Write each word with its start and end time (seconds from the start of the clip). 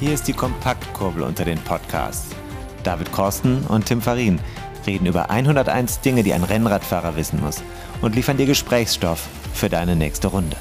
Hier 0.00 0.14
ist 0.14 0.26
die 0.28 0.32
Kompaktkurbel 0.32 1.22
unter 1.22 1.44
den 1.44 1.58
Podcasts. 1.58 2.34
David 2.84 3.12
Korsten 3.12 3.66
und 3.66 3.84
Tim 3.84 4.00
Farin 4.00 4.40
reden 4.86 5.04
über 5.04 5.28
101 5.28 6.00
Dinge, 6.00 6.22
die 6.22 6.32
ein 6.32 6.42
Rennradfahrer 6.42 7.16
wissen 7.16 7.38
muss 7.38 7.62
und 8.00 8.14
liefern 8.14 8.38
dir 8.38 8.46
Gesprächsstoff 8.46 9.28
für 9.52 9.68
deine 9.68 9.96
nächste 9.96 10.28
Runde. 10.28 10.56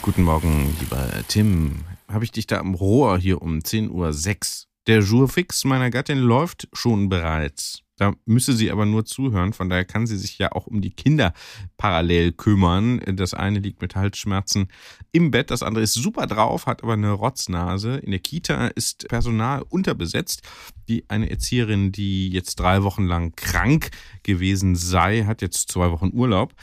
Guten 0.00 0.22
Morgen, 0.22 0.74
lieber 0.80 1.06
Tim. 1.28 1.84
Habe 2.10 2.24
ich 2.24 2.32
dich 2.32 2.46
da 2.46 2.60
am 2.60 2.74
Rohr 2.74 3.18
hier 3.18 3.42
um 3.42 3.58
10.06 3.58 3.90
Uhr? 3.90 4.68
Der 4.86 5.00
Jourfix 5.00 5.64
meiner 5.64 5.90
Gattin 5.90 6.16
läuft 6.16 6.66
schon 6.72 7.10
bereits. 7.10 7.82
Da 7.98 8.14
müsse 8.24 8.54
sie 8.54 8.70
aber 8.70 8.86
nur 8.86 9.04
zuhören. 9.04 9.52
Von 9.52 9.68
daher 9.68 9.84
kann 9.84 10.06
sie 10.06 10.16
sich 10.16 10.38
ja 10.38 10.52
auch 10.52 10.66
um 10.66 10.80
die 10.80 10.90
Kinder 10.90 11.34
parallel 11.76 12.32
kümmern. 12.32 13.00
Das 13.16 13.34
eine 13.34 13.58
liegt 13.58 13.82
mit 13.82 13.96
Halsschmerzen 13.96 14.68
im 15.12 15.30
Bett, 15.30 15.50
das 15.50 15.62
andere 15.62 15.84
ist 15.84 15.94
super 15.94 16.26
drauf, 16.26 16.66
hat 16.66 16.82
aber 16.82 16.94
eine 16.94 17.10
Rotznase. 17.10 17.96
In 17.96 18.12
der 18.12 18.20
Kita 18.20 18.68
ist 18.68 19.08
Personal 19.08 19.62
unterbesetzt. 19.68 20.42
Die 20.88 21.04
eine 21.10 21.28
Erzieherin, 21.28 21.92
die 21.92 22.30
jetzt 22.30 22.60
drei 22.60 22.82
Wochen 22.82 23.04
lang 23.04 23.34
krank 23.36 23.90
gewesen 24.22 24.76
sei, 24.76 25.24
hat 25.24 25.42
jetzt 25.42 25.70
zwei 25.70 25.90
Wochen 25.90 26.10
Urlaub. 26.12 26.54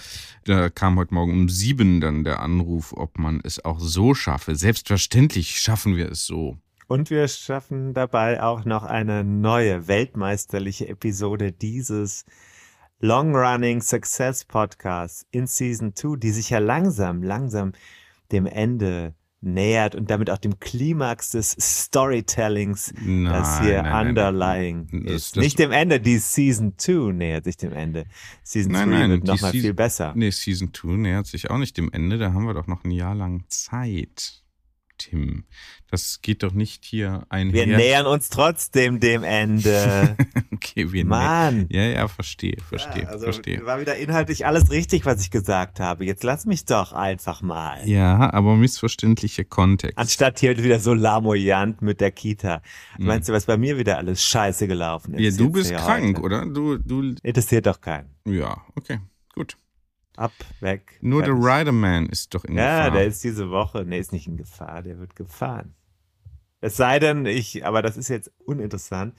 Da 0.46 0.70
kam 0.70 0.98
heute 0.98 1.14
Morgen 1.14 1.34
um 1.34 1.50
sieben 1.50 2.02
dann 2.02 2.24
der 2.24 2.40
Anruf, 2.40 2.94
ob 2.94 3.20
man 3.20 3.42
es 3.44 3.64
auch 3.64 3.80
so 3.80 4.16
schaffe. 4.16 4.56
Selbstverständlich 4.56 5.60
schaffen 5.60 5.96
wir 5.98 6.10
es 6.12 6.26
so. 6.26 6.58
Und 6.88 7.10
wir 7.10 7.28
schaffen 7.28 7.94
dabei 7.94 8.44
auch 8.44 8.64
noch 8.64 8.84
eine 8.84 9.24
neue 9.24 9.88
weltmeisterliche 9.88 10.88
Episode 10.88 11.52
dieses 11.52 12.26
Long-Running 13.00 13.82
Success 13.82 14.46
Podcasts 14.46 15.26
in 15.32 15.48
Season 15.48 15.96
2, 15.96 16.18
die 16.18 16.30
sich 16.30 16.52
ja 16.52 16.60
langsam, 16.60 17.24
langsam 17.24 17.72
dem 18.32 18.46
Ende 18.46 19.16
nähert 19.42 19.96
und 19.96 20.12
damit 20.12 20.30
auch 20.30 20.38
dem 20.38 20.60
Klimax 20.60 21.32
des 21.32 21.56
Storytellings, 21.60 22.94
nein, 23.04 23.26
das 23.26 23.62
hier 23.62 23.82
nein, 23.82 24.10
underlying 24.10 24.88
nein, 24.92 25.06
ist. 25.06 25.38
Das, 25.38 25.44
Nicht 25.44 25.60
dem 25.60 25.72
Ende, 25.72 26.00
die 26.00 26.20
Season 26.20 26.74
2 26.78 27.14
nähert 27.14 27.46
sich 27.46 27.58
dem 27.58 27.74
Ende. 27.74 28.06
Season 28.44 28.74
3 28.74 29.10
wird 29.10 29.24
nochmal 29.24 29.52
viel 29.52 29.74
besser. 29.74 30.14
Nee, 30.16 30.32
Season 30.32 30.72
2 30.74 30.98
nähert 30.98 31.28
sich 31.28 31.50
auch 31.50 31.58
nicht 31.58 31.78
dem 31.78 31.92
Ende, 31.92 32.18
da 32.18 32.34
haben 32.34 32.46
wir 32.46 32.54
doch 32.54 32.68
noch 32.68 32.84
ein 32.84 32.92
Jahr 32.92 33.16
lang 33.16 33.44
Zeit. 33.48 34.45
Tim. 34.98 35.46
Das 35.92 36.22
geht 36.22 36.44
doch 36.44 36.52
nicht 36.52 36.84
hier 36.84 37.26
ein. 37.30 37.54
Wir 37.54 37.68
nähern 37.68 38.06
uns 38.06 38.30
trotzdem 38.30 39.00
dem 39.00 39.24
Ende. 39.24 40.18
okay, 40.54 40.92
wir 40.92 41.06
Mann. 41.06 41.68
Ja, 41.70 41.84
ja, 41.84 42.08
verstehe, 42.08 42.58
verstehe, 42.68 43.04
ja, 43.04 43.10
also 43.10 43.26
verstehe. 43.26 43.66
War 43.66 43.80
wieder 43.80 43.96
inhaltlich 43.96 44.46
alles 44.46 44.72
richtig, 44.72 45.06
was 45.06 45.22
ich 45.22 45.32
gesagt 45.32 45.80
habe. 45.80 46.06
Jetzt 46.06 46.24
lass 46.24 46.46
mich 46.46 46.66
doch 46.66 46.94
einfach 46.94 47.42
mal. 47.42 47.88
Ja, 47.88 48.34
aber 48.34 48.56
missverständlicher 48.56 49.44
Kontext. 49.44 49.98
Anstatt 49.98 50.40
hier 50.40 50.58
wieder 50.62 50.80
so 50.80 50.94
lamoyant 50.94 51.82
mit 51.82 52.02
der 52.02 52.12
Kita. 52.12 52.62
Mhm. 52.98 53.06
Meinst 53.06 53.30
du, 53.30 53.34
was 53.34 53.46
bei 53.46 53.58
mir 53.58 53.78
wieder 53.78 53.98
alles 53.98 54.24
scheiße 54.24 54.68
gelaufen 54.68 55.14
ist? 55.14 55.22
Ja, 55.22 55.32
du 55.32 55.52
bist 55.52 55.74
krank, 55.74 56.18
heute? 56.18 56.22
oder? 56.22 56.46
Du, 56.46 56.78
du. 56.78 57.16
Interessiert 57.24 57.68
doch 57.68 57.80
keinen. 57.80 58.10
Ja, 58.26 58.64
okay. 58.76 59.00
Ab, 60.18 60.34
weg. 60.60 60.98
Nur 61.02 61.24
der 61.24 61.34
Riderman 61.34 62.08
ist 62.08 62.34
doch 62.34 62.46
in 62.46 62.56
ja, 62.56 62.64
Gefahr. 62.64 62.86
Ja, 62.86 62.90
der 62.92 63.06
ist 63.06 63.24
diese 63.24 63.50
Woche, 63.50 63.84
nee, 63.86 64.00
ist 64.00 64.14
nicht 64.14 64.28
in 64.28 64.38
Gefahr, 64.38 64.82
der 64.82 65.00
wird 65.00 65.16
gefahren. 65.16 65.76
Es 66.62 66.78
sei 66.78 67.00
denn, 67.00 67.26
ich, 67.26 67.66
aber 67.66 67.82
das 67.82 67.98
ist 67.98 68.08
jetzt 68.10 68.32
uninteressant. 68.46 69.14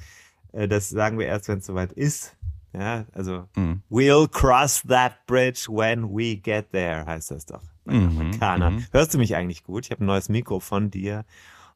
Äh, 0.53 0.69
das 0.69 0.89
sagen 0.89 1.19
wir 1.19 1.27
erst, 1.27 1.49
wenn 1.49 1.59
es 1.59 1.67
soweit 1.67 1.93
ist. 1.93 2.37
Ja, 2.73 3.07
also, 3.13 3.49
mhm. 3.57 3.83
we'll 3.91 4.29
cross 4.29 4.83
that 4.89 5.27
bridge 5.27 5.67
when 5.69 6.05
we 6.05 6.37
get 6.37 6.73
there, 6.73 7.07
heißt 7.07 7.31
das 7.31 7.47
doch 7.47 7.63
bei 7.85 7.95
mhm, 7.95 8.09
Amerikanern. 8.09 8.75
Mhm. 8.77 8.87
Hörst 8.91 9.15
du 9.15 9.19
mich 9.19 9.35
eigentlich 9.35 9.65
gut? 9.65 9.87
Ich 9.87 9.91
habe 9.91 10.05
ein 10.05 10.07
neues 10.07 10.29
Mikro 10.29 10.61
von 10.61 10.91
dir 10.91 11.25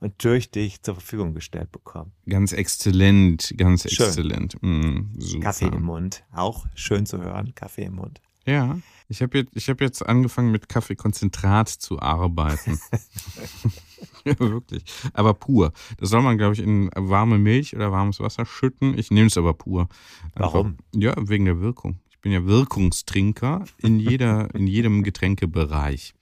und 0.01 0.23
durch 0.25 0.51
dich 0.51 0.83
zur 0.83 0.95
Verfügung 0.95 1.35
gestellt 1.35 1.73
bekommen. 1.73 2.13
Ganz 2.29 2.53
exzellent, 2.53 3.55
ganz 3.57 3.91
schön. 3.91 4.07
exzellent. 4.07 4.57
Mm, 4.61 5.41
Kaffee 5.41 5.67
im 5.67 5.83
Mund, 5.83 6.25
auch 6.33 6.67
schön 6.75 7.07
zu 7.07 7.19
hören, 7.23 7.55
Kaffee 7.55 7.85
im 7.85 7.95
Mund. 7.95 8.21
Ja. 8.51 8.79
Ich 9.09 9.23
habe 9.23 9.39
jetzt, 9.39 9.69
hab 9.69 9.81
jetzt 9.81 10.07
angefangen 10.07 10.53
mit 10.53 10.69
Kaffeekonzentrat 10.69 11.69
zu 11.69 12.01
arbeiten. 12.01 12.79
ja, 14.25 14.39
wirklich. 14.39 14.85
Aber 15.13 15.35
pur. 15.35 15.73
Das 15.99 16.11
soll 16.11 16.23
man, 16.23 16.39
glaube 16.39 16.55
ich, 16.55 16.61
in 16.61 16.91
warme 16.95 17.39
Milch 17.39 17.75
oder 17.75 17.91
warmes 17.91 18.21
Wasser 18.21 18.47
schütten. 18.47 18.97
Ich 18.97 19.11
nehme 19.11 19.27
es 19.27 19.37
aber 19.37 19.55
pur. 19.55 19.89
Einfach, 20.35 20.55
Warum? 20.55 20.77
Ja, 20.95 21.15
wegen 21.17 21.45
der 21.45 21.61
Wirkung. 21.61 21.99
Ich 22.11 22.21
bin 22.21 22.33
ja 22.33 22.45
Wirkungstrinker 22.45 23.65
in, 23.79 23.99
jeder, 23.99 24.49
in 24.55 24.67
jedem 24.67 25.03
Getränkebereich. 25.03 26.15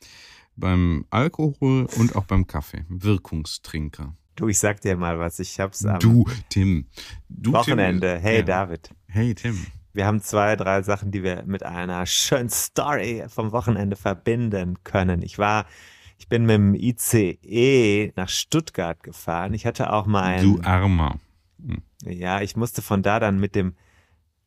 Beim 0.56 1.04
Alkohol 1.10 1.88
und 1.96 2.16
auch 2.16 2.24
beim 2.24 2.46
Kaffee. 2.46 2.84
Wirkungstrinker. 2.88 4.16
Du, 4.34 4.48
ich 4.48 4.58
sag 4.58 4.80
dir 4.80 4.96
mal 4.96 5.18
was. 5.18 5.40
Ich 5.40 5.60
hab's 5.60 5.84
am 5.84 5.98
Du, 5.98 6.24
Tim. 6.48 6.86
Du, 7.28 7.52
Wochenende. 7.52 8.14
Tim. 8.14 8.22
Hey, 8.22 8.36
ja. 8.36 8.42
David. 8.42 8.90
Hey, 9.08 9.34
Tim. 9.34 9.66
Wir 9.98 10.06
haben 10.06 10.20
zwei, 10.20 10.54
drei 10.54 10.82
Sachen, 10.82 11.10
die 11.10 11.24
wir 11.24 11.42
mit 11.44 11.64
einer 11.64 12.06
schönen 12.06 12.50
Story 12.50 13.24
vom 13.26 13.50
Wochenende 13.50 13.96
verbinden 13.96 14.78
können. 14.84 15.22
Ich 15.22 15.38
war, 15.38 15.66
ich 16.18 16.28
bin 16.28 16.46
mit 16.46 16.54
dem 16.54 16.74
ICE 16.76 18.12
nach 18.14 18.28
Stuttgart 18.28 19.02
gefahren. 19.02 19.54
Ich 19.54 19.66
hatte 19.66 19.92
auch 19.92 20.06
mal. 20.06 20.40
Du 20.40 20.60
Armer. 20.62 21.16
Hm. 21.60 21.82
Ja, 22.04 22.40
ich 22.42 22.54
musste 22.54 22.80
von 22.80 23.02
da 23.02 23.18
dann 23.18 23.40
mit 23.40 23.56
dem 23.56 23.74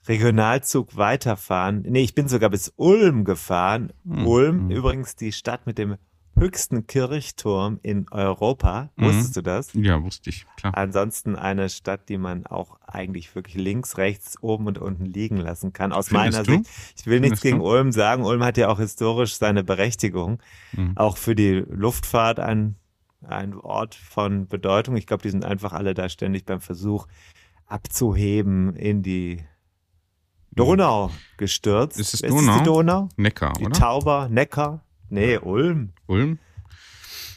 Regionalzug 0.08 0.96
weiterfahren. 0.96 1.82
Nee, 1.86 2.04
ich 2.04 2.16
bin 2.16 2.30
sogar 2.30 2.50
bis 2.50 2.72
Ulm 2.78 3.26
gefahren. 3.26 3.92
Mhm. 4.06 4.28
Ulm, 4.28 4.64
mhm. 4.64 4.72
übrigens 4.72 5.18
die 5.18 5.34
Stadt 5.34 5.66
mit 5.66 5.78
dem 5.78 5.98
höchsten 6.42 6.88
Kirchturm 6.88 7.80
in 7.84 8.08
Europa. 8.10 8.90
Mhm. 8.96 9.06
Wusstest 9.06 9.38
du 9.38 9.42
das? 9.42 9.70
Ja, 9.74 10.04
wusste 10.04 10.32
ich, 10.32 10.46
klar. 10.58 10.76
Ansonsten 10.76 11.36
eine 11.36 11.70
Stadt, 11.70 12.10
die 12.10 12.18
man 12.18 12.48
auch 12.48 12.80
eigentlich 12.82 13.34
wirklich 13.36 13.56
links, 13.56 13.98
rechts, 13.98 14.42
oben 14.42 14.66
und 14.66 14.80
unten 14.80 15.06
liegen 15.06 15.38
lassen 15.38 15.72
kann. 15.72 15.94
Aus 15.94 16.10
Findest 16.10 16.34
meiner 16.34 16.44
du? 16.44 16.64
Sicht. 16.64 16.96
Ich 16.98 17.06
will 17.06 17.20
nichts 17.20 17.42
gegen 17.42 17.60
du? 17.60 17.66
Ulm 17.66 17.92
sagen. 17.92 18.24
Ulm 18.26 18.44
hat 18.44 18.58
ja 18.58 18.70
auch 18.70 18.80
historisch 18.80 19.36
seine 19.36 19.64
Berechtigung. 19.64 20.42
Mhm. 20.74 20.98
Auch 20.98 21.18
für 21.18 21.36
die 21.36 21.64
Luftfahrt 21.70 22.40
ein, 22.40 22.76
ein 23.22 23.54
Ort 23.54 23.94
von 23.94 24.48
Bedeutung. 24.48 24.98
Ich 24.98 25.06
glaube, 25.06 25.22
die 25.22 25.30
sind 25.30 25.46
einfach 25.46 25.74
alle 25.74 25.94
da 25.94 26.10
ständig 26.10 26.46
beim 26.46 26.60
Versuch 26.60 27.08
abzuheben 27.68 28.76
in 28.76 29.04
die 29.04 29.44
Donau 30.54 31.12
gestürzt. 31.38 32.00
Ist 32.00 32.16
es 32.16 32.22
Donau? 32.22 32.52
Ist 32.54 32.60
die 32.60 32.64
Donau? 32.66 33.10
Neckar, 33.16 33.54
die 33.54 33.66
oder? 33.66 33.80
Tauber, 33.80 34.28
Neckar. 34.28 34.84
Nee, 35.12 35.38
Ulm. 35.40 35.92
Ulm? 36.08 36.40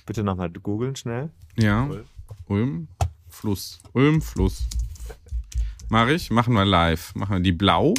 Bitte 0.06 0.22
nochmal 0.22 0.48
googeln 0.48 0.94
schnell. 0.94 1.30
Ja. 1.56 1.86
Ulm. 1.86 2.04
Ulm. 2.46 2.88
Fluss. 3.28 3.80
Ulm, 3.92 4.22
Fluss. 4.22 4.68
Mach 5.88 6.06
ich. 6.06 6.30
Machen 6.30 6.54
wir 6.54 6.64
live. 6.64 7.12
Machen 7.16 7.38
wir 7.38 7.40
die 7.40 7.50
Blau. 7.50 7.94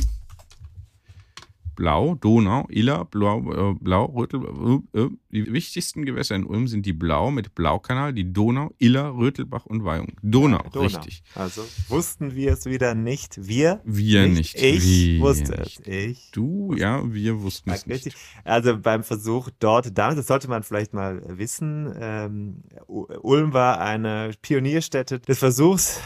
Blau, 1.75 2.15
Donau, 2.15 2.65
Iller, 2.69 3.05
Blau, 3.05 3.71
äh, 3.71 3.75
Blau 3.79 4.05
Rötel. 4.05 4.81
Äh, 4.93 4.99
äh, 4.99 5.09
die 5.31 5.51
wichtigsten 5.51 6.05
Gewässer 6.05 6.35
in 6.35 6.45
Ulm 6.45 6.67
sind 6.67 6.85
die 6.85 6.93
Blau 6.93 7.31
mit 7.31 7.55
Blaukanal, 7.55 8.13
die 8.13 8.31
Donau, 8.31 8.73
Iller, 8.77 9.15
Rötelbach 9.15 9.65
und 9.65 9.83
Weihung. 9.83 10.13
Donau, 10.21 10.57
ja, 10.63 10.69
Donau. 10.69 10.85
richtig. 10.85 11.23
Also 11.35 11.63
wussten 11.89 12.35
wir 12.35 12.53
es 12.53 12.65
wieder 12.65 12.95
nicht. 12.95 13.45
Wir? 13.45 13.81
Wir 13.83 14.27
nicht. 14.27 14.55
nicht. 14.55 14.61
Ich 14.61 14.85
wir 14.85 15.21
wusste 15.21 15.53
es. 15.57 15.79
Ich. 15.85 16.31
Du, 16.31 16.73
ja, 16.75 17.01
wir 17.05 17.41
wussten 17.41 17.69
es 17.71 17.85
nicht. 17.85 18.15
Also 18.43 18.77
beim 18.77 19.03
Versuch 19.03 19.49
dort, 19.59 19.97
damals, 19.97 20.17
das 20.17 20.27
sollte 20.27 20.47
man 20.47 20.63
vielleicht 20.63 20.93
mal 20.93 21.21
wissen, 21.37 21.93
ähm, 21.99 22.63
Ulm 22.87 23.53
war 23.53 23.81
eine 23.81 24.31
Pionierstätte 24.41 25.19
des 25.19 25.39
Versuchs, 25.39 25.99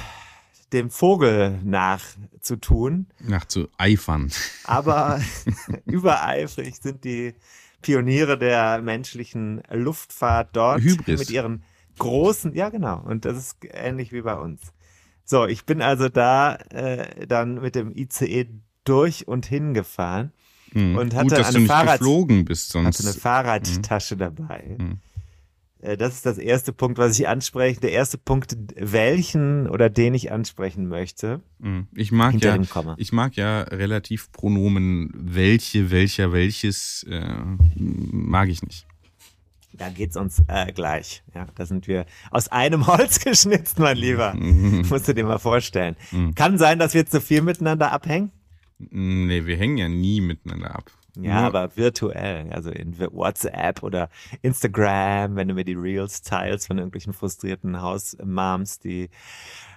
dem 0.73 0.89
Vogel 0.89 1.59
nachzutun. 1.63 3.07
Nachzueifern. 3.19 4.31
Aber 4.65 5.21
übereifrig 5.85 6.77
sind 6.81 7.03
die 7.03 7.33
Pioniere 7.81 8.37
der 8.37 8.81
menschlichen 8.81 9.61
Luftfahrt 9.71 10.49
dort 10.53 10.81
Hybris. 10.81 11.19
mit 11.19 11.29
ihren 11.29 11.63
großen, 11.97 12.53
ja 12.53 12.69
genau, 12.69 13.01
und 13.01 13.25
das 13.25 13.37
ist 13.37 13.57
ähnlich 13.71 14.11
wie 14.11 14.21
bei 14.21 14.35
uns. 14.35 14.73
So, 15.25 15.45
ich 15.45 15.65
bin 15.65 15.81
also 15.81 16.09
da 16.09 16.55
äh, 16.71 17.27
dann 17.27 17.61
mit 17.61 17.75
dem 17.75 17.95
ICE 17.95 18.47
durch 18.83 19.27
und 19.27 19.45
hingefahren 19.45 20.33
hm. 20.71 20.97
und 20.97 21.13
hatte 21.13 21.29
Gut, 21.29 21.37
dass 21.37 21.47
eine 21.47 21.53
du 21.53 21.59
nicht 21.59 21.71
Fahrrad 21.71 21.99
geflogen 21.99 22.45
bist 22.45 22.69
sonst. 22.71 22.99
hatte 22.99 23.09
eine 23.09 23.19
Fahrradtasche 23.19 24.15
hm. 24.15 24.19
dabei. 24.19 24.75
Hm. 24.77 24.99
Äh, 25.81 25.97
das 25.97 26.15
ist 26.15 26.25
das 26.25 26.37
erste 26.37 26.73
Punkt, 26.73 26.97
was 26.97 27.17
ich 27.19 27.27
anspreche. 27.27 27.79
Der 27.79 27.91
erste 27.91 28.17
Punkt, 28.17 28.57
welchen 28.75 29.69
oder 29.69 29.89
den 29.89 30.13
ich 30.13 30.31
ansprechen 30.31 30.87
möchte. 30.87 31.41
Mhm. 31.59 31.87
Ich 31.95 32.11
mag 32.11 32.35
ja, 32.41 32.57
ich 32.97 33.11
mag 33.11 33.35
ja 33.35 33.61
relativ 33.61 34.31
Pronomen 34.31 35.11
welche, 35.13 35.91
welcher, 35.91 36.31
welches 36.31 37.05
äh, 37.09 37.35
mag 37.75 38.49
ich 38.49 38.63
nicht. 38.63 38.85
Da 39.73 39.87
geht's 39.89 40.17
uns 40.17 40.43
äh, 40.47 40.73
gleich. 40.73 41.23
Ja, 41.33 41.47
da 41.55 41.65
sind 41.65 41.87
wir 41.87 42.05
aus 42.31 42.49
einem 42.49 42.87
Holz 42.87 43.19
geschnitzt, 43.19 43.79
mein 43.79 43.97
Lieber. 43.97 44.33
Mhm. 44.33 44.85
Musst 44.89 45.07
du 45.07 45.13
dir 45.13 45.23
mal 45.23 45.39
vorstellen. 45.39 45.95
Mhm. 46.11 46.35
Kann 46.35 46.57
sein, 46.57 46.79
dass 46.79 46.93
wir 46.93 47.05
zu 47.05 47.21
viel 47.21 47.41
miteinander 47.41 47.91
abhängen? 47.91 48.31
Nee, 48.77 49.45
wir 49.45 49.57
hängen 49.57 49.77
ja 49.77 49.89
nie 49.89 50.21
miteinander 50.21 50.75
ab. 50.75 50.91
Ja, 51.23 51.41
Nur- 51.41 51.47
aber 51.47 51.75
virtuell, 51.75 52.51
also 52.51 52.69
in 52.71 52.97
WhatsApp 52.99 53.83
oder 53.83 54.09
Instagram, 54.41 55.35
wenn 55.35 55.47
du 55.47 55.53
mir 55.53 55.65
die 55.65 55.73
Reels 55.73 56.21
teilst 56.21 56.67
von 56.67 56.77
irgendwelchen 56.77 57.13
frustrierten 57.13 57.81
Hausmoms, 57.81 58.79
die 58.79 59.09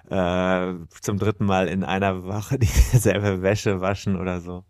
äh, 0.09 0.73
zum 1.01 1.17
dritten 1.19 1.45
Mal 1.45 1.67
in 1.67 1.83
einer 1.83 2.23
Woche 2.23 2.57
dieselbe 2.93 3.41
Wäsche 3.41 3.81
waschen 3.81 4.19
oder 4.19 4.41
so. 4.41 4.63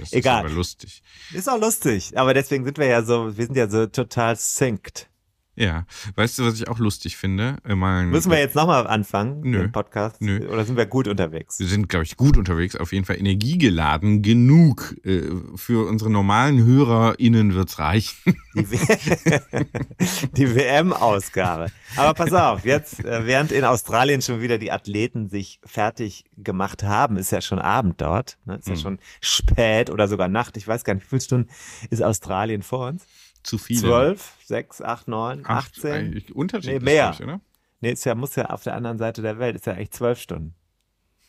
Das 0.00 0.12
Egal. 0.12 0.40
ist 0.40 0.46
aber 0.46 0.54
lustig. 0.56 1.02
Ist 1.32 1.48
auch 1.48 1.60
lustig, 1.60 2.18
aber 2.18 2.34
deswegen 2.34 2.64
sind 2.64 2.78
wir 2.78 2.86
ja 2.86 3.02
so, 3.02 3.36
wir 3.36 3.46
sind 3.46 3.56
ja 3.56 3.68
so 3.68 3.86
total 3.86 4.36
synced. 4.36 5.08
Ja. 5.56 5.86
Weißt 6.16 6.38
du, 6.38 6.44
was 6.44 6.54
ich 6.54 6.68
auch 6.68 6.78
lustig 6.78 7.16
finde? 7.16 7.56
Äh, 7.66 7.74
Mal 7.74 8.02
ein- 8.02 8.10
Müssen 8.10 8.30
wir 8.30 8.38
jetzt 8.38 8.54
nochmal 8.54 8.86
anfangen, 8.86 9.40
Nö. 9.40 9.58
den 9.60 9.72
Podcast? 9.72 10.20
Nö. 10.20 10.46
Oder 10.48 10.64
sind 10.66 10.76
wir 10.76 10.84
gut 10.86 11.08
unterwegs? 11.08 11.58
Wir 11.58 11.66
sind, 11.66 11.88
glaube 11.88 12.04
ich, 12.04 12.16
gut 12.18 12.36
unterwegs, 12.36 12.76
auf 12.76 12.92
jeden 12.92 13.06
Fall 13.06 13.16
energiegeladen 13.18 14.20
genug. 14.22 14.94
Äh, 15.04 15.22
für 15.54 15.86
unsere 15.88 16.10
normalen 16.10 16.62
HörerInnen 16.64 17.54
wird's 17.54 17.78
reichen. 17.78 18.36
Die, 18.54 18.64
die 20.36 20.54
WM-Ausgabe. 20.54 21.68
Aber 21.96 22.14
pass 22.14 22.32
auf, 22.32 22.64
jetzt, 22.64 23.04
äh, 23.04 23.26
während 23.26 23.52
in 23.52 23.64
Australien 23.64 24.22
schon 24.22 24.40
wieder 24.40 24.58
die 24.58 24.72
Athleten 24.72 25.28
sich 25.28 25.60
fertig 25.64 26.24
gemacht 26.36 26.82
haben, 26.82 27.16
ist 27.16 27.30
ja 27.32 27.40
schon 27.40 27.58
Abend 27.58 28.00
dort, 28.00 28.38
ne? 28.44 28.56
ist 28.56 28.68
ja 28.68 28.74
Hm. 28.74 28.80
schon 28.80 28.98
spät 29.20 29.90
oder 29.90 30.08
sogar 30.08 30.28
Nacht. 30.28 30.56
Ich 30.56 30.68
weiß 30.68 30.84
gar 30.84 30.94
nicht, 30.94 31.04
wie 31.04 31.08
viele 31.08 31.20
Stunden 31.22 31.50
ist 31.90 32.02
Australien 32.02 32.62
vor 32.62 32.88
uns? 32.88 33.06
Zu 33.46 33.58
viele. 33.58 33.80
Zwölf, 33.80 34.32
sechs, 34.44 34.82
acht, 34.82 35.06
neun, 35.08 35.40
Acht, 35.46 35.68
achtzehn? 35.74 35.92
eigentlich 35.92 36.34
Unterschiedlich, 36.34 36.80
Nee, 36.80 36.84
mehr. 36.84 37.10
Ich, 37.14 37.22
oder? 37.22 37.40
Nee, 37.80 37.92
ist 37.92 38.04
ja, 38.04 38.14
muss 38.14 38.34
ja 38.36 38.46
auf 38.46 38.62
der 38.64 38.74
anderen 38.74 38.98
Seite 38.98 39.22
der 39.22 39.38
Welt, 39.38 39.54
ist 39.56 39.66
ja 39.66 39.74
eigentlich 39.74 39.92
zwölf 39.92 40.18
Stunden. 40.18 40.54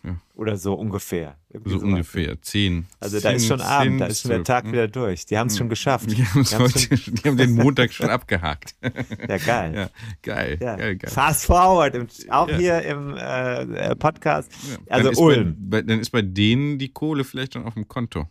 Ja. 0.04 0.16
Oder 0.36 0.56
so 0.58 0.74
ungefähr. 0.76 1.38
Irgendwie 1.50 1.70
So 1.72 1.78
sowas. 1.80 1.90
ungefähr. 1.92 2.42
Zehn. 2.42 2.86
Also 3.00 3.18
da 3.20 3.30
Zehn, 3.30 3.36
ist 3.38 3.48
schon 3.48 3.62
Abend, 3.62 3.90
zehn 3.90 3.98
da 4.00 4.06
ist 4.06 4.22
schon 4.22 4.30
der. 4.32 4.44
Tag 4.44 4.64
Hm. 4.66 4.72
wieder 4.72 4.88
durch. 4.88 5.26
Die 5.26 5.38
haben 5.38 5.48
es 5.48 5.58
schon 5.58 5.70
geschafft. 5.70 6.10
Die, 6.12 6.16
Die 6.16 6.26
heute, 6.56 6.96
die 6.96 7.28
haben 7.28 7.36
den 7.38 7.52
Montag 7.56 7.92
schon 7.92 8.10
abgehakt. 8.10 8.76
Ja, 8.82 9.38
geil. 9.38 9.74
Ja, 9.76 9.90
geil, 10.22 10.58
Ja. 10.62 10.76
geil, 10.76 10.96
geil. 10.98 11.12
Fast 11.12 11.46
forward, 11.46 11.96
im, 11.96 12.08
auch 12.30 12.48
hier 12.50 12.82
im 12.84 13.16
äh, 13.18 13.62
äh, 13.64 13.96
Podcast. 13.96 14.52
Also 14.88 15.04
dann 15.06 15.14
ist 15.14 15.20
Ulm 15.20 15.56
Bei, 15.60 15.82
bei, 15.82 15.88
dann 15.88 16.00
ist 16.00 16.12
bei 16.12 16.22
denen 16.22 16.78
die 16.80 16.90
Kohle 16.90 17.24
vielleicht 17.24 17.54
schon 17.54 17.66
auf 17.66 17.74
dem 17.74 17.88
Konto. 17.88 18.28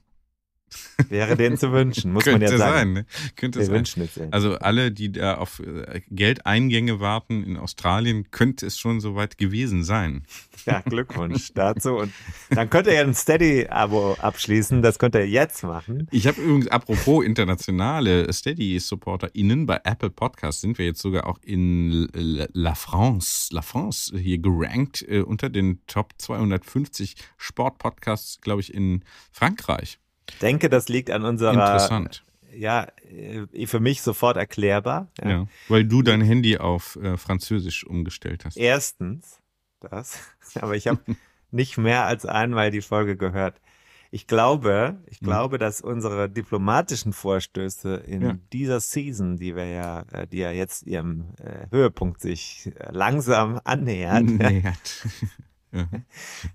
Wäre 1.09 1.37
denen 1.37 1.57
zu 1.57 1.73
wünschen, 1.73 2.13
muss 2.13 2.27
man 2.27 2.39
Könnte 2.41 2.53
ja 2.53 2.59
sagen. 2.59 2.75
sein, 2.75 2.93
ne? 2.93 3.07
Könnte 3.37 3.59
Wir 3.61 3.67
sein. 3.67 3.75
wünschen 3.75 4.03
es 4.03 4.17
ihnen. 4.17 4.33
Also 4.33 4.55
alle, 4.59 4.91
die 4.93 5.13
da 5.13 5.37
auf 5.37 5.61
äh, 5.61 6.01
Geldeingänge 6.11 7.01
warten 7.01 7.45
in 7.45 7.57
Australien, 7.57 8.31
könnte 8.31 8.67
es 8.67 8.79
schon 8.79 9.01
soweit 9.01 9.39
gewesen 9.39 9.85
sein. 9.85 10.25
Ja, 10.65 10.81
Glückwunsch 10.81 11.53
dazu. 11.55 11.97
Und 11.97 12.13
dann 12.51 12.69
könnt 12.71 12.87
ihr 12.89 12.95
ja 12.95 13.03
ein 13.03 13.15
Steady-Abo 13.15 14.15
abschließen. 14.15 14.83
Das 14.83 14.99
könnt 14.99 15.15
ihr 15.15 15.29
jetzt 15.29 15.63
machen. 15.63 16.09
Ich 16.11 16.27
habe 16.27 16.41
übrigens, 16.41 16.69
apropos 16.69 17.25
internationale 17.25 18.33
Steady-SupporterInnen, 18.33 19.67
bei 19.67 19.81
Apple 19.85 20.11
Podcasts 20.11 20.61
sind 20.61 20.79
wir 20.79 20.87
jetzt 20.87 21.01
sogar 21.01 21.27
auch 21.27 21.39
in 21.43 22.09
La 22.13 22.75
France, 22.75 23.55
La 23.55 23.63
France 23.63 24.17
hier 24.19 24.39
gerankt 24.39 25.05
äh, 25.09 25.21
unter 25.21 25.51
den 25.51 25.81
Top 25.87 26.15
250 26.19 27.15
Sportpodcasts, 27.37 28.41
glaube 28.41 28.61
ich, 28.61 28.75
in 28.75 29.05
Frankreich. 29.31 29.99
Denke, 30.43 30.69
das 30.69 30.89
liegt 30.89 31.11
an 31.11 31.25
unserer, 31.25 31.53
Interessant. 31.53 32.25
ja, 32.55 32.87
äh, 33.11 33.67
für 33.67 33.81
mich 33.81 34.03
sofort 34.03 34.37
erklärbar. 34.37 35.09
Ja. 35.23 35.47
weil 35.69 35.85
du 35.85 36.03
dein 36.03 36.21
Handy 36.21 36.59
auf 36.59 36.97
äh, 36.97 37.17
Französisch 37.17 37.87
umgestellt 37.87 38.45
hast. 38.45 38.57
Erstens 38.57 39.41
das, 39.81 40.19
aber 40.61 40.75
ich 40.77 40.89
habe 40.89 41.01
nicht 41.51 41.79
mehr 41.79 42.05
als 42.07 42.27
einmal 42.27 42.71
die 42.71 42.81
Folge 42.83 43.17
gehört. 43.17 43.61
Ich 44.13 44.27
glaube, 44.29 44.99
ich 45.07 45.21
Mhm. 45.21 45.27
glaube, 45.27 45.59
dass 45.59 45.81
unsere 45.81 46.31
diplomatischen 46.31 47.13
Vorstöße 47.13 47.97
in 48.07 48.23
Ja. 48.23 48.37
dieser 48.53 48.81
Season, 48.81 49.37
die 49.37 49.55
wir 49.57 49.67
ja, 49.67 50.05
äh, 50.13 50.27
die 50.29 50.39
ja 50.39 50.51
jetzt 50.53 50.87
ihrem 50.87 51.27
äh, 51.43 51.67
Höhepunkt 51.71 52.21
sich 52.21 52.71
äh, 52.79 52.91
langsam 52.93 53.61
annähert. 53.65 54.23
Nähert. 54.25 55.07
ja. 55.73 55.89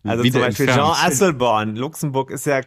Also 0.03 0.23
Wieder 0.23 0.33
zum 0.33 0.41
Beispiel 0.41 0.65
Jean 0.67 0.79
entfernt. 0.79 1.05
Asselborn. 1.13 1.75
Luxemburg 1.75 2.31
ist 2.31 2.45
ja 2.45 2.61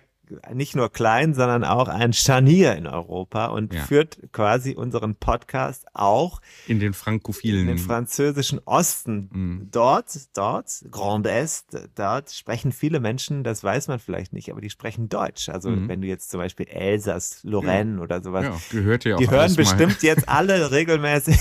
nicht 0.53 0.75
nur 0.75 0.91
klein, 0.93 1.35
sondern 1.35 1.65
auch 1.65 1.89
ein 1.89 2.13
Scharnier 2.13 2.75
in 2.77 2.87
Europa 2.87 3.47
und 3.47 3.75
Ja. 3.75 3.83
führt 3.85 4.19
quasi 4.33 4.75
unseren 4.75 5.15
Podcast 5.17 5.87
auch 5.95 6.41
In 6.67 6.79
den 6.81 6.89
in 6.89 6.93
frankophilen. 6.95 7.67
den 7.67 7.79
französischen 7.79 8.59
Osten. 8.65 9.29
Mhm. 9.33 9.69
Dort, 9.71 10.07
dort, 10.37 10.85
Grand 10.91 11.27
Est, 11.27 11.67
dort 11.95 12.31
sprechen 12.33 12.73
viele 12.73 13.01
Menschen, 13.01 13.45
das 13.45 13.63
weiß 13.63 13.89
man 13.89 13.99
vielleicht 13.99 14.33
nicht, 14.33 14.51
aber 14.51 14.61
die 14.61 14.71
sprechen 14.71 15.09
Deutsch. 15.09 15.49
Also 15.49 15.71
Mhm. 15.71 15.89
wenn 15.89 16.01
du 16.01 16.09
jetzt 16.09 16.31
zum 16.31 16.41
Beispiel 16.41 16.67
Elsass, 16.69 17.41
Lorraine 17.43 18.01
oder 18.01 18.23
sowas, 18.23 18.45
ja, 18.45 18.57
gehört 18.71 19.05
ja 19.05 19.15
auch 19.17 19.19
die 19.19 19.29
hören 19.31 19.41
alles 19.41 19.57
mal. 19.57 19.63
bestimmt 19.65 20.03
jetzt 20.03 20.29
alle 20.29 20.71
regelmäßig. 20.71 21.39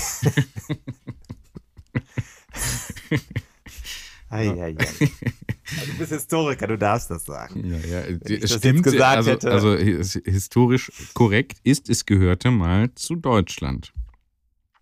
Ei, 4.30 4.48
ei, 4.60 4.74
Du 5.86 5.98
bist 5.98 6.12
Historiker, 6.12 6.66
du 6.66 6.76
darfst 6.76 7.10
das 7.10 7.24
sagen. 7.24 7.64
Ja, 7.64 7.78
ja, 7.78 8.18
das 8.18 8.52
stimmt. 8.54 8.86
also, 8.86 9.30
hätte. 9.30 9.50
also 9.50 9.74
his- 9.76 10.20
historisch 10.24 10.92
korrekt 11.14 11.58
ist, 11.64 11.88
es 11.88 12.04
gehörte 12.04 12.50
mal 12.50 12.94
zu 12.94 13.16
Deutschland. 13.16 13.92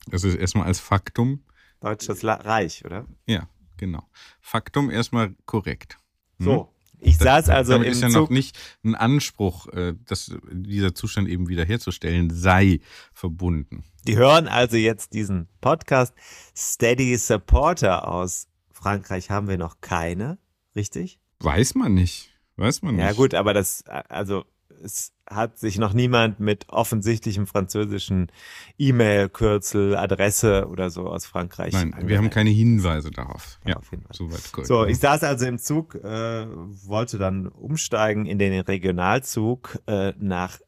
Das 0.09 0.25
ist 0.25 0.35
erstmal 0.35 0.67
als 0.67 0.81
Faktum, 0.81 1.45
Deutsches 1.81 2.25
Reich, 2.25 2.85
oder? 2.85 3.07
ja, 3.27 3.49
genau. 3.77 4.09
Faktum 4.41 4.91
erstmal 4.91 5.35
korrekt. 5.47 5.99
Hm? 6.39 6.45
So. 6.47 6.69
Ich 7.05 7.19
saß 7.19 7.49
also 7.49 7.73
Damit 7.73 7.89
im 7.89 7.93
ist 7.95 8.01
ja 8.03 8.11
Zug. 8.11 8.23
noch 8.23 8.31
nicht 8.31 8.57
ein 8.85 8.95
Anspruch, 8.95 9.67
äh, 9.73 9.95
dass 10.07 10.33
dieser 10.53 10.95
Zustand 10.95 11.29
eben 11.29 11.49
wiederherzustellen 11.49 12.31
sei, 12.31 12.79
verbunden. 13.13 13.83
Die 14.07 14.17
hören 14.17 14.47
also 14.47 14.77
jetzt 14.77 15.13
diesen 15.13 15.49
Podcast. 15.61 16.15
Steady 16.57 17.17
Supporter 17.17 18.07
aus 18.07 18.47
Frankreich 18.71 19.31
haben 19.31 19.49
wir 19.49 19.59
noch 19.59 19.81
keine, 19.81 20.39
richtig? 20.77 21.19
Weiß 21.41 21.75
man 21.75 21.95
nicht. 21.95 22.31
Weiß 22.57 22.83
man 22.83 22.97
nicht. 22.97 23.05
Ja 23.05 23.13
gut, 23.13 23.35
aber 23.35 23.55
das, 23.55 23.85
also 23.87 24.45
es 24.83 25.13
hat 25.29 25.59
sich 25.59 25.79
noch 25.79 25.93
niemand 25.93 26.41
mit 26.41 26.69
offensichtlichem 26.69 27.47
französischen 27.47 28.31
E-Mail-Kürzel, 28.79 29.97
Adresse 29.97 30.67
oder 30.69 30.91
so 30.91 31.07
aus 31.09 31.25
Frankreich. 31.27 31.73
Nein, 31.73 31.89
wir 31.89 31.95
haben 31.95 32.03
angemeldet. 32.03 32.33
keine 32.35 32.51
Hinweise 32.51 33.11
darauf. 33.11 33.59
Ja, 33.65 33.77
Auf 33.77 33.91
jeden 33.91 34.03
Fall. 34.03 34.15
soweit 34.15 34.53
korrekt. 34.53 34.69
So, 34.69 34.85
ich 34.85 34.99
saß 34.99 35.23
also 35.25 35.47
im 35.47 35.59
Zug, 35.59 35.95
äh, 35.95 36.47
wollte 36.87 37.19
dann 37.19 37.47
umsteigen 37.49 38.27
in 38.27 38.39
den 38.39 38.61
Regionalzug 38.61 39.79
äh, 39.87 40.13
nach 40.19 40.59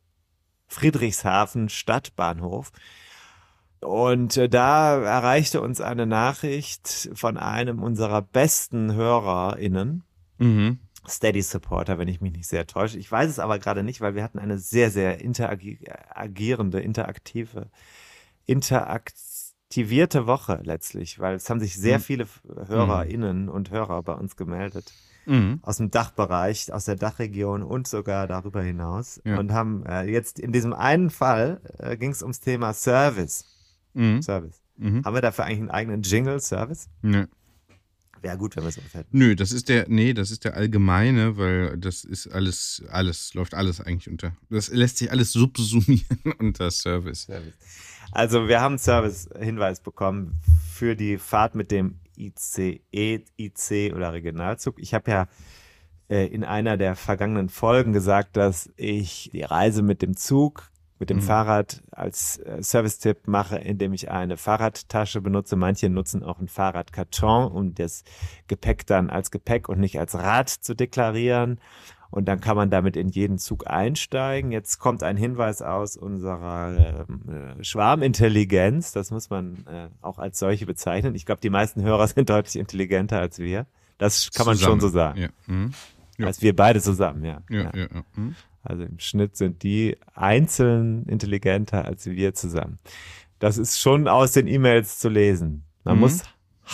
Friedrichshafen 0.66 1.68
Stadtbahnhof. 1.68 2.72
Und 3.84 4.36
äh, 4.36 4.48
da 4.48 4.96
erreichte 5.02 5.60
uns 5.60 5.80
eine 5.80 6.06
Nachricht 6.06 7.10
von 7.14 7.36
einem 7.36 7.82
unserer 7.82 8.22
besten 8.22 8.94
HörerInnen, 8.94 10.02
mhm. 10.38 10.78
Steady 11.06 11.42
Supporter, 11.42 11.98
wenn 11.98 12.08
ich 12.08 12.22
mich 12.22 12.32
nicht 12.32 12.46
sehr 12.48 12.66
täusche. 12.66 12.98
Ich 12.98 13.12
weiß 13.12 13.28
es 13.28 13.38
aber 13.38 13.58
gerade 13.58 13.82
nicht, 13.82 14.00
weil 14.00 14.14
wir 14.14 14.22
hatten 14.22 14.38
eine 14.38 14.56
sehr, 14.58 14.90
sehr 14.90 15.20
interagierende, 15.20 16.80
interaktive, 16.80 17.68
interaktivierte 18.46 20.26
Woche 20.26 20.60
letztlich, 20.62 21.18
weil 21.18 21.34
es 21.36 21.48
haben 21.50 21.60
sich 21.60 21.76
sehr 21.76 21.98
Mhm. 21.98 22.02
viele 22.02 22.26
HörerInnen 22.66 23.48
und 23.48 23.70
Hörer 23.70 24.02
bei 24.02 24.14
uns 24.14 24.36
gemeldet 24.36 24.92
Mhm. 25.26 25.58
aus 25.62 25.76
dem 25.78 25.90
Dachbereich, 25.90 26.72
aus 26.72 26.84
der 26.86 26.96
Dachregion 26.96 27.62
und 27.62 27.86
sogar 27.88 28.26
darüber 28.26 28.62
hinaus 28.62 29.20
Ja. 29.24 29.38
und 29.38 29.52
haben 29.52 29.84
äh, 29.86 30.04
jetzt 30.04 30.38
in 30.38 30.52
diesem 30.52 30.72
einen 30.72 31.10
Fall 31.10 31.60
äh, 31.78 31.96
ging 31.96 32.10
es 32.10 32.22
ums 32.22 32.40
Thema 32.40 32.72
Service. 32.72 33.44
Mhm. 33.94 34.22
Service. 34.22 34.62
Mhm. 34.76 35.04
Haben 35.04 35.14
wir 35.14 35.22
dafür 35.22 35.44
eigentlich 35.44 35.60
einen 35.60 35.70
eigenen 35.70 36.02
Jingle 36.02 36.40
Service? 36.40 36.88
Nö. 37.02 37.26
Wäre 38.20 38.38
gut, 38.38 38.56
wenn 38.56 38.64
wir 38.64 38.70
sowas 38.70 38.94
hätten. 38.94 39.18
Nö, 39.18 39.36
das 39.36 39.52
ist 39.52 39.68
der, 39.68 39.86
nee, 39.88 40.14
das 40.14 40.30
ist 40.30 40.44
der 40.44 40.54
allgemeine, 40.54 41.36
weil 41.36 41.76
das 41.76 42.04
ist 42.04 42.28
alles, 42.28 42.82
alles, 42.90 43.34
läuft 43.34 43.52
alles 43.52 43.82
eigentlich 43.82 44.08
unter. 44.08 44.34
Das 44.48 44.68
lässt 44.68 44.96
sich 44.96 45.10
alles 45.10 45.32
subsumieren 45.32 46.06
unter 46.38 46.70
Service. 46.70 47.24
Service. 47.24 47.52
Also 48.12 48.48
wir 48.48 48.60
haben 48.60 48.72
einen 48.72 48.78
Service-Hinweis 48.78 49.80
bekommen 49.80 50.40
für 50.72 50.96
die 50.96 51.18
Fahrt 51.18 51.54
mit 51.54 51.70
dem 51.70 52.00
ICE, 52.16 52.80
IC 53.36 53.94
oder 53.94 54.12
Regionalzug. 54.12 54.78
Ich 54.78 54.94
habe 54.94 55.10
ja 55.10 55.28
äh, 56.08 56.26
in 56.26 56.44
einer 56.44 56.76
der 56.76 56.96
vergangenen 56.96 57.48
Folgen 57.48 57.92
gesagt, 57.92 58.36
dass 58.36 58.70
ich 58.76 59.30
die 59.32 59.42
Reise 59.42 59.82
mit 59.82 60.00
dem 60.00 60.16
Zug, 60.16 60.70
mit 60.98 61.10
dem 61.10 61.18
Mhm. 61.18 61.22
Fahrrad 61.22 61.82
als 61.90 62.38
äh, 62.38 62.62
Service-Tipp 62.62 63.26
mache, 63.26 63.56
indem 63.56 63.92
ich 63.92 64.10
eine 64.10 64.36
Fahrradtasche 64.36 65.20
benutze. 65.20 65.56
Manche 65.56 65.88
nutzen 65.88 66.22
auch 66.22 66.38
einen 66.38 66.48
Fahrradkarton, 66.48 67.50
um 67.50 67.74
das 67.74 68.04
Gepäck 68.46 68.86
dann 68.86 69.10
als 69.10 69.30
Gepäck 69.30 69.68
und 69.68 69.80
nicht 69.80 69.98
als 69.98 70.14
Rad 70.14 70.48
zu 70.48 70.74
deklarieren. 70.74 71.60
Und 72.10 72.26
dann 72.26 72.40
kann 72.40 72.54
man 72.56 72.70
damit 72.70 72.96
in 72.96 73.08
jeden 73.08 73.38
Zug 73.38 73.66
einsteigen. 73.66 74.52
Jetzt 74.52 74.78
kommt 74.78 75.02
ein 75.02 75.16
Hinweis 75.16 75.62
aus 75.62 75.96
unserer 75.96 77.06
ähm, 77.08 77.56
äh, 77.58 77.64
Schwarmintelligenz. 77.64 78.92
Das 78.92 79.10
muss 79.10 79.30
man 79.30 79.66
äh, 79.66 79.88
auch 80.00 80.18
als 80.18 80.38
solche 80.38 80.64
bezeichnen. 80.64 81.16
Ich 81.16 81.26
glaube, 81.26 81.40
die 81.40 81.50
meisten 81.50 81.82
Hörer 81.82 82.06
sind 82.06 82.30
deutlich 82.30 82.56
intelligenter 82.56 83.18
als 83.18 83.40
wir. 83.40 83.66
Das 83.98 84.30
kann 84.30 84.46
man 84.46 84.56
schon 84.58 84.80
so 84.80 84.88
sagen. 84.88 85.22
Ja. 85.22 85.28
Mhm. 85.46 85.72
Ja. 86.18 86.26
Als 86.28 86.40
wir 86.40 86.54
beide 86.54 86.80
zusammen, 86.80 87.24
ja. 87.24 87.42
Ja, 87.50 87.72
ja, 87.74 87.88
ja. 87.92 88.04
Mhm. 88.14 88.36
Also 88.64 88.82
im 88.84 88.98
Schnitt 88.98 89.36
sind 89.36 89.62
die 89.62 89.96
einzeln 90.14 91.04
intelligenter 91.06 91.84
als 91.84 92.06
wir 92.06 92.34
zusammen. 92.34 92.78
Das 93.38 93.58
ist 93.58 93.78
schon 93.78 94.08
aus 94.08 94.32
den 94.32 94.46
E-Mails 94.46 94.98
zu 94.98 95.08
lesen. 95.08 95.64
Man 95.84 95.96
Mhm. 95.96 96.00
muss 96.00 96.22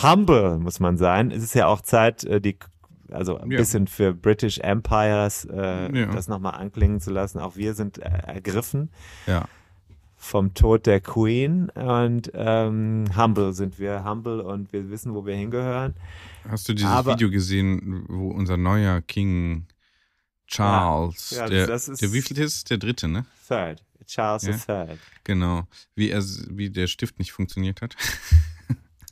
humble, 0.01 0.57
muss 0.59 0.79
man 0.79 0.97
sein. 0.97 1.31
Es 1.31 1.43
ist 1.43 1.53
ja 1.53 1.67
auch 1.67 1.81
Zeit, 1.81 2.23
äh, 2.23 2.39
die, 2.39 2.57
also 3.11 3.37
ein 3.37 3.51
Ja. 3.51 3.57
bisschen 3.57 3.87
für 3.87 4.13
British 4.13 4.59
Empires 4.59 5.45
äh, 5.51 5.93
Ja. 5.99 6.05
das 6.07 6.27
nochmal 6.29 6.53
anklingen 6.55 7.01
zu 7.01 7.11
lassen. 7.11 7.39
Auch 7.39 7.57
wir 7.57 7.73
sind 7.73 7.97
äh, 7.97 8.03
ergriffen 8.25 8.89
Ja. 9.27 9.45
vom 10.15 10.53
Tod 10.53 10.85
der 10.85 11.01
Queen 11.01 11.69
und 11.71 12.31
ähm, 12.35 13.05
humble 13.17 13.51
sind 13.53 13.79
wir, 13.79 14.05
humble 14.05 14.39
und 14.39 14.71
wir 14.71 14.89
wissen, 14.89 15.13
wo 15.13 15.25
wir 15.25 15.35
hingehören. 15.35 15.95
Hast 16.47 16.69
du 16.69 16.73
dieses 16.73 16.89
Aber- 16.89 17.13
Video 17.13 17.29
gesehen, 17.29 18.05
wo 18.07 18.29
unser 18.29 18.55
neuer 18.55 19.01
King 19.01 19.65
Charles, 20.51 21.31
Ja, 21.31 21.47
der, 21.47 21.67
das 21.67 21.87
ist- 21.87 22.01
der 22.01 22.13
wie 22.13 22.21
viel 22.21 22.37
ist? 22.39 22.69
Der 22.69 22.77
dritte, 22.77 23.07
ne? 23.07 23.25
Third, 23.47 23.83
Charles 24.05 24.43
Ja. 24.43 24.53
the 24.53 24.59
Third. 24.65 24.99
Genau. 25.23 25.67
Wie 25.95 26.09
er, 26.09 26.21
wie 26.49 26.69
der 26.69 26.87
Stift 26.87 27.17
nicht 27.19 27.31
funktioniert 27.31 27.81
hat. 27.81 27.95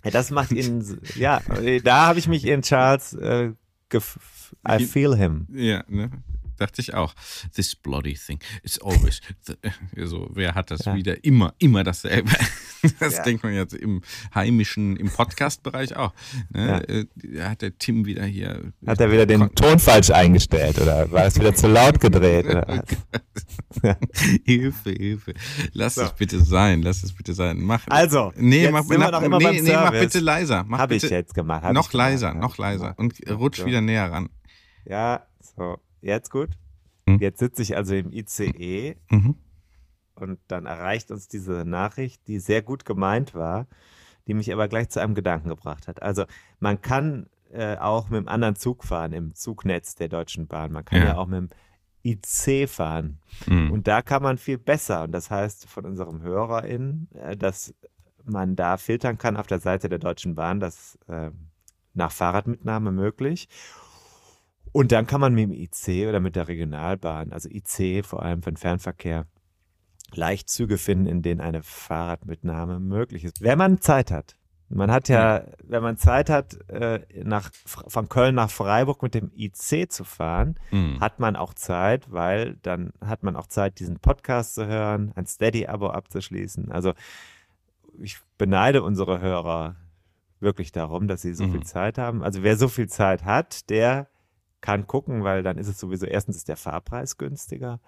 Ja, 0.05 0.12
das 0.12 0.31
macht 0.31 0.51
ihn, 0.53 0.98
ja, 1.15 1.41
da 1.84 2.05
habe 2.08 2.19
ich 2.19 2.29
mich 2.29 2.46
in 2.46 2.62
Charles, 2.62 3.12
äh, 3.15 3.51
gef 3.89 4.17
I 4.65 4.86
feel 4.86 5.13
him. 5.13 5.46
Ja, 5.51 5.84
ne? 5.89 6.10
Dachte 6.60 6.82
ich 6.82 6.94
auch. 6.94 7.13
This 7.56 7.75
bloody 7.75 8.13
thing. 8.13 8.39
It's 8.63 8.80
always. 8.82 9.22
The, 9.46 9.56
so, 10.06 10.30
wer 10.34 10.56
hat 10.56 10.72
das 10.72 10.86
Ja. 10.86 10.96
wieder? 10.96 11.24
Immer, 11.24 11.54
immer 11.60 11.84
dasselbe. 11.84 12.32
Das 13.01 13.18
Ja. 13.18 13.24
denkt 13.24 13.44
man 13.44 13.54
jetzt 13.54 13.74
im 13.74 14.01
heimischen, 14.34 14.96
im 14.96 15.10
Podcast-Bereich 15.10 15.98
auch. 15.98 16.13
Ne? 16.50 16.82
Ja. 16.88 17.39
Äh, 17.42 17.50
hat 17.50 17.62
der 17.62 17.78
Tim 17.78 18.06
wieder 18.06 18.24
hier. 18.24 18.72
Hat 18.88 19.01
er 19.01 19.12
wieder 19.12 19.25
den 19.25 19.54
Ton 19.54 19.80
falsch 19.80 20.12
eingestellt 20.12 20.80
oder 20.80 21.12
war 21.12 21.25
es 21.25 21.38
wieder 21.38 21.54
zu 21.54 21.68
laut 21.68 22.00
gedreht? 22.00 22.46
Hilfe, 24.46 24.92
Hilfe. 24.92 25.34
Lass 25.74 25.96
So. 25.96 26.04
es 26.04 26.13
bitte 26.13 26.39
sein, 26.44 26.82
lass 26.82 27.04
es 27.04 27.13
bitte 27.13 27.34
sein. 27.34 27.60
Mach. 27.62 27.82
Also, 27.89 28.32
nee, 28.38 28.70
mach, 28.72 28.89
immer 28.89 29.20
nee, 29.22 29.62
nee, 29.62 29.74
mach 29.74 29.92
bitte 29.92 30.20
leiser. 30.20 30.63
Mach 30.68 30.80
Habe 30.80 30.96
ich 30.96 31.04
jetzt 31.04 31.34
gemacht. 31.34 31.63
hab 31.63 31.74
noch 31.74 31.89
gemacht, 31.89 32.12
leiser, 32.12 32.30
hab 32.30 32.38
noch 32.42 32.58
leiser. 32.58 32.94
gemacht. 32.94 33.00
Und 33.00 33.30
rutsch 33.39 33.60
So. 33.60 33.66
wieder 33.66 33.82
näher 33.82 34.10
ran. 34.12 34.30
Ja, 34.86 35.25
so, 35.58 35.78
jetzt 36.01 36.32
gut. 36.32 36.50
Hm. 37.08 37.20
Jetzt 37.20 37.39
sitze 37.39 37.62
ich 37.62 37.75
also 37.75 37.96
im 37.96 38.12
ICE 38.12 38.96
Mhm. 39.12 39.36
und 40.15 40.39
dann 40.48 40.65
erreicht 40.65 41.12
uns 41.12 41.27
diese 41.27 41.65
Nachricht, 41.65 42.27
die 42.27 42.39
sehr 42.39 42.62
gut 42.62 42.86
gemeint 42.86 43.34
war, 43.34 43.68
die 44.27 44.34
mich 44.34 44.51
aber 44.53 44.68
gleich 44.68 44.89
zu 44.89 45.00
einem 45.01 45.15
Gedanken 45.15 45.50
gebracht 45.50 45.88
hat. 45.88 46.01
Also 46.01 46.25
man 46.60 46.82
kann 46.82 47.27
äh, 47.51 47.77
auch 47.77 48.10
mit 48.10 48.20
einem 48.20 48.27
anderen 48.27 48.56
Zug 48.56 48.84
fahren 48.84 49.12
im 49.12 49.34
Zugnetz 49.34 49.96
der 49.96 50.08
Deutschen 50.08 50.46
Bahn. 50.48 50.72
Man 50.72 50.86
kann 50.86 51.00
Ja. 51.00 51.06
ja, 51.08 51.18
auch 51.18 51.25
mit 51.25 51.39
dem 51.39 51.50
IC 52.03 52.70
fahren. 52.70 53.18
Mhm. 53.48 53.72
Und 53.72 53.88
da 53.88 54.01
kann 54.03 54.22
man 54.22 54.38
viel 54.38 54.60
besser. 54.60 55.03
Und 55.03 55.12
das 55.13 55.32
heißt 55.32 55.68
von 55.68 55.86
unserem 55.86 56.22
HörerInnen, 56.22 57.10
äh, 57.15 57.36
dass 57.36 57.74
man 58.24 58.56
da 58.56 58.77
filtern 58.77 59.18
kann 59.18 59.36
auf 59.36 59.48
der 59.48 59.60
Seite 59.60 59.89
der 59.89 59.98
Deutschen 59.98 60.36
Bahn, 60.36 60.60
das 60.60 61.00
äh, 61.08 61.32
nach 61.96 62.12
Fahrradmitnahme 62.12 62.91
möglich. 62.91 63.48
Und 64.72 64.92
dann 64.92 65.08
kann 65.08 65.22
man 65.22 65.34
mit 65.34 65.44
dem 65.44 65.52
IC 65.54 66.08
oder 66.08 66.20
mit 66.20 66.36
der 66.36 66.48
Regionalbahn, 66.48 67.32
also 67.32 67.50
IC 67.50 68.06
vor 68.06 68.24
allem 68.24 68.42
für 68.44 68.52
den 68.52 68.58
Fernverkehr, 68.58 69.26
leicht 70.14 70.50
Züge 70.50 70.78
finden, 70.78 71.06
in 71.06 71.22
denen 71.22 71.42
eine 71.42 71.62
Fahrradmitnahme 71.64 72.80
möglich 72.80 73.24
ist. 73.26 73.42
Wenn 73.42 73.58
man 73.58 73.80
Zeit 73.82 74.12
hat. 74.12 74.36
Man 74.72 74.92
hat 74.92 75.10
ja, 75.10 75.46
wenn 75.64 75.82
man 75.82 75.98
Zeit 75.98 76.30
hat, 76.30 76.54
äh, 76.70 77.00
nach, 77.24 77.50
von 77.66 78.08
Köln 78.08 78.36
nach 78.36 78.52
Freiburg 78.52 79.02
mit 79.02 79.16
dem 79.16 79.32
IC 79.36 79.90
zu 79.92 80.04
fahren, 80.04 80.60
Mhm. 80.70 81.00
hat 81.00 81.20
man 81.20 81.36
auch 81.36 81.56
Zeit, 81.56 82.12
weil 82.12 82.56
dann 82.62 82.94
hat 83.04 83.24
man 83.24 83.36
auch 83.36 83.48
Zeit, 83.48 83.80
diesen 83.80 84.00
Podcast 84.00 84.54
zu 84.54 84.68
hören, 84.68 85.12
ein 85.16 85.26
Steady-Abo 85.26 85.88
abzuschließen. 85.90 86.72
Also 86.72 86.94
ich 88.00 88.20
beneide 88.38 88.84
unsere 88.84 89.20
Hörer 89.20 89.76
wirklich 90.40 90.72
darum, 90.72 91.08
dass 91.08 91.24
sie 91.24 91.34
so 91.34 91.46
Mhm. 91.46 91.52
viel 91.52 91.64
Zeit 91.64 91.98
haben. 91.98 92.24
Also 92.24 92.44
wer 92.44 92.56
so 92.56 92.68
viel 92.68 92.88
Zeit 92.88 93.26
hat, 93.26 93.70
der 93.72 94.08
kann 94.62 94.88
gucken, 94.88 95.24
weil 95.24 95.44
dann 95.44 95.58
ist 95.58 95.68
es 95.68 95.80
sowieso, 95.80 96.06
erstens 96.06 96.38
ist 96.38 96.48
der 96.48 96.58
Fahrpreis 96.58 97.18
günstiger 97.18 97.80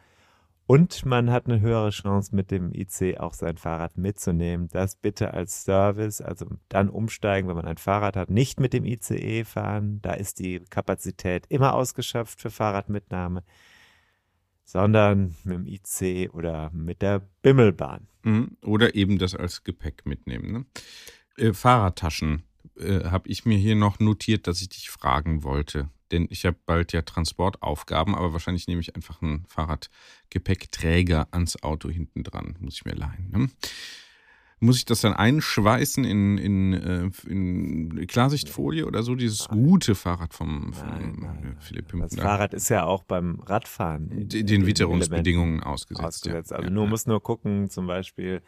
und 0.71 1.05
man 1.05 1.31
hat 1.31 1.47
eine 1.47 1.59
höhere 1.59 1.89
Chance, 1.89 2.33
mit 2.33 2.49
dem 2.49 2.73
IC 2.73 3.19
auch 3.19 3.33
sein 3.33 3.57
Fahrrad 3.57 3.97
mitzunehmen. 3.97 4.69
Das 4.71 4.95
bitte 4.95 5.33
als 5.33 5.65
Service, 5.65 6.21
also 6.21 6.45
dann 6.69 6.89
umsteigen, 6.89 7.49
wenn 7.49 7.57
man 7.57 7.65
ein 7.65 7.77
Fahrrad 7.77 8.15
hat, 8.15 8.29
nicht 8.29 8.59
mit 8.61 8.71
dem 8.71 8.85
ICE 8.85 9.43
fahren. 9.43 9.99
Da 10.01 10.13
ist 10.13 10.39
die 10.39 10.61
Kapazität 10.69 11.45
immer 11.49 11.73
ausgeschöpft 11.73 12.39
für 12.39 12.51
Fahrradmitnahme, 12.51 13.43
sondern 14.63 15.35
mit 15.43 15.57
dem 15.57 15.67
IC 15.67 16.33
oder 16.33 16.69
mit 16.71 17.01
der 17.01 17.27
Bimmelbahn. 17.41 18.07
Mhm. 18.23 18.55
Oder 18.63 18.95
eben 18.95 19.17
das 19.17 19.35
als 19.35 19.65
Gepäck 19.65 20.05
mitnehmen. 20.05 20.53
Ne? 20.53 20.65
Äh, 21.35 21.53
Fahrradtaschen 21.53 22.43
äh, 22.77 23.09
habe 23.09 23.27
ich 23.27 23.45
mir 23.45 23.57
hier 23.57 23.75
noch 23.75 23.99
notiert, 23.99 24.47
dass 24.47 24.61
ich 24.61 24.69
dich 24.69 24.89
fragen 24.89 25.43
wollte. 25.43 25.89
Denn 26.11 26.27
ich 26.29 26.45
habe 26.45 26.57
bald 26.65 26.91
ja 26.93 27.01
Transportaufgaben, 27.01 28.15
aber 28.15 28.33
wahrscheinlich 28.33 28.67
nehme 28.67 28.81
ich 28.81 28.95
einfach 28.95 29.21
einen 29.21 29.45
Fahrradgepäckträger 29.47 31.27
ans 31.31 31.61
Auto 31.63 31.89
hinten 31.89 32.23
dran. 32.23 32.55
Muss 32.59 32.75
ich 32.75 32.85
mir 32.85 32.93
leihen. 32.93 33.29
Ne? 33.31 33.49
Muss 34.63 34.77
ich 34.77 34.85
das 34.85 35.01
dann 35.01 35.13
einschweißen 35.13 36.03
in, 36.03 36.37
in, 36.37 36.73
äh, 36.73 37.09
in 37.27 38.05
Klarsichtfolie 38.05 38.85
oder 38.85 39.01
so? 39.01 39.15
Dieses 39.15 39.47
gute 39.47 39.95
Fahrrad 39.95 40.35
vom, 40.35 40.71
vom 40.73 40.87
Nein, 40.87 41.15
nein, 41.19 41.35
äh, 41.37 41.45
nein. 41.45 41.57
Philipp 41.59 41.85
Das 41.87 41.93
Hümpen. 41.93 42.19
Fahrrad 42.19 42.53
ist 42.53 42.69
ja 42.69 42.83
auch 42.83 43.01
beim 43.03 43.39
Radfahren 43.39 44.11
in- 44.11 44.29
Den, 44.29 44.45
den 44.45 44.65
Witterungsbedingungen 44.67 45.63
ausgesetzt. 45.63 46.05
ausgesetzt. 46.05 46.51
ja. 46.51 46.57
Also 46.57 46.67
ja, 46.67 46.73
nur 46.73 46.83
ja. 46.83 46.89
muss 46.91 47.07
nur 47.07 47.23
gucken, 47.23 47.71
zum 47.71 47.87
Beispiel, 47.87 48.43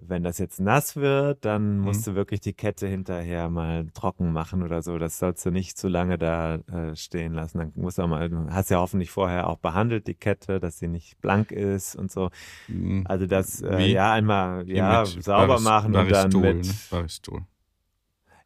wenn 0.00 0.22
das 0.24 0.38
jetzt 0.38 0.58
nass 0.60 0.96
wird, 0.96 1.44
dann 1.44 1.76
Mhm. 1.78 1.84
musst 1.84 2.06
du 2.06 2.14
wirklich 2.14 2.40
die 2.40 2.54
Kette 2.54 2.86
hinterher 2.88 3.48
mal 3.50 3.86
trocken 3.94 4.32
machen 4.32 4.62
oder 4.62 4.82
so. 4.82 4.98
Das 4.98 5.18
sollst 5.18 5.44
du 5.46 5.50
nicht 5.50 5.78
zu 5.78 5.86
lange 5.88 6.18
da 6.18 6.56
äh, 6.56 6.96
stehen 6.96 7.34
lassen. 7.34 7.58
Dann 7.58 7.72
musst 7.76 7.98
du 7.98 8.02
auch 8.02 8.08
mal, 8.08 8.28
du 8.28 8.46
hast 8.50 8.70
ja 8.70 8.78
hoffentlich 8.78 9.10
vorher 9.10 9.48
auch 9.48 9.58
behandelt 9.58 10.06
die 10.08 10.14
Kette, 10.14 10.58
dass 10.60 10.78
sie 10.78 10.88
nicht 10.88 11.20
blank 11.20 11.52
ist 11.52 11.94
und 11.94 12.10
so. 12.10 12.30
Mhm. 12.68 13.04
Also 13.06 13.26
das, 13.26 13.62
äh, 13.62 13.86
ja, 13.92 14.12
einmal, 14.12 14.68
ja, 14.68 15.04
sauber 15.06 15.46
Baris- 15.46 15.62
machen 15.62 15.94
und 15.94 16.10
dann 16.10 16.30
Baristol, 16.30 16.54
mit, 16.54 16.66
Ne? 16.66 16.72
Baristol. 16.90 17.40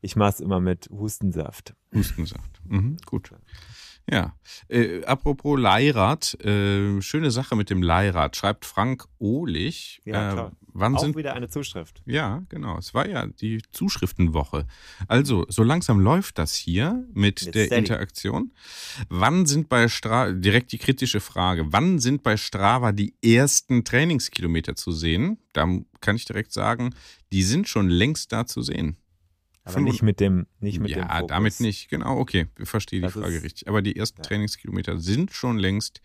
ich 0.03 0.15
mach's 0.17 0.41
immer 0.41 0.61
mit 0.61 0.89
Hustensaft. 0.91 1.75
Hustensaft. 1.95 2.61
Mhm, 2.65 2.97
gut. 3.07 3.31
Ja. 4.09 4.37
Äh, 4.69 5.05
apropos 5.05 5.59
Leihrad, 5.59 6.35
äh, 6.45 7.01
schöne 7.03 7.31
Sache 7.33 7.57
mit 7.57 7.71
dem 7.71 7.83
Leihrad. 7.83 8.37
Schreibt 8.37 8.65
Frank 8.65 9.05
Ohlich. 9.19 10.01
Ja, 10.05 10.33
äh, 10.33 10.35
toll. 10.37 10.53
wann 10.69 10.95
Auch 10.95 11.01
sind 11.01 11.17
wieder 11.17 11.35
eine 11.35 11.49
Zuschrift. 11.49 12.03
ja, 12.07 12.43
genau. 12.49 12.79
Es 12.79 12.95
war 12.95 13.09
ja 13.09 13.27
die 13.27 13.63
Zuschriftenwoche. 13.73 14.67
Also, 15.09 15.45
so 15.49 15.65
langsam 15.65 15.99
läuft 15.99 16.39
das 16.39 16.55
hier 16.55 17.05
mit, 17.15 17.47
Mit 17.47 17.55
der 17.57 17.67
Steady. 17.67 17.79
Interaktion. 17.81 18.53
Wann 19.09 19.45
sind 19.47 19.69
bei 19.69 19.89
Strava, 19.89 20.31
direkt 20.31 20.71
die 20.71 20.79
kritische 20.79 21.19
Frage, 21.21 21.67
wann 21.73 21.99
sind 21.99 22.23
bei 22.23 22.37
Strava 22.37 22.93
die 22.93 23.15
ersten 23.25 23.83
Trainingskilometer 23.85 24.77
zu 24.77 24.93
sehen? 24.93 25.39
Da 25.53 25.67
kann 26.01 26.15
ich 26.15 26.27
direkt 26.27 26.53
sagen, 26.53 26.95
die 27.33 27.43
sind 27.43 27.69
schon 27.69 27.89
längst 27.89 28.31
da 28.31 28.47
zu 28.47 28.63
sehen. 28.63 28.99
Aber 29.67 29.81
nicht 29.81 30.03
mit 30.03 30.21
dem, 30.21 30.47
nicht 30.61 30.79
mit 30.81 30.91
dem 30.93 30.99
ja, 31.01 31.23
damit 31.23 31.61
nicht. 31.61 31.89
Genau, 31.89 32.19
okay. 32.19 32.47
Ich 32.59 32.69
verstehe 32.69 33.01
die 33.01 33.05
Das 33.05 33.13
Frage 33.15 33.37
ist- 33.37 33.45
richtig. 33.45 33.69
Aber 33.69 33.83
die 33.83 33.97
ersten 33.97 34.19
Ja. 34.23 34.25
Trainingskilometer 34.29 34.99
sind 34.99 35.33
schon 35.33 35.59
längst 35.59 36.01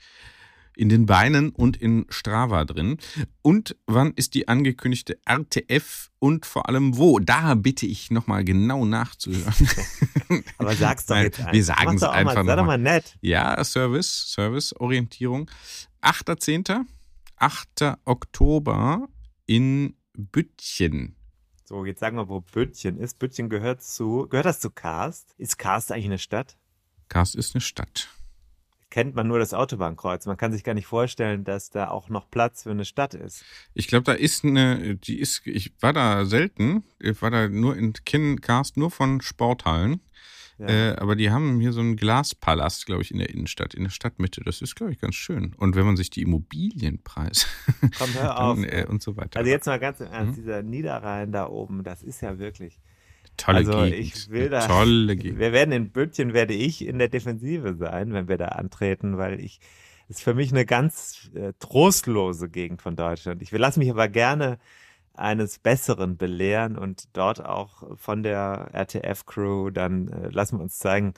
in 0.76 0.88
den 0.90 1.06
Beinen 1.06 1.50
und 1.50 1.76
in 1.78 2.06
Strava 2.10 2.64
drin. 2.66 2.98
Und 3.42 3.76
wann 3.88 4.14
ist 4.16 4.34
die 4.36 4.48
angekündigte 4.48 5.20
RTF 5.26 6.10
und 6.20 6.46
vor 6.46 6.70
allem 6.70 6.98
wo? 6.98 7.20
Da 7.20 7.56
bitte 7.56 7.86
ich 7.86 8.10
nochmal 8.10 8.44
genau 8.46 8.86
nachzuhören. 8.86 9.54
Aber 10.58 10.74
sag's 10.76 11.06
doch 11.08 11.18
jetzt 11.18 11.40
einfach. 11.40 11.54
wir 11.54 11.64
sagen 11.64 11.96
es 11.98 12.04
einfach 12.04 12.36
mal, 12.36 12.46
Sei 12.46 12.56
doch 12.56 12.66
mal 12.66 12.78
nett. 12.78 13.18
ja, 13.22 13.62
Service, 13.66 14.32
Service-Orientierung. 14.32 15.52
8.10., 16.02 16.86
8. 17.36 17.98
Oktober 18.06 19.08
in 19.46 19.96
Büttchen. 20.18 21.16
So, 21.72 21.86
jetzt 21.86 22.02
sagen 22.02 22.18
wir, 22.18 22.28
wo 22.28 22.42
Büttchen 22.42 22.98
ist. 22.98 23.18
Büttchen 23.18 23.48
gehört 23.48 23.82
zu, 23.82 24.28
gehört 24.30 24.46
das 24.46 24.60
zu 24.60 24.72
Karst? 24.72 25.34
Ist 25.38 25.58
Karst 25.58 25.94
eigentlich 25.94 26.08
eine 26.08 26.18
Stadt? 26.18 26.58
Karst 27.08 27.34
ist 27.34 27.56
eine 27.56 27.62
Stadt. 27.62 28.10
Kennt 28.90 29.16
man 29.16 29.30
nur 29.30 29.40
das 29.40 29.54
Autobahnkreuz. 29.54 30.26
Man 30.26 30.36
kann 30.36 30.52
sich 30.52 30.66
gar 30.66 30.74
nicht 30.74 30.88
vorstellen, 30.88 31.46
dass 31.46 31.70
da 31.70 31.88
auch 31.88 32.10
noch 32.10 32.30
Platz 32.30 32.64
für 32.64 32.72
eine 32.72 32.84
Stadt 32.84 33.14
ist. 33.14 33.46
Ich 33.74 33.88
glaube, 33.88 34.04
da 34.04 34.12
ist 34.12 34.44
eine, 34.44 34.98
die 34.98 35.18
ist, 35.18 35.44
ich 35.48 35.72
war 35.80 35.94
da 35.94 36.26
selten, 36.26 36.84
ich 37.00 37.22
war 37.22 37.32
da 37.32 37.48
nur 37.48 37.78
in 37.78 37.94
Kinncast, 37.94 38.76
nur 38.76 38.92
von 38.92 39.22
Sporthallen. 39.22 40.02
Ja. 40.62 40.92
Äh, 40.92 40.96
aber 40.98 41.16
die 41.16 41.32
haben 41.32 41.60
hier 41.60 41.74
so 41.74 41.80
einen 41.80 41.96
Glaspalast, 41.96 42.86
glaube 42.86 43.02
ich, 43.02 43.10
in 43.12 43.18
der 43.18 43.30
Innenstadt, 43.32 43.74
in 43.74 43.84
der 43.84 43.90
Stadtmitte. 43.90 44.42
Das 44.46 44.62
ist, 44.62 44.76
glaube 44.76 44.92
ich, 44.92 45.00
ganz 45.00 45.16
schön. 45.16 45.56
Und 45.58 45.76
wenn 45.76 45.86
man 45.86 45.98
sich 45.98 46.10
die 46.12 46.22
Immobilienpreise 46.22 47.48
Komm, 47.98 48.14
hör 48.14 48.40
auf. 48.44 48.56
dann, 48.56 48.64
äh, 48.66 48.86
und 48.88 49.02
so 49.02 49.18
weiter. 49.18 49.40
also 49.40 49.50
jetzt 49.50 49.66
mal 49.66 49.80
ganz 49.80 50.00
im 50.02 50.08
Ernst, 50.08 50.34
Mhm. 50.38 50.42
dieser 50.44 50.62
Niederrhein 50.64 51.32
da 51.32 51.48
oben, 51.48 51.84
das 51.84 52.04
ist 52.04 52.22
ja 52.22 52.38
wirklich. 52.38 52.80
tolle 53.38 53.58
also 53.60 53.72
Gegend. 53.72 53.94
ich 54.00 54.30
will 54.30 54.50
da- 54.50 54.68
Tolle 54.68 55.16
Gegend. 55.18 55.40
Wir 55.40 55.52
werden 55.52 55.72
in 55.72 55.90
Büttchen, 55.92 56.34
werde 56.34 56.54
ich 56.54 56.86
in 56.86 57.00
der 57.00 57.08
Defensive 57.08 57.76
sein, 57.76 58.14
wenn 58.14 58.28
wir 58.28 58.38
da 58.38 58.50
antreten, 58.50 59.18
weil 59.18 59.40
ich 59.40 59.60
ist 60.10 60.22
für 60.22 60.34
mich 60.34 60.52
eine 60.52 60.66
ganz 60.66 61.32
äh, 61.34 61.54
trostlose 61.60 62.50
Gegend 62.50 62.82
von 62.82 62.96
Deutschland. 62.98 63.42
Ich 63.42 63.50
lasse 63.52 63.80
mich 63.80 63.90
aber 63.90 64.10
gerne 64.10 64.60
eines 65.22 65.60
Besseren 65.60 66.18
belehren 66.18 66.78
und 66.78 67.16
dort 67.16 67.44
auch 67.44 67.84
von 67.98 68.24
der 68.24 68.70
RTF-Crew 68.74 69.70
dann 69.70 70.10
äh, 70.10 70.30
lassen 70.30 70.58
wir 70.58 70.64
uns 70.64 70.78
zeigen. 70.78 71.14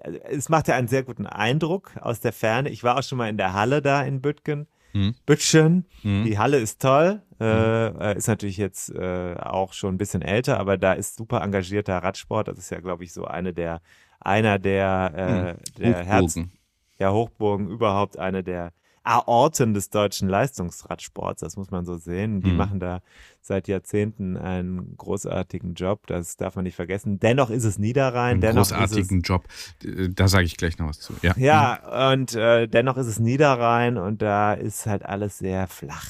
Also, 0.00 0.18
es 0.24 0.48
macht 0.48 0.68
ja 0.68 0.76
einen 0.76 0.88
sehr 0.88 1.02
guten 1.02 1.26
Eindruck 1.26 1.92
aus 2.00 2.20
der 2.20 2.32
Ferne. 2.32 2.68
Ich 2.68 2.84
war 2.84 2.98
auch 2.98 3.02
schon 3.02 3.18
mal 3.18 3.28
in 3.28 3.36
der 3.36 3.52
Halle 3.54 3.82
da 3.82 4.02
in 4.02 4.20
Büttgen. 4.20 4.66
Hm. 4.92 5.14
Bütchen. 5.26 5.84
Hm. 6.02 6.24
Die 6.24 6.38
Halle 6.38 6.58
ist 6.58 6.80
toll, 6.80 7.20
äh, 7.40 8.16
ist 8.16 8.28
natürlich 8.28 8.56
jetzt 8.56 8.90
äh, 8.94 9.34
auch 9.34 9.74
schon 9.74 9.94
ein 9.94 9.98
bisschen 9.98 10.22
älter, 10.22 10.58
aber 10.58 10.78
da 10.78 10.94
ist 10.94 11.16
super 11.16 11.42
engagierter 11.42 11.98
Radsport. 11.98 12.48
Das 12.48 12.58
ist 12.58 12.70
ja, 12.70 12.80
glaube 12.80 13.04
ich, 13.04 13.12
so 13.12 13.26
eine 13.26 13.52
der, 13.52 13.82
einer 14.20 14.58
der, 14.58 15.58
äh, 15.76 15.80
der 15.80 16.04
Herz, 16.04 16.36
Hochburgen. 16.36 16.52
ja, 16.98 17.12
Hochburgen, 17.12 17.68
überhaupt 17.68 18.18
eine 18.18 18.42
der 18.42 18.72
Aorten 19.06 19.72
des 19.72 19.90
deutschen 19.90 20.28
Leistungsradsports, 20.28 21.40
das 21.40 21.56
muss 21.56 21.70
man 21.70 21.84
so 21.84 21.96
sehen. 21.96 22.40
Die 22.42 22.50
Mhm. 22.50 22.56
machen 22.56 22.80
da 22.80 23.00
seit 23.40 23.68
Jahrzehnten 23.68 24.36
einen 24.36 24.96
großartigen 24.96 25.74
Job, 25.74 26.06
das 26.08 26.36
darf 26.36 26.56
man 26.56 26.64
nicht 26.64 26.74
vergessen. 26.74 27.20
Dennoch 27.20 27.50
ist 27.50 27.64
es 27.64 27.78
Niederrhein, 27.78 28.32
Einen 28.32 28.40
dennoch 28.40 28.62
ist 28.62 28.70
es 28.72 28.76
großartigen 28.76 29.20
Job. 29.22 29.44
Äh, 29.84 30.08
Da 30.10 30.26
sage 30.28 30.44
ich 30.46 30.56
gleich 30.56 30.78
noch 30.78 30.88
was 30.88 30.98
zu. 30.98 31.12
Ja. 31.22 31.34
ja, 31.38 32.10
und 32.12 32.34
äh, 32.34 32.66
dennoch 32.66 32.96
ist 32.96 33.06
es 33.06 33.18
Niederrhein 33.20 33.96
und 33.96 34.22
da 34.22 34.54
ist 34.54 34.86
halt 34.86 35.04
alles 35.04 35.38
sehr 35.38 35.68
flach. 35.68 36.06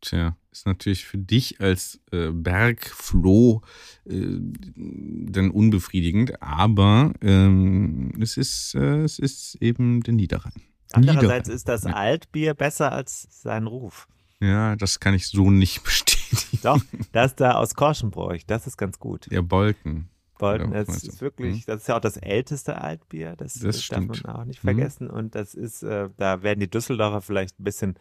Tja, 0.00 0.36
ist 0.52 0.64
natürlich 0.66 1.04
für 1.06 1.18
dich 1.18 1.60
als 1.60 2.00
äh, 2.12 2.30
Bergfloh 2.32 3.62
äh, 4.08 4.38
dann 4.76 5.50
unbefriedigend, 5.50 6.40
aber 6.42 7.12
ähm, 7.20 8.12
es, 8.20 8.36
ist, 8.36 8.74
äh, 8.74 9.02
es 9.02 9.18
ist 9.18 9.56
eben 9.60 10.00
der 10.02 10.14
Niederrhein. 10.14 10.52
Andererseits 10.92 11.48
ist 11.48 11.68
das 11.68 11.84
Ja. 11.84 11.92
Altbier 11.92 12.54
besser 12.54 12.92
als 12.92 13.26
sein 13.30 13.66
Ruf. 13.66 14.08
Ja, 14.40 14.76
das 14.76 15.00
kann 15.00 15.14
ich 15.14 15.26
so 15.26 15.50
nicht 15.50 15.82
bestätigen. 15.84 16.60
Doch, 16.62 16.80
das 17.12 17.34
da 17.34 17.52
aus 17.52 17.74
Korschenbroich, 17.74 18.46
das 18.46 18.66
ist 18.66 18.76
ganz 18.76 18.98
gut. 18.98 19.30
Der 19.30 19.42
Bolken. 19.42 20.08
Bolton, 20.38 20.72
Ja, 20.72 20.84
das 20.84 21.02
ist 21.02 21.20
wirklich, 21.20 21.64
das 21.66 21.80
ist 21.80 21.88
ja 21.88 21.96
auch 21.96 22.00
das 22.00 22.16
älteste 22.16 22.80
Altbier, 22.80 23.34
das, 23.36 23.54
Das 23.54 23.76
das 23.76 23.88
darf 23.88 24.04
man 24.04 24.24
auch 24.26 24.44
nicht 24.44 24.62
Mhm. 24.62 24.68
vergessen. 24.68 25.10
Und 25.10 25.34
das 25.34 25.54
ist, 25.54 25.82
äh, 25.82 26.10
da 26.16 26.42
werden 26.44 26.60
die 26.60 26.70
Düsseldorfer 26.70 27.20
vielleicht 27.22 27.58
ein 27.58 27.64
bisschen 27.64 27.96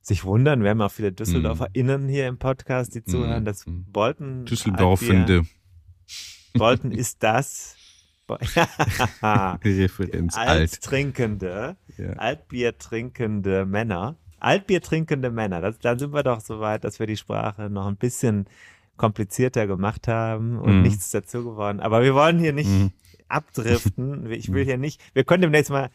sich 0.00 0.22
wundern. 0.24 0.62
Wir 0.62 0.70
haben 0.70 0.80
auch 0.80 0.92
viele 0.92 1.10
DüsseldorferInnen 1.10 2.08
hier 2.08 2.28
im 2.28 2.38
Podcast, 2.38 2.94
die 2.94 3.02
zuhören. 3.04 3.44
Das 3.44 3.66
Mhm. 3.66 3.84
Bolton. 3.90 4.44
Düsseldorfende 4.44 5.42
Bolton 6.54 6.92
ist 6.92 7.22
das. 7.24 7.74
Referenz 9.64 10.36
alt. 10.36 10.48
Alttrinkende, 10.48 11.76
Ja. 11.98 12.10
Altbier 12.14 12.78
trinkende 12.78 13.66
Männer. 13.66 14.16
Altbier 14.38 14.80
trinkende 14.80 15.30
Männer. 15.30 15.60
Das, 15.60 15.78
dann 15.78 15.98
sind 15.98 16.12
wir 16.12 16.22
doch 16.22 16.40
so 16.40 16.60
weit, 16.60 16.84
dass 16.84 16.98
wir 16.98 17.06
die 17.06 17.16
Sprache 17.16 17.70
noch 17.70 17.86
ein 17.86 17.96
bisschen 17.96 18.46
komplizierter 18.96 19.66
gemacht 19.66 20.08
haben 20.08 20.58
und 20.58 20.76
Mhm. 20.76 20.82
nichts 20.82 21.10
dazu 21.10 21.44
geworden. 21.44 21.80
Aber 21.80 22.02
wir 22.02 22.14
wollen 22.14 22.38
hier 22.38 22.52
nicht 22.52 22.68
Mhm. 22.70 22.92
abdriften. 23.28 24.30
Ich 24.30 24.52
will 24.52 24.64
hier 24.64 24.78
nicht. 24.78 25.00
Wir 25.14 25.24
können 25.24 25.42
demnächst 25.42 25.70
mal 25.70 25.90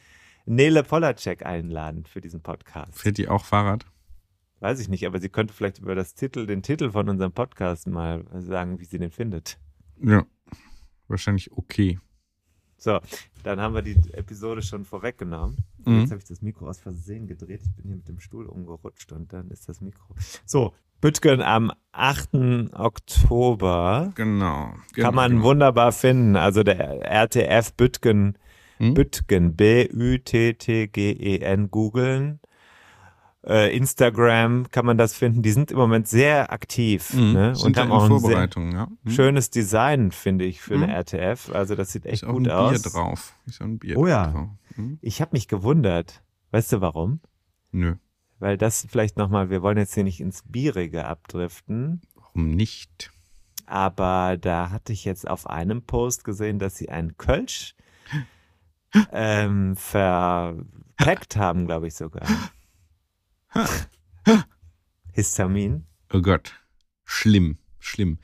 Nele 0.46 0.84
Polacek 0.84 1.46
einladen 1.46 2.05
für 2.05 2.22
diesen 2.22 2.41
Podcast. 2.41 2.98
Fährt 2.98 3.17
die 3.17 3.27
auch 3.27 3.43
Fahrrad? 3.43 3.86
Weiß 4.62 4.79
ich 4.79 4.88
nicht, 4.89 5.05
aber 5.05 5.19
sie 5.19 5.29
könnte 5.29 5.53
vielleicht 5.53 5.79
über 5.79 5.93
das 5.93 6.15
Titel, 6.15 6.48
den 6.48 6.63
Titel 6.63 6.89
von 6.91 7.10
unserem 7.10 7.31
Podcast 7.34 7.86
mal 7.86 8.24
sagen, 8.39 8.79
wie 8.79 8.86
sie 8.86 8.98
den 8.98 9.12
findet. 9.12 9.60
Ja. 10.01 10.25
Wahrscheinlich 11.10 11.51
okay. 11.51 12.00
So, 12.77 13.00
dann 13.43 13.60
haben 13.60 13.74
wir 13.75 13.81
die 13.81 13.96
Episode 14.13 14.62
schon 14.62 14.86
vorweggenommen. 14.86 15.57
Mhm. 15.84 16.01
Jetzt 16.01 16.12
habe 16.12 16.19
ich 16.19 16.27
das 16.27 16.41
Mikro 16.41 16.67
aus 16.69 16.79
Versehen 16.79 17.27
gedreht. 17.27 17.62
Ich 17.63 17.75
bin 17.75 17.86
hier 17.88 17.96
mit 17.96 18.07
dem 18.07 18.19
Stuhl 18.19 18.46
umgerutscht 18.46 19.12
und 19.12 19.34
dann 19.34 19.50
ist 19.50 19.67
das 19.67 19.81
Mikro. 19.81 20.15
So, 20.46 20.74
Bütgen 21.01 21.41
am 21.41 21.72
8. 21.91 22.69
Oktober 22.74 24.12
Genau. 24.15 24.73
kann 24.95 25.13
man 25.15 25.41
wunderbar 25.43 25.91
finden. 25.91 26.36
Also 26.36 26.63
der 26.63 27.01
RTF 27.04 27.73
Bütgen, 27.73 28.38
Hm? 28.78 28.93
Bütgen, 28.93 29.56
B-Ü-T-T-G-E-N, 30.47 31.71
googeln. 31.71 32.39
Äh, 33.45 33.76
Instagram 33.78 34.69
kann 34.71 34.86
man 34.86 34.97
das 34.97 35.13
finden. 35.13 35.41
Die 35.41 35.52
sind 35.52 35.71
im 35.71 35.78
Moment 35.78 36.08
sehr 36.08 36.52
aktiv 36.52 37.13
Mhm. 37.13 37.34
ne? 37.34 37.54
Und 37.63 37.78
haben 37.78 37.91
auch 37.91 38.10
ein 38.10 38.71
ja. 38.71 38.88
Mhm. 39.04 39.10
schönes 39.12 39.50
Design, 39.50 40.12
finde 40.12 40.45
ich, 40.45 40.62
für 40.62 40.73
eine 40.76 40.88
Mhm. 40.88 40.93
RTF. 40.93 41.52
Also 41.54 41.76
das 41.76 41.91
sieht 41.91 42.06
echt 42.06 42.26
gut 42.26 42.47
ein 42.47 42.52
aus. 42.52 42.82
Bier 42.82 42.91
drauf. 42.91 43.34
Ist 43.45 43.62
auch 43.62 43.65
ein 43.65 43.80
Bier 43.80 43.97
Oh 43.97 44.08
ja. 44.08 44.32
drauf. 44.32 44.50
Hm? 44.76 44.97
Ich 45.02 45.21
habe 45.21 45.32
mich 45.34 45.47
gewundert. 45.47 46.21
Weißt 46.52 46.73
du 46.73 46.82
warum? 46.82 47.19
Nö. 47.71 47.95
Weil 48.39 48.58
das 48.58 48.86
vielleicht 48.89 49.17
nochmal, 49.17 49.50
wir 49.50 49.62
wollen 49.62 49.78
jetzt 49.78 49.93
hier 49.93 50.04
nicht 50.04 50.19
ins 50.19 50.43
Bierige 50.43 51.06
abdriften, 51.06 52.02
Warum 52.15 52.52
nicht? 52.52 53.12
aber 53.65 54.38
da 54.39 54.69
hatte 54.71 54.93
ich 54.93 55.06
jetzt 55.06 55.28
auf 55.28 55.47
einem 55.47 55.82
Post 55.84 56.23
gesehen, 56.23 56.60
dass 56.60 56.76
sie 56.78 56.89
einen 56.89 57.17
Kölsch 57.17 57.76
ähm, 59.12 59.76
verpackt 59.76 61.36
haben, 61.36 61.65
glaube 61.65 61.88
ich 61.88 61.95
sogar. 61.95 62.26
Histamin. 65.13 65.86
Oh 66.13 66.22
Gott. 66.22 66.54
Schlimm. 67.06 67.58
Schlimm. 67.80 68.20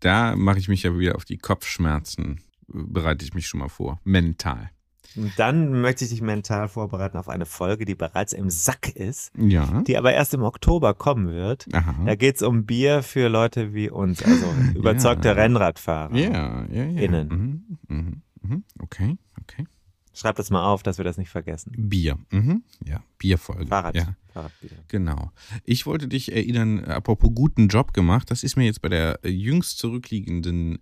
Da 0.00 0.34
mache 0.36 0.58
ich 0.58 0.68
mich 0.68 0.82
ja 0.82 0.98
wieder 0.98 1.14
auf 1.16 1.24
die 1.24 1.38
Kopfschmerzen. 1.38 2.40
Bereite 2.66 3.24
ich 3.24 3.34
mich 3.34 3.46
schon 3.46 3.60
mal 3.60 3.68
vor. 3.68 4.00
Mental. 4.04 4.70
Und 5.14 5.32
dann 5.38 5.82
möchte 5.82 6.04
ich 6.04 6.10
dich 6.10 6.22
mental 6.22 6.68
vorbereiten 6.68 7.18
auf 7.18 7.28
eine 7.28 7.44
Folge, 7.44 7.84
die 7.84 7.94
bereits 7.94 8.32
im 8.32 8.48
Sack 8.48 8.88
ist, 8.96 9.30
Ja. 9.36 9.82
die 9.82 9.98
aber 9.98 10.14
erst 10.14 10.32
im 10.32 10.42
Oktober 10.42 10.94
kommen 10.94 11.28
wird. 11.28 11.66
Aha. 11.74 11.96
Da 12.06 12.14
geht's 12.14 12.40
um 12.40 12.64
Bier 12.64 13.02
für 13.02 13.28
Leute 13.28 13.74
wie 13.74 13.90
uns, 13.90 14.22
also 14.22 14.46
überzeugte 14.74 15.28
Ja. 15.28 15.34
Rennradfahrer. 15.34 16.16
Ja, 16.16 16.64
ja, 16.64 16.84
ja. 16.84 17.00
Innen. 17.02 17.28
Mhm, 17.28 17.96
mhm, 17.96 18.22
mhm. 18.40 18.64
Okay, 18.80 19.18
okay. 19.42 19.66
Schreib 20.14 20.36
das 20.36 20.50
mal 20.50 20.64
auf, 20.64 20.82
dass 20.82 20.98
wir 20.98 21.04
das 21.04 21.16
nicht 21.16 21.30
vergessen. 21.30 21.72
Bier. 21.76 22.18
Mhm. 22.30 22.62
Ja, 22.86 23.02
Bierfolge. 23.18 23.66
Fahrrad, 23.66 23.94
Ja, 23.96 24.14
Fahrradbier. 24.32 24.70
genau. 24.88 25.32
Ich 25.64 25.86
wollte 25.86 26.06
dich 26.08 26.32
erinnern, 26.32 26.84
apropos 26.84 27.30
guten 27.34 27.68
Job 27.68 27.92
gemacht, 27.94 28.30
das 28.30 28.42
ist 28.44 28.56
mir 28.56 28.64
jetzt 28.64 28.82
bei 28.82 28.88
der 28.90 29.18
jüngst 29.24 29.78
zurückliegenden 29.78 30.78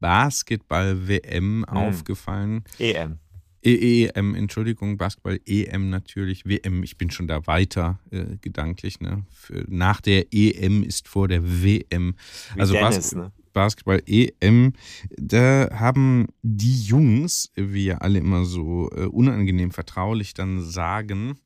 Basketball-WM 0.00 1.64
Hm. 1.68 1.76
aufgefallen. 1.76 2.64
EM. 2.78 3.18
E- 3.66 4.04
EM, 4.14 4.34
Entschuldigung, 4.34 4.98
Basketball, 4.98 5.40
EM 5.46 5.88
natürlich, 5.88 6.44
WM, 6.44 6.82
ich 6.82 6.98
bin 6.98 7.10
schon 7.10 7.26
da 7.26 7.46
weiter 7.46 7.98
äh, 8.10 8.36
gedanklich. 8.42 9.00
Ne? 9.00 9.24
Für, 9.30 9.64
nach 9.68 10.02
der 10.02 10.26
EM 10.34 10.82
ist 10.82 11.08
vor 11.08 11.28
der 11.28 11.42
WM. 11.62 12.14
Wie 12.54 12.60
Also 12.60 12.74
Dennis, 12.74 12.94
Bas 12.96 13.14
ne? 13.14 13.32
Basketball 13.54 14.02
EM, 14.06 14.74
da 15.16 15.70
haben 15.72 16.26
die 16.42 16.82
Jungs, 16.82 17.50
wie 17.54 17.86
ja 17.86 17.98
alle 17.98 18.18
immer 18.18 18.44
so 18.44 18.90
äh, 18.90 19.06
unangenehm 19.06 19.70
vertraulich 19.70 20.34
dann 20.34 20.62
sagen, 20.62 21.36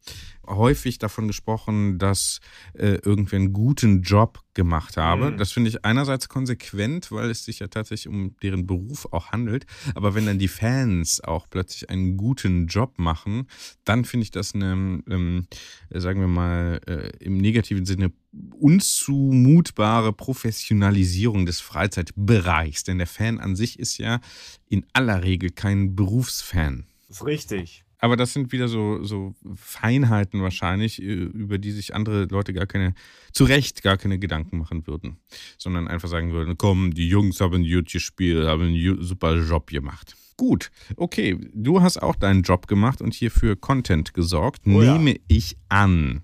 häufig 0.48 0.98
davon 0.98 1.26
gesprochen, 1.26 1.98
dass 1.98 2.40
äh, 2.74 2.94
irgendwer 3.04 3.38
einen 3.38 3.52
guten 3.52 4.02
Job 4.02 4.40
gemacht 4.54 4.96
habe. 4.96 5.30
Mhm. 5.30 5.36
Das 5.36 5.52
finde 5.52 5.70
ich 5.70 5.84
einerseits 5.84 6.28
konsequent, 6.28 7.12
weil 7.12 7.30
es 7.30 7.44
sich 7.44 7.60
ja 7.60 7.68
tatsächlich 7.68 8.08
um 8.08 8.36
deren 8.42 8.66
Beruf 8.66 9.06
auch 9.12 9.30
handelt. 9.30 9.66
Aber 9.94 10.14
wenn 10.14 10.26
dann 10.26 10.38
die 10.38 10.48
Fans 10.48 11.22
auch 11.22 11.48
plötzlich 11.48 11.90
einen 11.90 12.16
guten 12.16 12.66
Job 12.66 12.98
machen, 12.98 13.46
dann 13.84 14.04
finde 14.04 14.24
ich 14.24 14.30
das 14.30 14.54
eine, 14.54 15.02
ähm, 15.08 15.46
sagen 15.90 16.20
wir 16.20 16.28
mal, 16.28 16.80
äh, 16.86 17.10
im 17.24 17.38
negativen 17.38 17.86
Sinne 17.86 18.12
unzumutbare 18.58 20.12
Professionalisierung 20.12 21.46
des 21.46 21.60
Freizeitbereichs. 21.60 22.84
Denn 22.84 22.98
der 22.98 23.06
Fan 23.06 23.38
an 23.38 23.54
sich 23.54 23.78
ist 23.78 23.98
ja 23.98 24.20
in 24.68 24.84
aller 24.92 25.22
Regel 25.22 25.50
kein 25.50 25.94
Berufsfan. 25.94 26.86
ist 27.08 27.24
richtig. 27.24 27.84
Aber 27.98 28.16
das 28.16 28.32
sind 28.32 28.52
wieder 28.52 28.68
so, 28.68 29.02
so 29.02 29.34
Feinheiten 29.54 30.40
wahrscheinlich, 30.42 31.02
äh, 31.02 31.04
über 31.04 31.58
die 31.58 31.72
sich 31.72 31.94
andere 31.94 32.24
Leute 32.26 32.52
gar 32.52 32.66
keine, 32.66 32.94
zu 33.32 33.44
Recht 33.44 33.82
gar 33.82 33.96
keine 33.96 34.18
Gedanken 34.18 34.58
machen 34.58 34.86
würden. 34.86 35.18
Sondern 35.58 35.88
einfach 35.88 36.08
sagen 36.08 36.32
würden, 36.32 36.56
komm, 36.56 36.94
die 36.94 37.08
Jungs 37.08 37.40
haben 37.40 37.64
gut 37.64 37.90
gespielt, 37.90 38.46
haben 38.46 38.62
einen 38.62 39.02
super 39.02 39.36
Job 39.36 39.66
gemacht. 39.68 40.16
Gut, 40.36 40.70
okay, 40.96 41.36
du 41.52 41.82
hast 41.82 42.00
auch 42.00 42.14
deinen 42.14 42.42
Job 42.42 42.68
gemacht 42.68 43.02
und 43.02 43.12
hier 43.14 43.32
für 43.32 43.56
Content 43.56 44.14
gesorgt, 44.14 44.62
Oh 44.66 44.80
ja. 44.82 44.96
nehme 44.96 45.16
ich 45.26 45.56
an. 45.68 46.22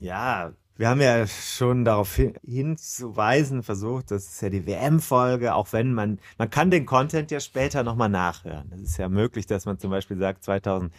Ja, 0.00 0.52
wir 0.82 0.88
haben 0.88 1.00
ja 1.00 1.28
schon 1.28 1.84
darauf 1.84 2.16
hin- 2.16 2.34
hinzuweisen 2.44 3.62
versucht, 3.62 4.10
das 4.10 4.24
ist 4.24 4.42
ja 4.42 4.50
die 4.50 4.66
WM-Folge, 4.66 5.54
auch 5.54 5.72
wenn 5.72 5.94
man, 5.94 6.18
man 6.38 6.50
kann 6.50 6.72
den 6.72 6.86
Content 6.86 7.30
ja 7.30 7.38
später 7.38 7.84
nochmal 7.84 8.08
nachhören. 8.08 8.72
Es 8.74 8.80
ist 8.80 8.96
ja 8.96 9.08
möglich, 9.08 9.46
dass 9.46 9.64
man 9.64 9.78
zum 9.78 9.92
Beispiel 9.92 10.18
sagt, 10.18 10.42
2000, 10.42 10.92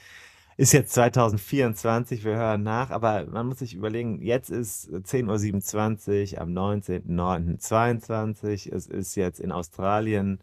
ist 0.56 0.72
jetzt 0.72 0.94
2024, 0.94 2.24
wir 2.24 2.38
hören 2.38 2.64
nach, 2.64 2.92
aber 2.92 3.26
man 3.26 3.46
muss 3.46 3.60
sich 3.60 3.76
überlegen, 3.76 4.22
jetzt 4.22 4.52
ist 4.52 4.90
10.27 4.90 6.36
Uhr 6.36 6.42
am 6.42 6.54
19.09.22, 6.54 8.74
es 8.74 8.88
ist 8.88 9.16
jetzt 9.16 9.42
in 9.42 9.52
Australien 9.52 10.40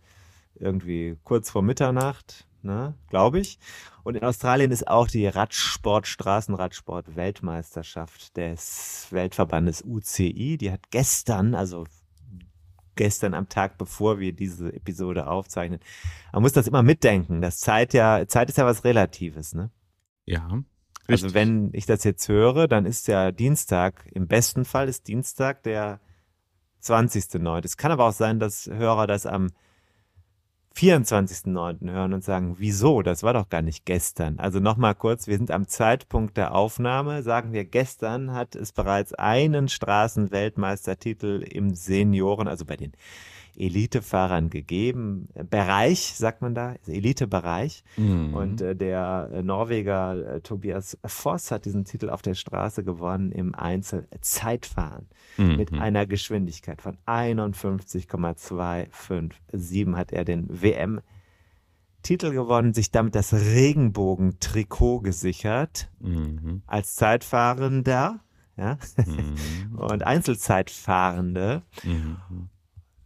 irgendwie 0.56 1.16
kurz 1.24 1.48
vor 1.48 1.62
Mitternacht, 1.62 2.46
ne, 2.62 2.94
glaube 3.08 3.40
ich. 3.40 3.58
Und 4.02 4.16
in 4.16 4.24
Australien 4.24 4.70
ist 4.70 4.88
auch 4.88 5.08
die 5.08 5.26
Radsport, 5.26 6.06
Straßenradsport 6.06 7.16
Weltmeisterschaft 7.16 8.36
des 8.36 9.06
Weltverbandes 9.10 9.82
UCI. 9.84 10.56
Die 10.58 10.72
hat 10.72 10.90
gestern, 10.90 11.54
also 11.54 11.84
gestern 12.96 13.34
am 13.34 13.48
Tag, 13.48 13.78
bevor 13.78 14.18
wir 14.18 14.32
diese 14.32 14.72
Episode 14.72 15.26
aufzeichnen. 15.26 15.80
Man 16.32 16.42
muss 16.42 16.52
das 16.52 16.66
immer 16.66 16.82
mitdenken. 16.82 17.40
Das 17.40 17.58
Zeit 17.58 17.94
ja, 17.94 18.26
Zeit 18.26 18.48
ist 18.50 18.58
ja 18.58 18.66
was 18.66 18.84
Relatives, 18.84 19.54
ne? 19.54 19.70
Ja. 20.26 20.42
Also 21.06 21.26
richtig. 21.26 21.34
wenn 21.34 21.70
ich 21.72 21.86
das 21.86 22.04
jetzt 22.04 22.28
höre, 22.28 22.68
dann 22.68 22.86
ist 22.86 23.08
ja 23.08 23.32
Dienstag, 23.32 24.06
im 24.12 24.28
besten 24.28 24.64
Fall 24.64 24.88
ist 24.88 25.08
Dienstag 25.08 25.62
der 25.62 26.00
20.09. 26.82 27.64
Es 27.64 27.76
kann 27.76 27.92
aber 27.92 28.06
auch 28.06 28.12
sein, 28.12 28.38
dass 28.38 28.66
Hörer 28.66 29.06
das 29.06 29.26
am 29.26 29.50
24.09. 30.80 31.90
hören 31.90 32.14
und 32.14 32.24
sagen, 32.24 32.56
wieso? 32.58 33.02
Das 33.02 33.22
war 33.22 33.34
doch 33.34 33.50
gar 33.50 33.60
nicht 33.60 33.84
gestern. 33.84 34.38
Also 34.38 34.60
nochmal 34.60 34.94
kurz, 34.94 35.26
wir 35.26 35.36
sind 35.36 35.50
am 35.50 35.68
Zeitpunkt 35.68 36.38
der 36.38 36.54
Aufnahme, 36.54 37.22
sagen 37.22 37.52
wir, 37.52 37.66
gestern 37.66 38.32
hat 38.32 38.54
es 38.54 38.72
bereits 38.72 39.12
einen 39.12 39.68
Straßenweltmeistertitel 39.68 41.44
im 41.46 41.74
Senioren, 41.74 42.48
also 42.48 42.64
bei 42.64 42.78
den 42.78 42.92
Elitefahrern 43.56 44.50
gegeben. 44.50 45.28
Bereich, 45.48 46.14
sagt 46.16 46.42
man 46.42 46.54
da, 46.54 46.74
Elitebereich. 46.86 47.82
Mhm. 47.96 48.34
Und 48.34 48.60
äh, 48.60 48.76
der 48.76 49.30
äh, 49.32 49.42
Norweger 49.42 50.34
äh, 50.36 50.40
Tobias 50.40 50.98
Voss 51.04 51.50
hat 51.50 51.64
diesen 51.64 51.84
Titel 51.84 52.10
auf 52.10 52.22
der 52.22 52.34
Straße 52.34 52.84
gewonnen 52.84 53.32
im 53.32 53.54
Einzelzeitfahren 53.54 55.08
Mhm. 55.36 55.56
mit 55.56 55.72
einer 55.72 56.06
Geschwindigkeit 56.06 56.82
von 56.82 56.96
51,257 57.06 59.96
hat 59.96 60.12
er 60.12 60.24
den 60.24 60.46
WM-Titel 60.62 62.32
gewonnen, 62.32 62.74
sich 62.74 62.90
damit 62.90 63.14
das 63.14 63.32
Regenbogen-Trikot 63.32 65.00
gesichert 65.00 65.88
Mhm. 66.00 66.62
als 66.66 66.96
Zeitfahrender 66.96 68.20
ja, 68.56 68.76
Mhm. 69.06 69.76
und 69.78 70.02
Einzelzeitfahrende. 70.04 71.62
Mhm. 71.84 72.16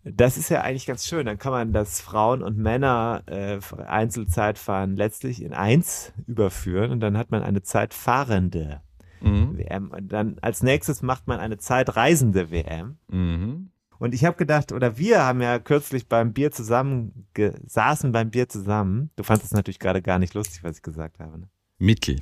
Das 0.05 0.37
ist 0.37 0.51
ja 0.51 0.61
eigentlich 0.61 0.87
ganz 0.87 1.07
schön. 1.07 1.27
Dann 1.27 1.39
kann 1.39 1.53
man 1.53 1.73
das 1.73 2.01
Frauen 2.01 2.43
und 2.43 2.59
Männer 2.59 3.23
äh, 3.27 3.59
Einzelzeitfahren 3.87 4.97
letztlich 4.97 5.43
in 5.43 5.55
eins 5.55 6.13
überführen 6.27 6.91
und 6.91 7.01
dann 7.01 7.17
hat 7.17 7.31
man 7.31 7.43
eine 7.43 7.63
Zeitfahrende 7.63 8.83
Mhm. 9.25 9.59
WM. 9.59 9.91
Und 9.91 10.09
dann 10.13 10.39
als 10.41 10.63
nächstes 10.63 11.03
macht 11.03 11.27
man 11.27 11.41
eine 11.41 11.59
Zeitreisende 11.59 12.51
WM. 12.51 12.99
Mhm. 13.09 13.71
Und 13.99 14.13
ich 14.15 14.25
habe 14.25 14.37
gedacht, 14.37 14.73
oder 14.73 14.99
wir 14.99 15.23
haben 15.23 15.41
ja 15.41 15.59
kürzlich 15.59 16.09
beim 16.09 16.33
Bier 16.33 16.51
zusammen, 16.51 17.27
saßen 17.67 18.13
beim 18.13 18.31
Bier 18.31 18.49
zusammen. 18.49 19.11
Du 19.17 19.23
fandest 19.23 19.47
es 19.47 19.57
natürlich 19.57 19.79
gerade 19.79 20.03
gar 20.03 20.19
nicht 20.19 20.35
lustig, 20.35 20.63
was 20.63 20.77
ich 20.77 20.83
gesagt 20.83 21.21
habe. 21.21 21.39
Ne? 21.39 21.49
Mittel. 21.79 22.21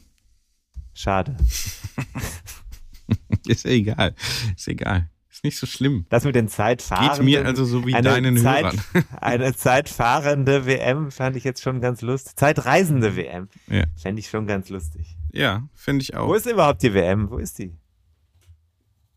Schade. 0.95 1.37
Ist 3.47 3.65
ja 3.65 3.71
egal. 3.73 4.15
Ist 4.55 4.69
egal. 4.69 5.09
Ist 5.43 5.45
nicht 5.45 5.59
so 5.59 5.67
schlimm. 5.67 6.07
Das 6.09 6.23
mit 6.25 6.37
den 6.37 6.47
Zeitfahrenden. 6.47 7.27
Geht 7.27 7.41
mir 7.41 7.45
also 7.45 7.65
so 7.65 7.85
wie 7.85 7.95
eine 7.95 8.09
deinen 8.09 8.37
Zeit, 8.37 8.63
Hörern. 8.65 8.81
Eine 9.21 9.53
zeitfahrende 9.57 10.67
WM 10.67 11.11
fand 11.11 11.35
ich 11.37 11.43
jetzt 11.43 11.63
schon 11.63 11.81
ganz 11.81 12.01
lustig. 12.01 12.37
Zeitreisende 12.37 13.17
WM 13.17 13.49
Ja, 13.67 13.83
fände 13.97 14.21
ich 14.21 14.29
schon 14.31 14.47
ganz 14.47 14.69
lustig. 14.69 15.17
ja 15.33 15.69
finde 15.75 16.03
ich 16.05 16.13
Wo 16.15 16.19
auch. 16.19 16.35
ist 16.35 16.47
überhaupt 16.47 16.83
die 16.85 16.95
WM? 16.95 17.29
Wo 17.29 17.39
ist 17.39 17.59
die? 17.59 17.75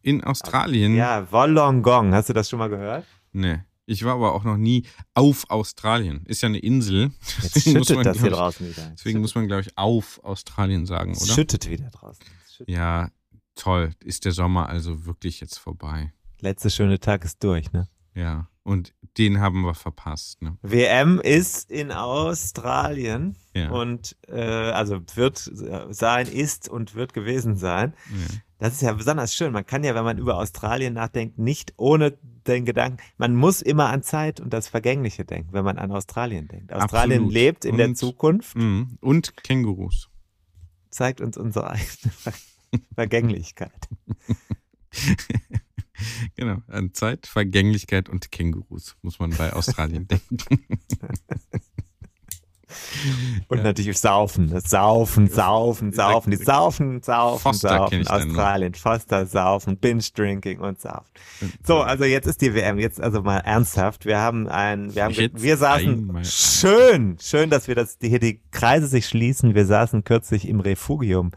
In 0.02 0.24
Australien. 0.24 0.96
Ja, 0.96 1.32
Wollongong. 1.32 2.14
Hast 2.16 2.30
du 2.30 2.34
das 2.34 2.50
schon 2.50 2.58
mal 2.58 2.70
gehört? 2.70 3.06
Nee. 3.32 3.60
Ich 3.86 4.04
war 4.04 4.14
aber 4.16 4.34
auch 4.34 4.44
noch 4.44 4.58
nie 4.58 4.84
auf 5.14 5.48
Australien. 5.52 6.24
Ist 6.26 6.42
ja 6.42 6.50
eine 6.50 6.58
Insel. 6.58 7.12
Jetzt 7.44 7.56
Deswegen 7.56 7.78
muss 7.78 7.88
schüttet 7.88 7.96
man, 7.98 8.04
das 8.06 8.18
hier 8.20 8.28
glaub 8.30 8.40
draußen 8.40 8.68
wieder. 8.68 8.82
ich, 8.84 8.96
deswegen 8.96 9.20
muss 9.22 9.36
man, 9.36 9.46
glaube 9.46 9.62
ich, 9.62 9.78
auf 9.78 10.20
Australien 10.24 10.88
sagen, 10.88 11.12
Es 11.12 11.22
oder? 11.24 11.34
schüttet 11.34 11.70
wieder 11.70 11.90
draußen. 11.92 12.26
Schüttet. 12.52 12.74
Ja, 12.76 13.10
toll. 13.56 13.92
Ist 14.04 14.26
der 14.26 14.32
Sommer 14.32 14.70
also 14.70 15.06
wirklich 15.06 15.40
jetzt 15.42 15.58
vorbei. 15.58 16.14
Letzte 16.42 16.70
schöne 16.70 17.00
Tag 17.00 17.24
ist 17.26 17.44
durch, 17.44 17.72
ne? 17.72 17.88
Ja. 18.14 18.48
Und 18.64 18.94
den 19.18 19.40
haben 19.40 19.62
wir 19.62 19.74
verpasst. 19.76 20.42
Ne? 20.42 20.58
WM 20.64 21.20
ist 21.20 21.70
in 21.70 21.92
Australien 21.92 23.36
Ja. 23.54 23.70
und 23.72 24.16
äh, 24.28 24.42
also 24.42 25.00
wird 25.16 25.48
äh, 25.48 25.94
sein, 25.94 26.28
ist 26.28 26.68
und 26.70 26.96
wird 26.96 27.14
gewesen 27.14 27.56
sein. 27.56 27.94
ja. 28.12 28.36
Das 28.58 28.74
ist 28.74 28.82
ja 28.82 28.94
besonders 28.94 29.36
schön. 29.36 29.52
Man 29.52 29.66
kann 29.66 29.84
ja, 29.84 29.94
wenn 29.96 30.06
man 30.06 30.18
über 30.18 30.38
Australien 30.38 30.94
nachdenkt, 30.94 31.38
nicht 31.38 31.74
ohne 31.76 32.18
den 32.48 32.64
Gedanken, 32.64 33.00
man 33.18 33.36
muss 33.36 33.62
immer 33.62 33.90
an 33.90 34.02
Zeit 34.02 34.40
und 34.40 34.54
das 34.54 34.70
Vergängliche 34.70 35.26
denken, 35.26 35.50
wenn 35.52 35.66
man 35.66 35.78
an 35.78 35.92
Australien 35.92 36.48
denkt. 36.48 36.72
Australien 36.72 37.24
Absolut. 37.24 37.34
lebt 37.34 37.66
in 37.66 37.76
der 37.76 37.88
Und- 37.90 37.98
Zukunft, 37.98 38.56
Mhm. 38.56 38.98
Und 39.02 39.36
Kängurus. 39.44 40.10
zeigt 40.90 41.20
uns 41.20 41.36
unsere 41.38 41.70
eigene 41.72 42.12
Ver 42.12 42.34
Vergänglichkeit. 42.96 43.90
Genau. 46.36 46.58
An 46.68 46.94
Zeit, 46.94 47.28
Vergänglichkeit 47.28 48.10
und 48.10 48.32
Kängurus 48.32 48.98
muss 49.02 49.20
man 49.20 49.32
bei 49.32 49.54
Australien 49.54 50.08
denken. 50.10 50.38
Und 53.48 53.64
natürlich 53.64 53.98
Saufen, 53.98 54.50
das 54.50 54.70
Saufen, 54.70 55.30
Saufen, 55.30 55.94
Saufen, 55.94 56.32
die 56.32 56.38
Saufen, 56.38 57.02
Saufen, 57.02 57.40
Foster 57.40 57.70
Saufen. 57.70 58.08
Australien, 58.08 58.74
Foster, 58.74 59.26
Saufen, 59.26 59.78
Binge-Drinking 59.78 60.60
und 60.60 60.82
Saufen. 60.82 61.10
So, 61.64 61.82
also 61.82 62.04
jetzt 62.04 62.28
ist 62.28 62.42
die 62.42 62.54
WM, 62.54 62.80
jetzt 62.80 63.00
also 63.00 63.22
mal 63.22 63.38
ernsthaft. 63.38 64.06
Wir 64.06 64.20
haben 64.20 64.50
ein, 64.50 64.94
wir 64.94 65.06
haben, 65.06 65.16
wir 65.16 65.58
saßen, 65.58 66.24
schön, 66.26 67.18
schön, 67.22 67.50
dass 67.50 67.68
wir 67.68 67.76
das, 67.76 67.98
hier 68.02 68.20
die 68.20 68.42
Kreise 68.52 68.88
sich 68.88 69.08
schließen. 69.08 69.56
Wir 69.56 69.66
saßen 69.66 70.04
kürzlich 70.04 70.48
im 70.48 70.60
Refugium 70.60 71.32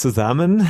zusammen, 0.00 0.66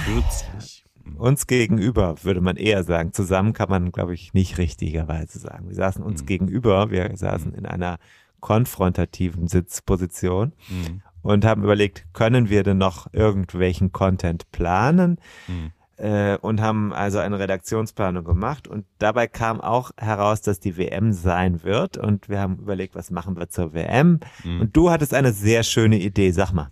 uns 1.16 1.46
gegenüber, 1.46 2.16
würde 2.22 2.40
man 2.40 2.56
eher 2.56 2.84
sagen. 2.84 3.12
Zusammen 3.12 3.52
kann 3.52 3.68
man, 3.68 3.92
glaube 3.92 4.14
ich, 4.14 4.32
nicht 4.34 4.58
richtigerweise 4.58 5.38
sagen. 5.38 5.68
Wir 5.68 5.74
saßen 5.76 6.02
uns 6.02 6.22
Mhm. 6.22 6.26
gegenüber, 6.26 6.90
wir 6.90 7.16
saßen 7.16 7.54
in 7.54 7.66
einer 7.66 7.98
konfrontativen 8.40 9.48
Sitzposition 9.48 10.52
Mhm. 10.68 11.02
und 11.22 11.44
haben 11.44 11.62
überlegt, 11.62 12.06
können 12.12 12.48
wir 12.48 12.62
denn 12.62 12.78
noch 12.78 13.12
irgendwelchen 13.12 13.92
Content 13.92 14.50
planen? 14.50 15.18
Mhm. 15.48 15.72
Äh, 15.98 16.38
und 16.38 16.62
haben 16.62 16.94
also 16.94 17.18
eine 17.18 17.38
Redaktionsplanung 17.38 18.24
gemacht 18.24 18.66
und 18.66 18.86
dabei 18.98 19.26
kam 19.26 19.60
auch 19.60 19.90
heraus, 19.98 20.40
dass 20.40 20.58
die 20.58 20.78
WM 20.78 21.12
sein 21.12 21.62
wird 21.62 21.98
und 21.98 22.30
wir 22.30 22.40
haben 22.40 22.56
überlegt, 22.56 22.94
was 22.94 23.10
machen 23.10 23.36
wir 23.36 23.50
zur 23.50 23.74
WM? 23.74 24.20
Mhm. 24.42 24.60
Und 24.62 24.76
du 24.76 24.90
hattest 24.90 25.12
eine 25.12 25.32
sehr 25.32 25.62
schöne 25.62 25.98
Idee, 25.98 26.30
sag 26.30 26.52
mal. 26.52 26.70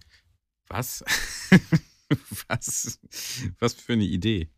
Was? 0.68 1.04
was? 2.48 2.98
Was 3.58 3.74
für 3.74 3.92
eine 3.94 4.04
Idee? 4.04 4.50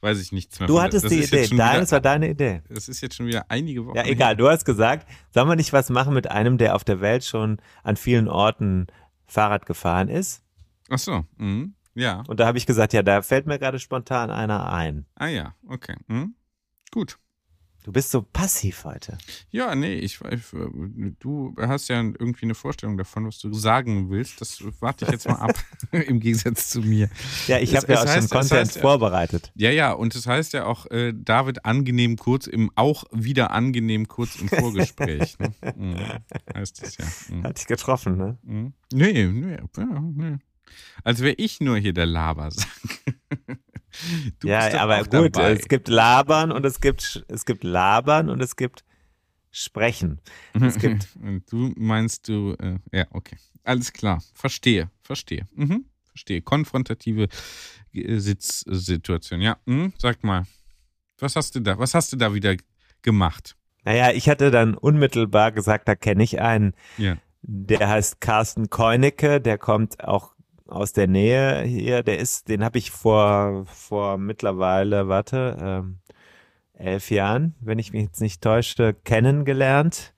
Weiß 0.00 0.20
ich 0.20 0.30
nichts 0.30 0.60
mehr. 0.60 0.68
Du 0.68 0.80
hattest 0.80 1.04
Das 1.06 1.12
die 1.12 1.18
Idee, 1.24 1.36
jetzt 1.38 1.48
schon 1.48 1.58
deine, 1.58 1.70
wieder- 1.72 1.80
das 1.80 1.92
war 1.92 2.00
deine 2.00 2.28
Idee. 2.30 2.62
Das 2.68 2.88
ist 2.88 3.00
jetzt 3.00 3.16
schon 3.16 3.26
wieder 3.26 3.46
einige 3.50 3.84
Wochen. 3.84 3.96
Ja, 3.96 4.04
egal, 4.06 4.36
du 4.36 4.48
hast 4.48 4.64
gesagt, 4.64 5.08
sollen 5.34 5.48
wir 5.48 5.56
nicht 5.56 5.72
was 5.72 5.90
machen 5.90 6.14
mit 6.14 6.30
einem, 6.30 6.56
der 6.56 6.76
auf 6.76 6.84
der 6.84 7.00
Welt 7.00 7.24
schon 7.24 7.60
an 7.82 7.96
vielen 7.96 8.28
Orten 8.28 8.86
Fahrrad 9.26 9.66
gefahren 9.66 10.08
ist? 10.08 10.42
Ach 10.88 10.98
so. 10.98 11.24
Mhm. 11.36 11.74
Ja. 11.94 12.22
Und 12.28 12.38
da 12.38 12.46
habe 12.46 12.58
ich 12.58 12.64
gesagt, 12.66 12.92
ja, 12.92 13.02
da 13.02 13.22
fällt 13.22 13.46
mir 13.48 13.58
gerade 13.58 13.80
spontan 13.80 14.30
einer 14.30 14.72
ein. 14.72 15.06
Ah 15.16 15.26
ja. 15.26 15.54
Okay. 15.66 15.96
Mhm. 16.06 16.36
Gut. 16.92 17.18
Du 17.84 17.92
bist 17.92 18.10
so 18.10 18.20
passiv 18.20 18.84
heute. 18.84 19.16
Ja, 19.50 19.74
nee, 19.74 19.94
ich 19.94 20.20
weiß, 20.20 20.54
du 21.20 21.54
hast 21.58 21.88
ja 21.88 22.00
irgendwie 22.02 22.42
eine 22.44 22.54
Vorstellung 22.54 22.98
davon, 22.98 23.26
was 23.26 23.38
du 23.38 23.50
sagen 23.54 24.10
willst. 24.10 24.40
Das 24.42 24.62
warte 24.80 25.06
ich 25.06 25.10
jetzt 25.10 25.26
mal 25.26 25.36
ab, 25.36 25.54
im 25.92 26.20
Gegensatz 26.20 26.68
zu 26.68 26.80
mir. 26.80 27.08
Ja, 27.46 27.58
ich 27.58 27.72
Es- 27.72 27.82
habe 27.82 27.92
ja 27.94 28.02
es 28.02 28.04
auch 28.04 28.06
heißt- 28.10 28.14
schon 28.16 28.24
es 28.24 28.30
Content 28.30 28.60
heißt 28.60 28.76
ja- 28.76 28.82
vorbereitet. 28.82 29.52
Ja, 29.54 29.70
ja, 29.70 29.92
und 29.92 30.14
das 30.14 30.26
heißt 30.26 30.52
ja 30.52 30.66
auch, 30.66 30.84
äh, 30.90 31.14
David 31.16 31.64
angenehm 31.64 32.16
kurz 32.16 32.46
im, 32.46 32.70
auch 32.74 33.04
wieder 33.12 33.52
angenehm 33.52 34.06
kurz 34.06 34.36
im 34.36 34.48
Vorgespräch. 34.48 35.38
ne? 35.38 35.54
mhm. 35.76 35.96
Heißt 36.54 36.82
das 36.82 36.96
ja. 36.98 37.06
Mhm. 37.34 37.44
Hat 37.44 37.58
dich 37.58 37.66
getroffen, 37.66 38.16
ne? 38.18 38.36
Mhm. 38.42 38.72
Nee, 38.92 39.12
nee, 39.28 39.56
ja, 39.78 40.00
nee. 40.14 40.36
Als 41.04 41.20
wäre 41.20 41.34
ich 41.38 41.60
nur 41.60 41.78
hier 41.78 41.94
der 41.94 42.04
Labersack. 42.06 42.68
Du 44.40 44.48
ja, 44.48 44.80
aber 44.80 45.02
gut, 45.04 45.36
dabei. 45.36 45.52
es 45.52 45.68
gibt 45.68 45.88
Labern 45.88 46.52
und 46.52 46.64
es 46.64 46.80
gibt 46.80 47.24
es 47.28 47.44
gibt 47.44 47.64
Labern 47.64 48.28
und 48.28 48.42
es 48.42 48.56
gibt 48.56 48.84
Sprechen. 49.50 50.20
Es 50.60 50.78
gibt 50.78 51.08
du 51.50 51.72
meinst 51.76 52.28
du, 52.28 52.54
äh, 52.60 52.78
ja, 52.92 53.06
okay. 53.10 53.36
Alles 53.64 53.92
klar. 53.92 54.22
Verstehe, 54.34 54.90
verstehe. 55.02 55.46
Mhm. 55.54 55.84
Verstehe. 56.10 56.42
Konfrontative 56.42 57.28
äh, 57.92 58.18
Sitzsituation. 58.18 59.40
Ja, 59.40 59.56
mhm. 59.66 59.92
sag 59.98 60.22
mal. 60.24 60.44
Was 61.18 61.36
hast 61.36 61.54
du 61.54 61.60
da? 61.60 61.78
Was 61.78 61.94
hast 61.94 62.12
du 62.12 62.16
da 62.16 62.32
wieder 62.34 62.56
gemacht? 63.02 63.56
Naja, 63.84 64.12
ich 64.12 64.28
hatte 64.28 64.50
dann 64.50 64.74
unmittelbar 64.74 65.52
gesagt, 65.52 65.88
da 65.88 65.94
kenne 65.94 66.22
ich 66.22 66.40
einen, 66.40 66.74
Ja. 66.96 67.16
der 67.42 67.88
heißt 67.88 68.20
Carsten 68.20 68.70
Keunicke, 68.70 69.40
der 69.40 69.58
kommt 69.58 70.04
auch 70.04 70.34
aus 70.68 70.92
der 70.92 71.08
Nähe 71.08 71.62
hier, 71.62 72.02
der 72.02 72.18
ist, 72.18 72.48
den 72.48 72.62
habe 72.64 72.78
ich 72.78 72.90
vor, 72.90 73.64
vor 73.66 74.18
mittlerweile, 74.18 75.08
warte, 75.08 75.56
ähm, 75.60 75.98
elf 76.74 77.10
Jahren, 77.10 77.54
wenn 77.60 77.78
ich 77.78 77.92
mich 77.92 78.04
jetzt 78.04 78.20
nicht 78.20 78.42
täuschte, 78.42 78.94
kennengelernt. 78.94 80.14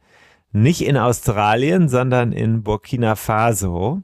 Nicht 0.53 0.83
in 0.83 0.97
Australien, 0.97 1.89
sondern 1.89 2.33
in 2.33 2.63
Burkina 2.65 3.15
Faso, 3.15 4.03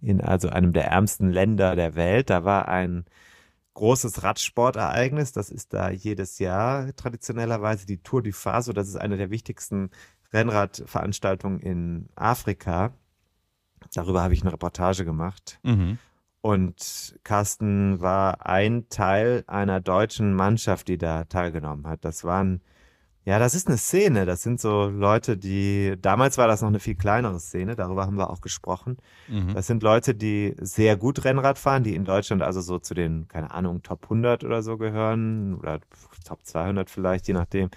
in 0.00 0.20
also 0.20 0.48
einem 0.48 0.72
der 0.72 0.86
ärmsten 0.86 1.30
Länder 1.30 1.76
der 1.76 1.94
Welt. 1.94 2.28
Da 2.28 2.44
war 2.44 2.68
ein 2.68 3.04
großes 3.74 4.24
Radsportereignis. 4.24 5.32
Das 5.32 5.50
ist 5.50 5.72
da 5.72 5.90
jedes 5.90 6.40
Jahr 6.40 6.94
traditionellerweise 6.96 7.86
die 7.86 8.02
Tour 8.02 8.22
du 8.22 8.32
Faso. 8.32 8.72
Das 8.72 8.88
ist 8.88 8.96
eine 8.96 9.16
der 9.16 9.30
wichtigsten 9.30 9.90
Rennradveranstaltungen 10.32 11.60
in 11.60 12.08
Afrika. 12.16 12.92
Darüber 13.94 14.22
habe 14.22 14.34
ich 14.34 14.42
eine 14.42 14.52
Reportage 14.52 15.04
gemacht. 15.04 15.58
Mhm. 15.62 15.98
Und 16.40 17.18
Carsten 17.24 18.00
war 18.00 18.46
ein 18.46 18.88
Teil 18.88 19.42
einer 19.48 19.80
deutschen 19.80 20.32
Mannschaft, 20.32 20.86
die 20.86 20.96
da 20.96 21.24
teilgenommen 21.24 21.88
hat. 21.88 22.04
Das 22.04 22.22
waren, 22.22 22.60
ja, 23.24 23.40
das 23.40 23.56
ist 23.56 23.66
eine 23.66 23.78
Szene. 23.78 24.26
Das 24.26 24.44
sind 24.44 24.60
so 24.60 24.86
Leute, 24.86 25.36
die, 25.36 25.96
damals 26.00 26.38
war 26.38 26.46
das 26.46 26.62
noch 26.62 26.68
eine 26.68 26.78
viel 26.78 26.94
kleinere 26.94 27.40
Szene, 27.40 27.74
darüber 27.74 28.06
haben 28.06 28.16
wir 28.16 28.30
auch 28.30 28.40
gesprochen. 28.40 28.98
Mhm. 29.26 29.54
Das 29.54 29.66
sind 29.66 29.82
Leute, 29.82 30.14
die 30.14 30.54
sehr 30.60 30.96
gut 30.96 31.24
Rennrad 31.24 31.58
fahren, 31.58 31.82
die 31.82 31.96
in 31.96 32.04
Deutschland 32.04 32.42
also 32.42 32.60
so 32.60 32.78
zu 32.78 32.94
den, 32.94 33.26
keine 33.26 33.50
Ahnung, 33.50 33.82
Top 33.82 34.04
100 34.04 34.44
oder 34.44 34.62
so 34.62 34.76
gehören 34.76 35.56
oder 35.56 35.80
Top 36.24 36.44
200 36.44 36.88
vielleicht, 36.88 37.26
je 37.26 37.34
nachdem 37.34 37.70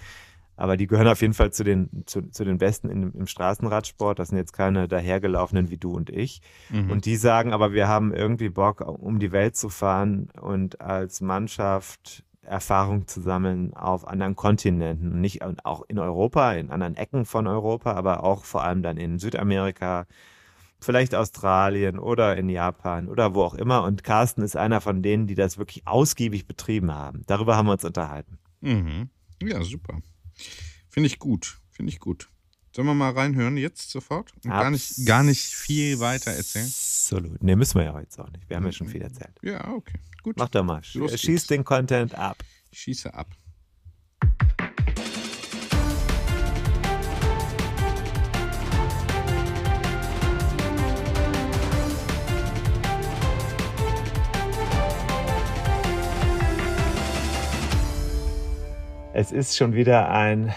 aber 0.60 0.76
die 0.76 0.86
gehören 0.86 1.08
auf 1.08 1.22
jeden 1.22 1.32
Fall 1.32 1.52
zu 1.52 1.64
den, 1.64 1.88
zu, 2.04 2.22
zu 2.30 2.44
den 2.44 2.58
Besten 2.58 2.90
in, 2.90 3.12
im 3.12 3.26
Straßenradsport. 3.26 4.18
Das 4.18 4.28
sind 4.28 4.36
jetzt 4.36 4.52
keine 4.52 4.88
dahergelaufenen 4.88 5.70
wie 5.70 5.78
du 5.78 5.96
und 5.96 6.10
ich. 6.10 6.42
Mhm. 6.68 6.90
Und 6.90 7.06
die 7.06 7.16
sagen 7.16 7.54
aber, 7.54 7.72
wir 7.72 7.88
haben 7.88 8.12
irgendwie 8.12 8.50
Bock, 8.50 8.82
um 8.82 9.18
die 9.18 9.32
Welt 9.32 9.56
zu 9.56 9.70
fahren 9.70 10.28
und 10.38 10.80
als 10.82 11.22
Mannschaft 11.22 12.24
Erfahrung 12.42 13.06
zu 13.06 13.22
sammeln 13.22 13.72
auf 13.74 14.06
anderen 14.06 14.36
Kontinenten. 14.36 15.20
Nicht 15.20 15.42
auch 15.42 15.84
in 15.88 15.98
Europa, 15.98 16.52
in 16.52 16.70
anderen 16.70 16.96
Ecken 16.96 17.24
von 17.24 17.46
Europa, 17.46 17.92
aber 17.92 18.22
auch 18.22 18.44
vor 18.44 18.62
allem 18.62 18.82
dann 18.82 18.98
in 18.98 19.18
Südamerika, 19.18 20.06
vielleicht 20.78 21.14
Australien 21.14 21.98
oder 21.98 22.36
in 22.36 22.50
Japan 22.50 23.08
oder 23.08 23.34
wo 23.34 23.42
auch 23.42 23.54
immer. 23.54 23.84
Und 23.84 24.04
Carsten 24.04 24.42
ist 24.42 24.56
einer 24.56 24.82
von 24.82 25.02
denen, 25.02 25.26
die 25.26 25.36
das 25.36 25.56
wirklich 25.56 25.86
ausgiebig 25.86 26.46
betrieben 26.46 26.92
haben. 26.92 27.22
Darüber 27.26 27.56
haben 27.56 27.66
wir 27.66 27.72
uns 27.72 27.84
unterhalten. 27.84 28.38
Mhm. 28.60 29.08
Ja, 29.42 29.62
super. 29.62 30.02
Finde 30.88 31.06
ich 31.06 31.18
gut. 31.18 31.60
Finde 31.70 31.90
ich 31.90 32.00
gut. 32.00 32.28
Sollen 32.74 32.86
wir 32.86 32.94
mal 32.94 33.10
reinhören 33.10 33.56
jetzt 33.56 33.90
sofort? 33.90 34.32
Und 34.44 34.50
gar 34.50 34.70
nicht, 34.70 35.04
gar 35.04 35.24
nicht 35.24 35.42
viel 35.54 35.98
weiter 35.98 36.30
erzählen? 36.30 36.66
Absolut. 36.66 37.42
Ne, 37.42 37.56
müssen 37.56 37.78
wir 37.78 37.84
ja 37.84 37.92
heute 37.92 38.22
auch 38.22 38.30
nicht. 38.30 38.48
Wir 38.48 38.56
haben 38.56 38.64
ja 38.64 38.72
schon 38.72 38.88
viel 38.88 39.02
erzählt. 39.02 39.34
Ja, 39.42 39.68
okay. 39.72 39.98
Gut. 40.22 40.36
Mach 40.36 40.48
doch 40.48 40.62
mal. 40.62 40.82
Los 40.94 41.12
Schieß 41.12 41.26
geht's. 41.26 41.46
den 41.48 41.64
Content 41.64 42.14
ab. 42.14 42.44
Ich 42.70 42.80
schieße 42.80 43.12
ab. 43.12 43.26
Es 59.12 59.32
ist 59.32 59.56
schon 59.56 59.74
wieder 59.74 60.08
ein 60.08 60.54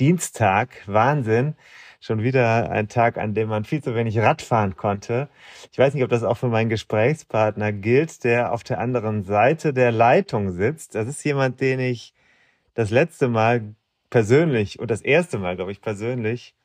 Dienstag. 0.00 0.82
Wahnsinn. 0.86 1.54
Schon 2.00 2.24
wieder 2.24 2.70
ein 2.70 2.88
Tag, 2.88 3.16
an 3.18 3.34
dem 3.34 3.48
man 3.48 3.64
viel 3.64 3.82
zu 3.84 3.94
wenig 3.94 4.18
Rad 4.18 4.42
fahren 4.42 4.74
konnte. 4.76 5.28
Ich 5.70 5.78
weiß 5.78 5.94
nicht, 5.94 6.02
ob 6.02 6.10
das 6.10 6.24
auch 6.24 6.36
für 6.36 6.48
meinen 6.48 6.68
Gesprächspartner 6.68 7.72
gilt, 7.72 8.24
der 8.24 8.52
auf 8.52 8.64
der 8.64 8.80
anderen 8.80 9.22
Seite 9.22 9.72
der 9.72 9.92
Leitung 9.92 10.50
sitzt. 10.50 10.96
Das 10.96 11.06
ist 11.06 11.24
jemand, 11.24 11.60
den 11.60 11.78
ich 11.78 12.14
das 12.74 12.90
letzte 12.90 13.28
Mal 13.28 13.74
persönlich 14.10 14.80
und 14.80 14.90
das 14.90 15.00
erste 15.00 15.38
Mal, 15.38 15.54
glaube 15.54 15.70
ich, 15.70 15.80
persönlich 15.80 16.56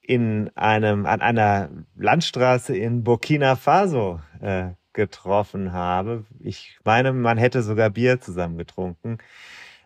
in 0.00 0.48
einem, 0.54 1.06
an 1.06 1.20
einer 1.20 1.70
Landstraße 1.96 2.76
in 2.76 3.02
Burkina 3.02 3.56
Faso 3.56 4.20
äh, 4.40 4.70
getroffen 4.92 5.72
habe. 5.72 6.24
Ich 6.38 6.78
meine, 6.84 7.12
man 7.12 7.36
hätte 7.36 7.62
sogar 7.62 7.90
Bier 7.90 8.20
zusammen 8.20 8.58
getrunken 8.58 9.18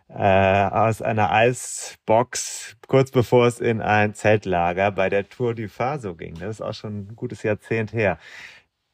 äh, 0.09 0.69
aus 0.69 1.01
einer 1.01 1.31
Eisbox, 1.31 2.77
kurz 2.87 3.11
bevor 3.11 3.47
es 3.47 3.59
in 3.59 3.81
ein 3.81 4.13
Zeltlager 4.13 4.91
bei 4.91 5.09
der 5.09 5.27
Tour 5.27 5.53
du 5.53 5.67
Faso 5.67 6.15
ging. 6.15 6.35
Das 6.39 6.49
ist 6.49 6.61
auch 6.61 6.73
schon 6.73 7.07
ein 7.07 7.15
gutes 7.15 7.43
Jahrzehnt 7.43 7.93
her. 7.93 8.17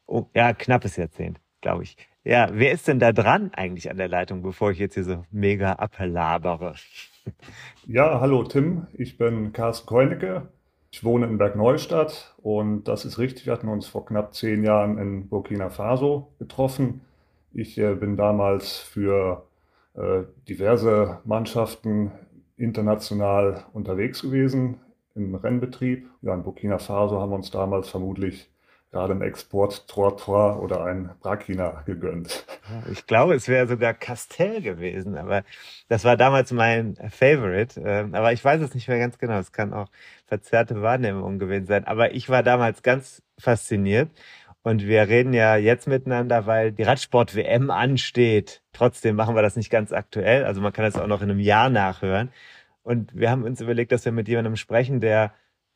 Oh, 0.06 0.26
ja, 0.34 0.52
knappes 0.52 0.96
Jahrzehnt, 0.96 1.40
glaube 1.60 1.84
ich. 1.84 1.96
Ja, 2.24 2.48
wer 2.52 2.72
ist 2.72 2.88
denn 2.88 2.98
da 2.98 3.12
dran 3.12 3.52
eigentlich 3.54 3.90
an 3.90 3.98
der 3.98 4.08
Leitung, 4.08 4.42
bevor 4.42 4.70
ich 4.70 4.78
jetzt 4.78 4.94
hier 4.94 5.04
so 5.04 5.24
mega 5.30 5.72
ablabere? 5.74 6.74
Ja, 7.86 8.20
hallo 8.20 8.44
Tim, 8.44 8.86
ich 8.94 9.18
bin 9.18 9.52
Carsten 9.52 9.86
Keunecke. 9.86 10.48
Ich 10.90 11.02
wohne 11.02 11.26
in 11.26 11.38
Bergneustadt 11.38 12.34
und 12.36 12.84
das 12.84 13.04
ist 13.04 13.18
richtig, 13.18 13.46
wir 13.46 13.52
hatten 13.52 13.68
uns 13.68 13.86
vor 13.86 14.06
knapp 14.06 14.32
zehn 14.34 14.62
Jahren 14.62 14.96
in 14.98 15.28
Burkina 15.28 15.68
Faso 15.68 16.32
getroffen. 16.38 17.00
Ich 17.52 17.78
äh, 17.78 17.94
bin 17.94 18.16
damals 18.16 18.78
für 18.78 19.44
diverse 20.48 21.20
Mannschaften 21.24 22.12
international 22.56 23.64
unterwegs 23.72 24.22
gewesen 24.22 24.80
im 25.14 25.34
Rennbetrieb. 25.34 26.08
Ja, 26.22 26.34
in 26.34 26.42
Burkina 26.42 26.78
Faso 26.78 27.20
haben 27.20 27.30
wir 27.30 27.36
uns 27.36 27.50
damals 27.50 27.88
vermutlich 27.88 28.50
gerade 28.94 29.12
ein 29.12 29.22
Export 29.22 29.88
Trottoir 29.88 30.62
oder 30.62 30.84
ein 30.84 31.10
Brakina 31.20 31.82
gegönnt. 31.84 32.46
Ich 32.92 33.06
glaube, 33.08 33.34
es 33.34 33.48
wäre 33.48 33.66
sogar 33.66 33.92
Castell 33.92 34.62
gewesen, 34.62 35.16
aber 35.16 35.42
das 35.88 36.04
war 36.04 36.16
damals 36.16 36.52
mein 36.52 36.96
Favorite. 37.10 37.80
Ähm, 37.84 38.14
aber 38.14 38.32
ich 38.32 38.44
weiß 38.44 38.60
es 38.62 38.72
nicht 38.72 38.86
mehr 38.86 39.00
ganz 39.00 39.18
genau. 39.18 39.38
Es 39.38 39.50
kann 39.50 39.72
auch 39.72 39.88
verzerrte 40.26 40.80
Wahrnehmung 40.80 41.40
gewesen 41.40 41.66
sein. 41.66 41.84
Aber 41.84 42.14
ich 42.14 42.28
war 42.28 42.44
damals 42.44 42.84
ganz 42.84 43.20
fasziniert 43.36 44.10
und 44.64 44.86
wir 44.86 45.08
reden 45.08 45.34
ja 45.34 45.56
jetzt 45.56 45.86
miteinander, 45.86 46.46
weil 46.46 46.72
die 46.72 46.84
Radsport-WM 46.84 47.70
ansteht. 47.70 48.62
Trotzdem 48.72 49.14
machen 49.14 49.34
wir 49.34 49.42
das 49.42 49.56
nicht 49.56 49.68
ganz 49.68 49.92
aktuell. 49.92 50.44
Also 50.44 50.62
man 50.62 50.72
kann 50.72 50.86
das 50.86 50.96
auch 50.96 51.06
noch 51.06 51.20
in 51.20 51.30
einem 51.30 51.38
Jahr 51.38 51.68
nachhören. 51.68 52.30
Und 52.82 53.14
wir 53.14 53.30
haben 53.30 53.44
uns 53.44 53.60
überlegt, 53.60 53.92
dass 53.92 54.06
wir 54.06 54.12
mit 54.12 54.26
jemandem 54.26 54.56
sprechen, 54.56 55.00
der 55.00 55.34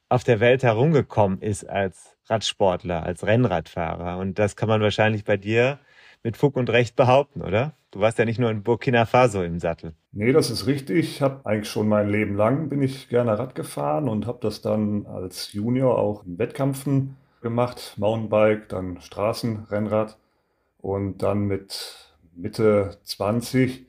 auf 0.08 0.24
der 0.24 0.40
Welt 0.40 0.62
herumgekommen 0.62 1.42
ist 1.42 1.68
als 1.68 2.16
Radsportler, 2.30 3.02
als 3.02 3.26
Rennradfahrer. 3.26 4.16
Und 4.16 4.38
das 4.38 4.56
kann 4.56 4.70
man 4.70 4.80
wahrscheinlich 4.80 5.24
bei 5.24 5.36
dir 5.36 5.78
mit 6.22 6.38
Fug 6.38 6.56
und 6.56 6.70
Recht 6.70 6.96
behaupten, 6.96 7.42
oder? 7.42 7.74
Du 7.90 8.00
warst 8.00 8.18
ja 8.18 8.24
nicht 8.24 8.40
nur 8.40 8.50
in 8.50 8.62
Burkina 8.62 9.04
Faso 9.04 9.42
im 9.42 9.60
Sattel. 9.60 9.92
Nee, 10.12 10.32
das 10.32 10.48
ist 10.48 10.66
richtig. 10.66 10.98
Ich 10.98 11.20
habe 11.20 11.44
eigentlich 11.44 11.68
schon 11.68 11.88
mein 11.88 12.08
Leben 12.08 12.36
lang 12.36 12.70
bin 12.70 12.82
ich 12.82 13.10
gerne 13.10 13.38
Rad 13.38 13.54
gefahren 13.54 14.08
und 14.08 14.26
habe 14.26 14.38
das 14.40 14.62
dann 14.62 15.04
als 15.04 15.52
Junior 15.52 15.98
auch 15.98 16.24
in 16.24 16.38
Wettkämpfen 16.38 17.16
gemacht, 17.40 17.94
Mountainbike, 17.96 18.68
dann 18.68 19.00
Straßenrennrad 19.00 20.18
und 20.78 21.22
dann 21.22 21.46
mit 21.46 22.14
Mitte 22.34 22.98
20, 23.02 23.86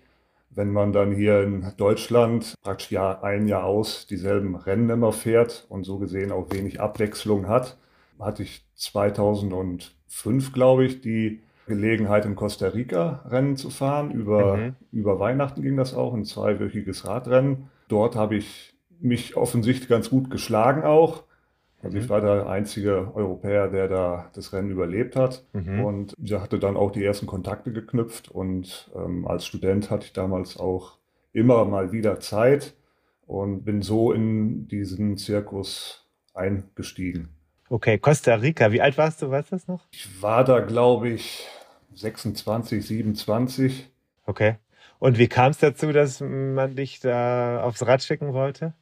wenn 0.49 0.71
man 0.71 0.91
dann 0.91 1.11
hier 1.11 1.43
in 1.43 1.71
Deutschland 1.77 2.55
praktisch 2.63 2.91
Jahr 2.91 3.23
ein 3.23 3.47
Jahr 3.47 3.65
aus 3.65 4.07
dieselben 4.07 4.55
Rennen 4.55 4.89
immer 4.89 5.11
fährt 5.11 5.65
und 5.69 5.83
so 5.83 5.99
gesehen 5.99 6.31
auch 6.31 6.51
wenig 6.51 6.81
Abwechslung 6.81 7.47
hat, 7.47 7.77
hatte 8.19 8.43
ich 8.43 8.65
2005, 8.75 10.51
glaube 10.51 10.85
ich, 10.85 11.01
die 11.01 11.41
Gelegenheit 11.67 12.25
in 12.25 12.35
Costa 12.35 12.67
Rica 12.67 13.23
Rennen 13.29 13.55
zu 13.55 13.69
fahren. 13.69 14.11
Über, 14.11 14.57
mhm. 14.57 14.75
über 14.91 15.19
Weihnachten 15.19 15.61
ging 15.61 15.77
das 15.77 15.93
auch, 15.93 16.13
ein 16.13 16.25
zweiwöchiges 16.25 17.07
Radrennen. 17.07 17.69
Dort 17.87 18.15
habe 18.15 18.35
ich 18.35 18.73
mich 18.99 19.37
offensichtlich 19.37 19.87
ganz 19.87 20.09
gut 20.09 20.29
geschlagen 20.29 20.83
auch. 20.83 21.23
Also 21.81 21.97
ich 21.97 22.09
war 22.09 22.21
der 22.21 22.47
einzige 22.47 23.11
Europäer, 23.15 23.69
der 23.69 23.87
da 23.87 24.29
das 24.33 24.51
Rennen 24.51 24.69
überlebt 24.69 25.15
hat 25.15 25.45
mhm. 25.53 25.83
und 25.83 26.15
sie 26.21 26.39
hatte 26.39 26.59
dann 26.59 26.75
auch 26.75 26.91
die 26.91 27.03
ersten 27.03 27.25
Kontakte 27.25 27.71
geknüpft 27.71 28.29
und 28.29 28.91
ähm, 28.95 29.27
als 29.27 29.45
Student 29.45 29.89
hatte 29.89 30.05
ich 30.05 30.13
damals 30.13 30.57
auch 30.57 30.97
immer 31.31 31.63
mal 31.65 31.91
wieder 31.91 32.19
Zeit 32.19 32.73
und 33.25 33.63
bin 33.63 33.81
so 33.81 34.11
in 34.11 34.67
diesen 34.67 35.15
Zirkus 35.17 36.07
eingestiegen. 36.33 37.29
Okay, 37.69 37.99
Costa 37.99 38.33
Rica, 38.35 38.71
wie 38.71 38.81
alt 38.81 38.97
warst 38.97 39.21
du, 39.21 39.29
weißt 39.29 39.51
du 39.51 39.55
das 39.55 39.67
noch? 39.67 39.85
Ich 39.91 40.21
war 40.21 40.43
da, 40.43 40.59
glaube 40.59 41.09
ich, 41.09 41.47
26, 41.93 42.85
27. 42.85 43.89
Okay. 44.25 44.55
Und 44.97 45.17
wie 45.17 45.27
kam 45.27 45.51
es 45.51 45.59
dazu, 45.59 45.91
dass 45.91 46.19
man 46.19 46.75
dich 46.75 46.99
da 46.99 47.61
aufs 47.63 47.85
Rad 47.85 48.03
schicken 48.03 48.33
wollte? 48.33 48.73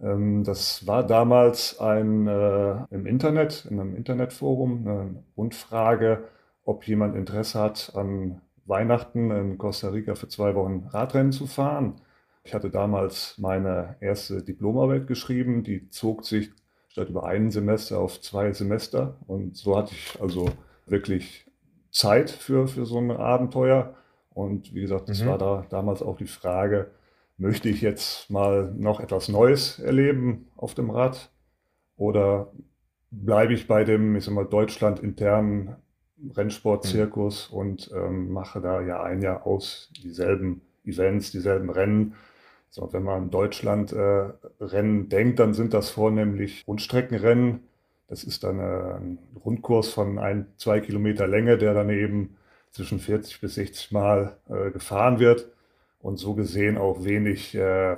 Ähm, 0.00 0.44
das 0.44 0.86
war 0.86 1.06
damals 1.06 1.78
ein, 1.80 2.26
äh, 2.26 2.84
im 2.90 3.06
Internet, 3.06 3.66
in 3.70 3.80
einem 3.80 3.96
Internetforum, 3.96 4.86
eine 4.86 5.24
Rundfrage, 5.36 6.24
ob 6.64 6.86
jemand 6.86 7.16
Interesse 7.16 7.58
hat, 7.58 7.92
an 7.94 8.40
Weihnachten 8.64 9.30
in 9.30 9.58
Costa 9.58 9.88
Rica 9.88 10.14
für 10.14 10.28
zwei 10.28 10.54
Wochen 10.54 10.88
Radrennen 10.90 11.32
zu 11.32 11.46
fahren. 11.46 11.96
Ich 12.44 12.54
hatte 12.54 12.70
damals 12.70 13.36
meine 13.38 13.96
erste 14.00 14.42
Diplomarbeit 14.42 15.06
geschrieben, 15.06 15.62
die 15.62 15.90
zog 15.90 16.24
sich 16.24 16.50
statt 16.88 17.08
über 17.08 17.24
ein 17.24 17.50
Semester 17.50 17.98
auf 17.98 18.20
zwei 18.20 18.52
Semester. 18.52 19.16
Und 19.26 19.56
so 19.56 19.76
hatte 19.76 19.94
ich 19.94 20.20
also 20.20 20.50
wirklich 20.86 21.46
Zeit 21.90 22.30
für, 22.30 22.68
für 22.68 22.84
so 22.84 22.98
ein 22.98 23.10
Abenteuer. 23.10 23.94
Und 24.34 24.74
wie 24.74 24.80
gesagt, 24.80 25.08
es 25.08 25.22
mhm. 25.22 25.28
war 25.28 25.38
da 25.38 25.66
damals 25.70 26.02
auch 26.02 26.16
die 26.16 26.26
Frage, 26.26 26.90
möchte 27.36 27.68
ich 27.68 27.80
jetzt 27.80 28.30
mal 28.30 28.72
noch 28.76 29.00
etwas 29.00 29.28
Neues 29.28 29.78
erleben 29.78 30.48
auf 30.56 30.74
dem 30.74 30.90
Rad. 30.90 31.30
oder 31.96 32.52
bleibe 33.10 33.52
ich 33.52 33.68
bei 33.68 33.84
dem, 33.84 34.16
ich 34.16 34.24
sag 34.24 34.34
mal, 34.34 34.46
Deutschland 34.46 34.98
internen 35.00 35.76
Rennsportzirkus 36.34 37.50
mhm. 37.50 37.58
und 37.58 37.90
ähm, 37.94 38.32
mache 38.32 38.60
da 38.60 38.80
ja 38.80 39.02
ein 39.02 39.20
Jahr 39.20 39.46
aus 39.46 39.90
dieselben 40.02 40.62
Events, 40.84 41.30
dieselben 41.30 41.70
Rennen. 41.70 42.14
So, 42.70 42.90
wenn 42.92 43.02
man 43.02 43.24
an 43.24 43.30
Deutschland 43.30 43.92
äh, 43.92 44.30
Rennen 44.60 45.10
denkt, 45.10 45.38
dann 45.40 45.52
sind 45.52 45.74
das 45.74 45.90
vornehmlich 45.90 46.64
Rundstreckenrennen. 46.66 47.60
Das 48.08 48.24
ist 48.24 48.44
dann 48.44 48.58
äh, 48.58 48.94
ein 48.94 49.18
Rundkurs 49.44 49.90
von 49.90 50.18
ein, 50.18 50.46
zwei 50.56 50.80
Kilometer 50.80 51.26
Länge, 51.26 51.58
der 51.58 51.74
dann 51.74 51.90
eben 51.90 52.36
zwischen 52.70 52.98
40 52.98 53.42
bis 53.42 53.56
60 53.56 53.92
Mal 53.92 54.38
äh, 54.48 54.70
gefahren 54.70 55.18
wird 55.18 55.48
und 56.02 56.18
so 56.18 56.34
gesehen 56.34 56.76
auch 56.76 57.04
wenig 57.04 57.54
äh, 57.54 57.96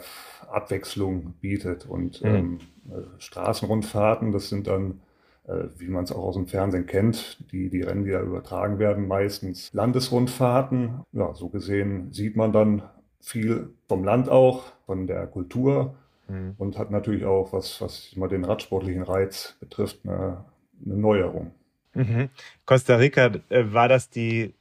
Abwechslung 0.49 1.35
bietet. 1.41 1.87
Und 1.87 2.23
mhm. 2.23 2.29
ähm, 2.29 2.59
äh, 2.91 3.03
Straßenrundfahrten, 3.19 4.31
das 4.31 4.49
sind 4.49 4.67
dann 4.67 5.01
äh, 5.47 5.65
wie 5.77 5.89
man 5.89 6.05
es 6.05 6.13
auch 6.13 6.25
aus 6.25 6.37
dem 6.37 6.47
Fernsehen 6.47 6.87
kennt, 6.87 7.39
die, 7.53 7.69
die 7.69 7.83
Rennen, 7.83 8.05
die 8.05 8.13
da 8.13 8.23
übertragen 8.23 8.79
werden, 8.79 9.07
meistens 9.07 9.75
Landesrundfahrten. 9.75 11.03
Ja, 11.13 11.35
so 11.35 11.51
gesehen 11.51 12.13
sieht 12.13 12.35
man 12.35 12.53
dann 12.53 12.83
viel 13.21 13.71
vom 13.87 14.05
Land 14.05 14.31
auch, 14.31 14.73
von 14.87 15.07
der 15.07 15.27
Kultur 15.27 15.97
mhm. 16.29 16.55
und 16.57 16.79
hat 16.79 16.91
natürlich 16.91 17.27
auch, 17.27 17.53
was, 17.53 17.81
was 17.83 18.13
immer 18.15 18.29
den 18.29 18.45
radsportlichen 18.45 19.03
Reiz 19.03 19.57
betrifft, 19.61 20.01
eine, 20.05 20.45
eine 20.85 20.97
Neuerung. 20.97 21.53
Mhm. 21.93 22.31
Costa 22.65 22.97
Rica, 22.97 23.31
äh, 23.51 23.65
war 23.67 23.89
das 23.89 24.09
die 24.09 24.55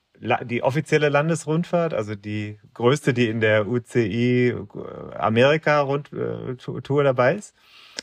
die 0.46 0.64
offizielle 0.64 1.10
Landesrundfahrt, 1.10 1.94
also 1.94 2.16
die 2.16 2.60
größte, 2.74 3.14
die 3.14 3.28
in 3.28 3.40
der 3.40 3.68
UCI 3.68 4.50
äh, 4.50 5.16
Amerika 5.16 5.82
Rundtour 5.82 7.04
dabei 7.04 7.36
ist? 7.36 7.56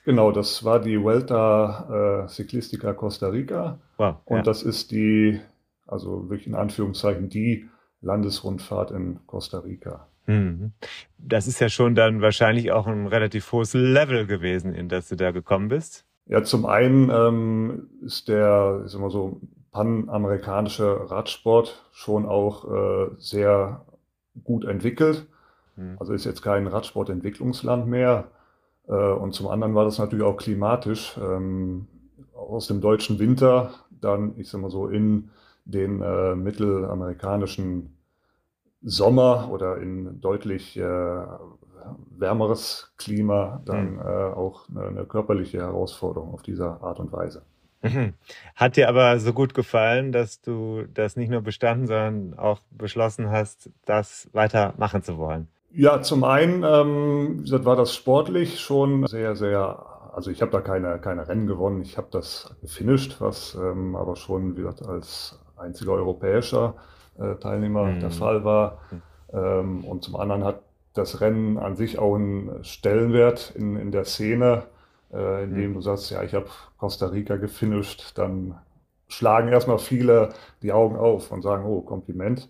Genau, 0.05 0.33
das 0.33 0.65
war 0.65 0.81
die 0.81 1.01
Vuelta 1.03 2.25
äh, 2.25 2.29
Ciclistica 2.29 2.93
Costa 2.93 3.29
Rica. 3.29 3.79
Wow, 3.97 4.17
und 4.25 4.39
ja. 4.39 4.43
das 4.43 4.63
ist 4.63 4.91
die, 4.91 5.41
also 5.87 6.29
wirklich 6.31 6.47
in 6.47 6.55
Anführungszeichen, 6.55 7.29
die 7.29 7.69
Landesrundfahrt 8.01 8.93
in 8.93 9.21
Costa 9.27 9.59
Rica. 9.59 10.07
Mhm. 10.27 10.73
Das 11.19 11.47
ist 11.47 11.61
ja 11.61 11.69
schon 11.69 11.95
dann 11.95 12.23
wahrscheinlich 12.23 12.73
auch 12.73 12.87
ein 12.87 13.07
relativ 13.07 13.51
hohes 13.53 13.75
Level 13.75 14.27
gewesen, 14.27 14.75
in 14.75 14.89
das 14.89 15.09
du 15.09 15.17
da 15.17 15.33
gekommen 15.33 15.69
bist. 15.69 16.05
Ja, 16.27 16.45
zum 16.45 16.65
einen 16.65 17.11
ähm, 17.11 17.91
ist 18.03 18.29
der, 18.29 18.83
ich 18.85 18.93
sag 18.93 19.01
mal 19.01 19.11
so, 19.11 19.41
panamerikanische 19.73 21.11
Radsport 21.11 21.85
schon 21.93 22.27
auch 22.27 22.65
äh, 22.71 23.11
sehr 23.19 23.85
gut 24.45 24.65
entwickelt. 24.65 25.27
Mhm. 25.77 25.97
Also 25.99 26.13
ist 26.13 26.25
jetzt 26.25 26.43
kein 26.43 26.67
Radsportentwicklungsland 26.67 27.87
mehr. 27.87 28.29
Äh, 28.89 28.95
und 28.95 29.33
zum 29.35 29.49
anderen 29.49 29.75
war 29.75 29.85
das 29.85 29.99
natürlich 29.99 30.25
auch 30.25 30.37
klimatisch. 30.37 31.19
Ähm, 31.21 31.87
aus 32.35 32.67
dem 32.67 32.81
deutschen 32.81 33.19
Winter 33.19 33.71
dann, 33.91 34.35
ich 34.39 34.49
sag 34.49 34.61
mal 34.61 34.71
so, 34.71 34.89
in 34.89 35.31
den 35.65 36.03
äh, 36.03 36.35
mittelamerikanischen 36.35 37.97
Sommer 38.83 39.51
oder 39.53 39.77
in 39.79 40.21
deutlich 40.21 40.77
äh, 40.77 41.25
wärmeres 42.17 42.93
Klima 42.97 43.63
dann 43.65 43.95
mhm. 43.95 44.01
äh, 44.01 44.03
auch 44.03 44.69
eine, 44.69 44.87
eine, 44.87 45.05
körperliche 45.05 45.59
Herausforderung 45.59 46.33
auf 46.33 46.43
diese 46.43 46.83
Art 46.83 46.99
und 46.99 47.13
Weise. 47.13 47.43
Mhm. 47.83 48.15
Hat 48.57 48.77
dir 48.77 48.89
aber 48.89 49.19
so 49.19 49.33
gut 49.33 49.55
gefallen, 49.55 50.13
dass 50.13 50.41
du 50.41 50.85
das 50.93 51.17
nicht 51.17 51.31
nur 51.31 51.41
bestanden, 51.41 51.87
sondern 51.87 52.39
auch 52.39 52.61
beschlossen 52.71 53.31
hast, 53.31 53.71
das 53.87 54.29
weitermachen 54.33 55.03
zu 55.03 55.19
wollen? 55.19 55.49
Ja, 55.73 56.03
zum 56.03 56.25
einen 56.25 56.65
ähm, 56.65 57.45
war 57.65 57.77
das 57.77 57.95
sportlich 57.95 58.61
schon 58.61 59.07
sehr, 59.07 59.37
sehr, 59.37 59.87
also 60.13 60.31
ich 60.31 60.43
habe 60.43 60.51
da 60.51 60.61
keine, 60.61 60.99
keine 60.99 61.29
Rennen 61.29 61.47
gewonnen, 61.47 61.83
ich 61.83 61.97
habe 61.97 62.09
das 62.11 62.55
gefinisht, 62.61 63.21
was 63.21 63.55
ähm, 63.55 63.95
aber 63.95 64.17
schon, 64.17 64.57
wie 64.57 64.63
gesagt, 64.63 64.83
als 64.83 65.39
einziger 65.57 65.93
europäischer 65.93 66.75
äh, 67.19 67.37
Teilnehmer 67.37 67.85
mhm. 67.85 68.01
der 68.01 68.11
Fall 68.11 68.45
war. 68.45 68.79
Ähm, 69.33 69.85
und 69.85 70.03
zum 70.03 70.17
anderen 70.17 70.45
hat 70.45 70.63
das 70.95 71.21
Rennen 71.21 71.57
an 71.57 71.77
sich 71.77 71.99
auch 71.99 72.17
einen 72.17 72.65
Stellenwert 72.65 73.53
in, 73.55 73.77
in 73.77 73.93
der 73.93 74.05
Szene, 74.05 74.65
äh, 75.13 75.45
indem 75.45 75.71
mhm. 75.71 75.75
du 75.75 75.81
sagst, 75.81 76.11
ja, 76.11 76.23
ich 76.23 76.35
habe 76.35 76.49
Costa 76.79 77.07
Rica 77.07 77.37
gefinisht, 77.37 78.19
dann 78.19 78.59
schlagen 79.09 79.49
erstmal 79.49 79.79
viele 79.79 80.31
die 80.63 80.73
Augen 80.73 80.97
auf 80.97 81.31
und 81.33 81.43
sagen, 81.43 81.65
oh, 81.65 81.81
Kompliment. 81.83 82.49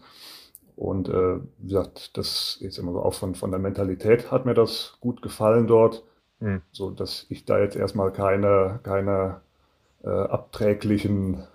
Und 0.76 1.08
äh, 1.08 1.40
wie 1.58 1.68
gesagt, 1.68 2.16
das 2.16 2.56
ist 2.60 2.78
immer 2.78 2.92
so 2.92 3.02
auch 3.02 3.14
von, 3.14 3.34
von 3.34 3.50
der 3.50 3.60
Mentalität 3.60 4.30
hat 4.30 4.46
mir 4.46 4.54
das 4.54 4.96
gut 5.00 5.20
gefallen 5.20 5.66
dort, 5.66 6.04
mhm. 6.38 6.62
so 6.70 6.90
dass 6.90 7.26
ich 7.28 7.44
da 7.44 7.58
jetzt 7.58 7.76
erstmal 7.76 8.12
keine, 8.12 8.80
keine 8.82 9.40
äh, 10.02 10.08
abträglichen 10.08 11.46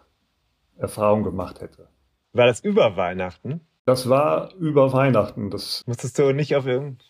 Erfahrungen 0.77 1.23
gemacht 1.23 1.61
hätte. 1.61 1.87
War 2.33 2.45
das 2.47 2.59
über 2.59 2.97
Weihnachten? 2.97 3.61
Das 3.85 4.09
war 4.09 4.51
über 4.55 4.93
Weihnachten. 4.93 5.51
Das 5.51 5.83
Musstest 5.85 6.17
du 6.17 6.33
nicht 6.33 6.55
auf, 6.55 6.65
irgend, 6.65 7.03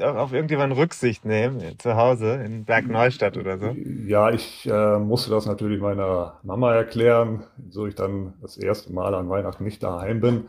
auf 0.00 0.32
irgendjemanden 0.32 0.78
Rücksicht 0.78 1.26
nehmen, 1.26 1.78
zu 1.78 1.94
Hause 1.94 2.36
in 2.42 2.64
Bergneustadt 2.64 3.36
oder 3.36 3.58
so? 3.58 3.66
Ja, 3.66 4.30
ich 4.30 4.66
äh, 4.66 4.98
musste 4.98 5.30
das 5.30 5.44
natürlich 5.44 5.78
meiner 5.78 6.40
Mama 6.42 6.72
erklären, 6.72 7.44
so 7.68 7.86
ich 7.86 7.94
dann 7.94 8.32
das 8.40 8.56
erste 8.56 8.94
Mal 8.94 9.14
an 9.14 9.28
Weihnachten 9.28 9.62
nicht 9.62 9.82
daheim 9.82 10.22
bin. 10.22 10.48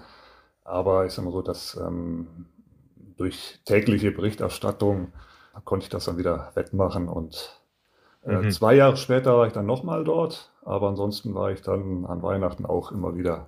Aber 0.63 1.05
ich 1.05 1.11
sage 1.11 1.25
mal 1.25 1.33
so, 1.33 1.41
dass 1.41 1.75
ähm, 1.75 2.27
durch 3.17 3.59
tägliche 3.65 4.11
Berichterstattung 4.11 5.11
konnte 5.65 5.83
ich 5.83 5.89
das 5.89 6.05
dann 6.05 6.17
wieder 6.17 6.51
wettmachen. 6.53 7.09
Und 7.09 7.61
äh, 8.25 8.35
mhm. 8.35 8.51
zwei 8.51 8.73
Jahre 8.73 8.95
später 8.95 9.35
war 9.37 9.47
ich 9.47 9.53
dann 9.53 9.65
nochmal 9.65 10.05
dort. 10.05 10.49
Aber 10.63 10.87
ansonsten 10.87 11.35
war 11.35 11.51
ich 11.51 11.61
dann 11.61 12.05
an 12.05 12.21
Weihnachten 12.23 12.65
auch 12.65 12.93
immer 12.93 13.17
wieder 13.17 13.47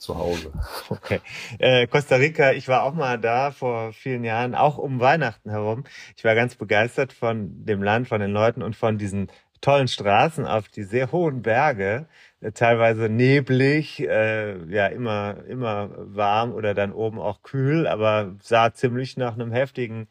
zu 0.00 0.18
Hause. 0.18 0.52
Okay. 0.90 1.20
Äh, 1.58 1.86
Costa 1.86 2.16
Rica, 2.16 2.52
ich 2.52 2.66
war 2.68 2.82
auch 2.82 2.94
mal 2.94 3.18
da 3.18 3.52
vor 3.52 3.92
vielen 3.92 4.24
Jahren, 4.24 4.54
auch 4.54 4.76
um 4.76 4.98
Weihnachten 5.00 5.50
herum. 5.50 5.84
Ich 6.16 6.24
war 6.24 6.34
ganz 6.34 6.56
begeistert 6.56 7.12
von 7.12 7.64
dem 7.64 7.82
Land, 7.82 8.08
von 8.08 8.20
den 8.20 8.32
Leuten 8.32 8.62
und 8.62 8.74
von 8.76 8.98
diesen 8.98 9.30
tollen 9.60 9.88
Straßen 9.88 10.46
auf 10.46 10.68
die 10.68 10.82
sehr 10.84 11.12
hohen 11.12 11.42
Berge, 11.42 12.06
äh, 12.40 12.52
teilweise 12.52 13.08
neblig, 13.08 14.00
äh, 14.00 14.56
ja 14.72 14.86
immer 14.86 15.44
immer 15.48 15.90
warm 15.96 16.52
oder 16.52 16.74
dann 16.74 16.92
oben 16.92 17.18
auch 17.20 17.42
kühl, 17.42 17.86
aber 17.86 18.34
sah 18.42 18.72
ziemlich 18.72 19.16
nach 19.16 19.34
einem 19.34 19.52
heftigen 19.52 20.08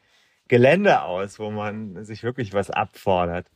Gelände 0.47 1.02
aus, 1.04 1.39
wo 1.39 1.52
man 1.52 2.04
sich 2.06 2.23
wirklich 2.23 2.54
was 2.54 2.69
abfordert. 2.69 3.47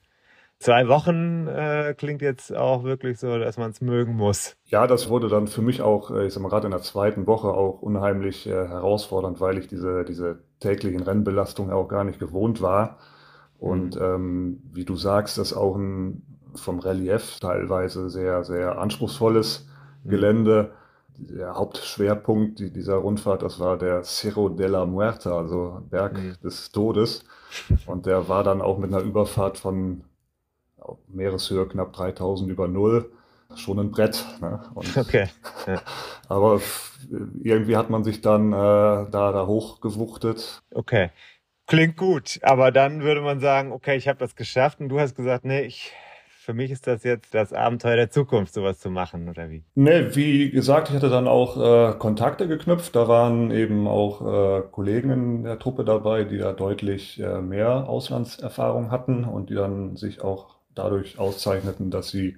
Zwei 0.63 0.88
Wochen 0.88 1.45
äh, 1.47 1.93
klingt 1.93 2.21
jetzt 2.21 2.56
auch 2.56 2.86
wirklich 2.86 3.19
so, 3.19 3.38
dass 3.38 3.58
man 3.58 3.71
es 3.71 3.82
mögen 3.82 4.15
muss. 4.15 4.56
Ja, 4.63 4.88
das 4.88 5.10
wurde 5.10 5.28
dann 5.28 5.47
für 5.47 5.62
mich 5.62 5.82
auch, 5.82 6.10
äh, 6.10 6.26
ich 6.26 6.34
sag 6.34 6.41
mal, 6.41 6.47
gerade 6.47 6.67
in 6.67 6.71
der 6.71 6.82
zweiten 6.82 7.28
Woche 7.28 7.49
auch 7.49 7.82
unheimlich 7.82 8.47
äh, 8.47 8.69
herausfordernd, 8.69 9.41
weil 9.41 9.58
ich 9.58 9.67
diese, 9.67 10.06
diese 10.06 10.39
täglichen 10.62 11.02
Rennbelastungen 11.02 11.73
auch 11.73 11.89
gar 11.89 12.06
nicht 12.06 12.17
gewohnt 12.17 12.62
war. 12.62 12.97
Und 13.60 13.97
mhm. 13.97 14.02
ähm, 14.02 14.63
wie 14.71 14.86
du 14.86 14.95
sagst, 14.95 15.38
das 15.38 15.52
ist 15.52 15.58
auch 15.58 15.76
ein 15.76 16.21
vom 16.56 16.80
Relief 16.80 17.41
teilweise 17.41 18.10
sehr, 18.10 18.45
sehr 18.45 18.78
anspruchsvolles 18.78 19.67
mhm. 20.06 20.10
Gelände. 20.12 20.71
Der 21.17 21.56
Hauptschwerpunkt 21.56 22.60
dieser 22.60 22.95
Rundfahrt, 22.95 23.41
das 23.41 23.60
war 23.60 23.78
der 23.78 24.06
Cerro 24.06 24.47
de 24.47 24.67
la 24.67 24.86
Muerta, 24.86 25.38
also 25.38 25.82
Berg 25.89 26.13
mhm. 26.13 26.36
des 26.41 26.71
Todes. 26.71 27.26
Und 27.86 28.06
der 28.06 28.30
war 28.30 28.45
dann 28.45 28.62
auch 28.62 28.78
mit 28.78 28.93
einer 28.93 29.04
Überfahrt 29.04 29.58
von 29.58 30.06
Meereshöhe 31.08 31.67
knapp 31.67 31.93
3000 31.93 32.50
über 32.50 32.67
Null 32.67 33.12
schon 33.56 33.80
ein 33.80 33.91
Brett. 33.91 34.24
Ne? 34.41 34.60
Und, 34.74 34.98
okay. 34.98 35.28
Ja. 35.67 35.82
aber 36.30 36.62
irgendwie 37.43 37.78
hat 37.78 37.89
man 37.89 38.04
sich 38.04 38.22
dann 38.22 38.52
äh, 38.52 38.56
da, 38.56 39.08
da 39.32 39.46
hochgewuchtet. 39.46 40.62
Okay. 40.74 41.10
Klingt 41.65 41.96
gut, 41.96 42.39
aber 42.43 42.72
dann 42.72 43.04
würde 43.04 43.22
man 43.22 43.39
sagen, 43.39 43.72
okay, 43.72 43.96
ich 43.96 44.10
habe 44.10 44.19
das 44.19 44.36
geschafft 44.36 44.82
und 44.82 44.89
du 44.89 45.00
hast 45.00 45.15
gesagt, 45.15 45.46
nee, 45.46 45.62
ich, 45.62 45.93
für 46.28 46.54
mich 46.54 46.72
ist 46.72 46.88
das 46.88 47.06
jetzt 47.06 47.34
das 47.34 47.54
Abenteuer 47.54 47.96
der 47.96 48.10
Zukunft, 48.10 48.54
sowas 48.54 48.80
zu 48.80 48.89
machen, 48.89 49.30
oder 49.30 49.50
wie? 49.50 49.63
Nee, 49.73 50.13
wie 50.13 50.52
gesagt, 50.52 50.90
ich 50.90 50.96
hatte 50.96 51.10
dann 51.10 51.25
auch 51.25 51.56
äh, 51.56 51.94
Kontakte 51.98 52.50
geknüpft. 52.50 52.94
Da 52.98 53.08
waren 53.08 53.50
eben 53.50 53.88
auch 53.88 54.21
äh, 54.21 54.62
Kollegen 54.71 55.10
in 55.10 55.44
der 55.46 55.58
Truppe 55.58 55.86
dabei, 55.86 56.25
die 56.25 56.38
da 56.38 56.52
deutlich 56.52 57.17
äh, 57.21 57.40
mehr 57.40 57.88
Auslandserfahrung 57.88 58.92
hatten 58.92 59.23
und 59.23 59.50
die 59.50 59.56
dann 59.56 59.96
sich 59.96 60.21
auch 60.21 60.58
dadurch 60.76 61.19
auszeichneten, 61.19 61.92
dass 61.92 62.10
sie 62.10 62.38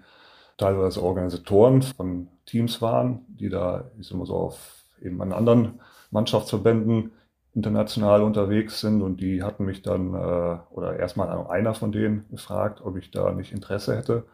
teilweise 0.58 1.04
Organisatoren 1.04 1.82
von 1.82 2.28
Teams 2.46 2.82
waren, 2.82 3.26
die 3.28 3.50
da, 3.50 3.92
ich 4.00 4.08
sag 4.08 4.18
mal 4.18 4.26
so, 4.26 4.36
auf 4.36 4.84
eben 5.02 5.22
an 5.22 5.34
anderen 5.34 5.82
Mannschaftsverbänden 6.12 7.12
international 7.54 8.22
unterwegs 8.22 8.82
sind 8.82 9.02
und 9.02 9.22
die 9.22 9.42
hatten 9.42 9.66
mich 9.66 9.82
dann, 9.82 10.14
äh, 10.14 10.58
oder 10.72 10.98
erstmal 11.00 11.30
einer 11.48 11.74
von 11.74 11.92
denen 11.92 12.26
gefragt, 12.30 12.82
ob 12.84 12.98
ich 12.98 13.12
da 13.12 13.32
nicht 13.32 13.54
Interesse 13.54 13.96
hätte. 13.96 14.26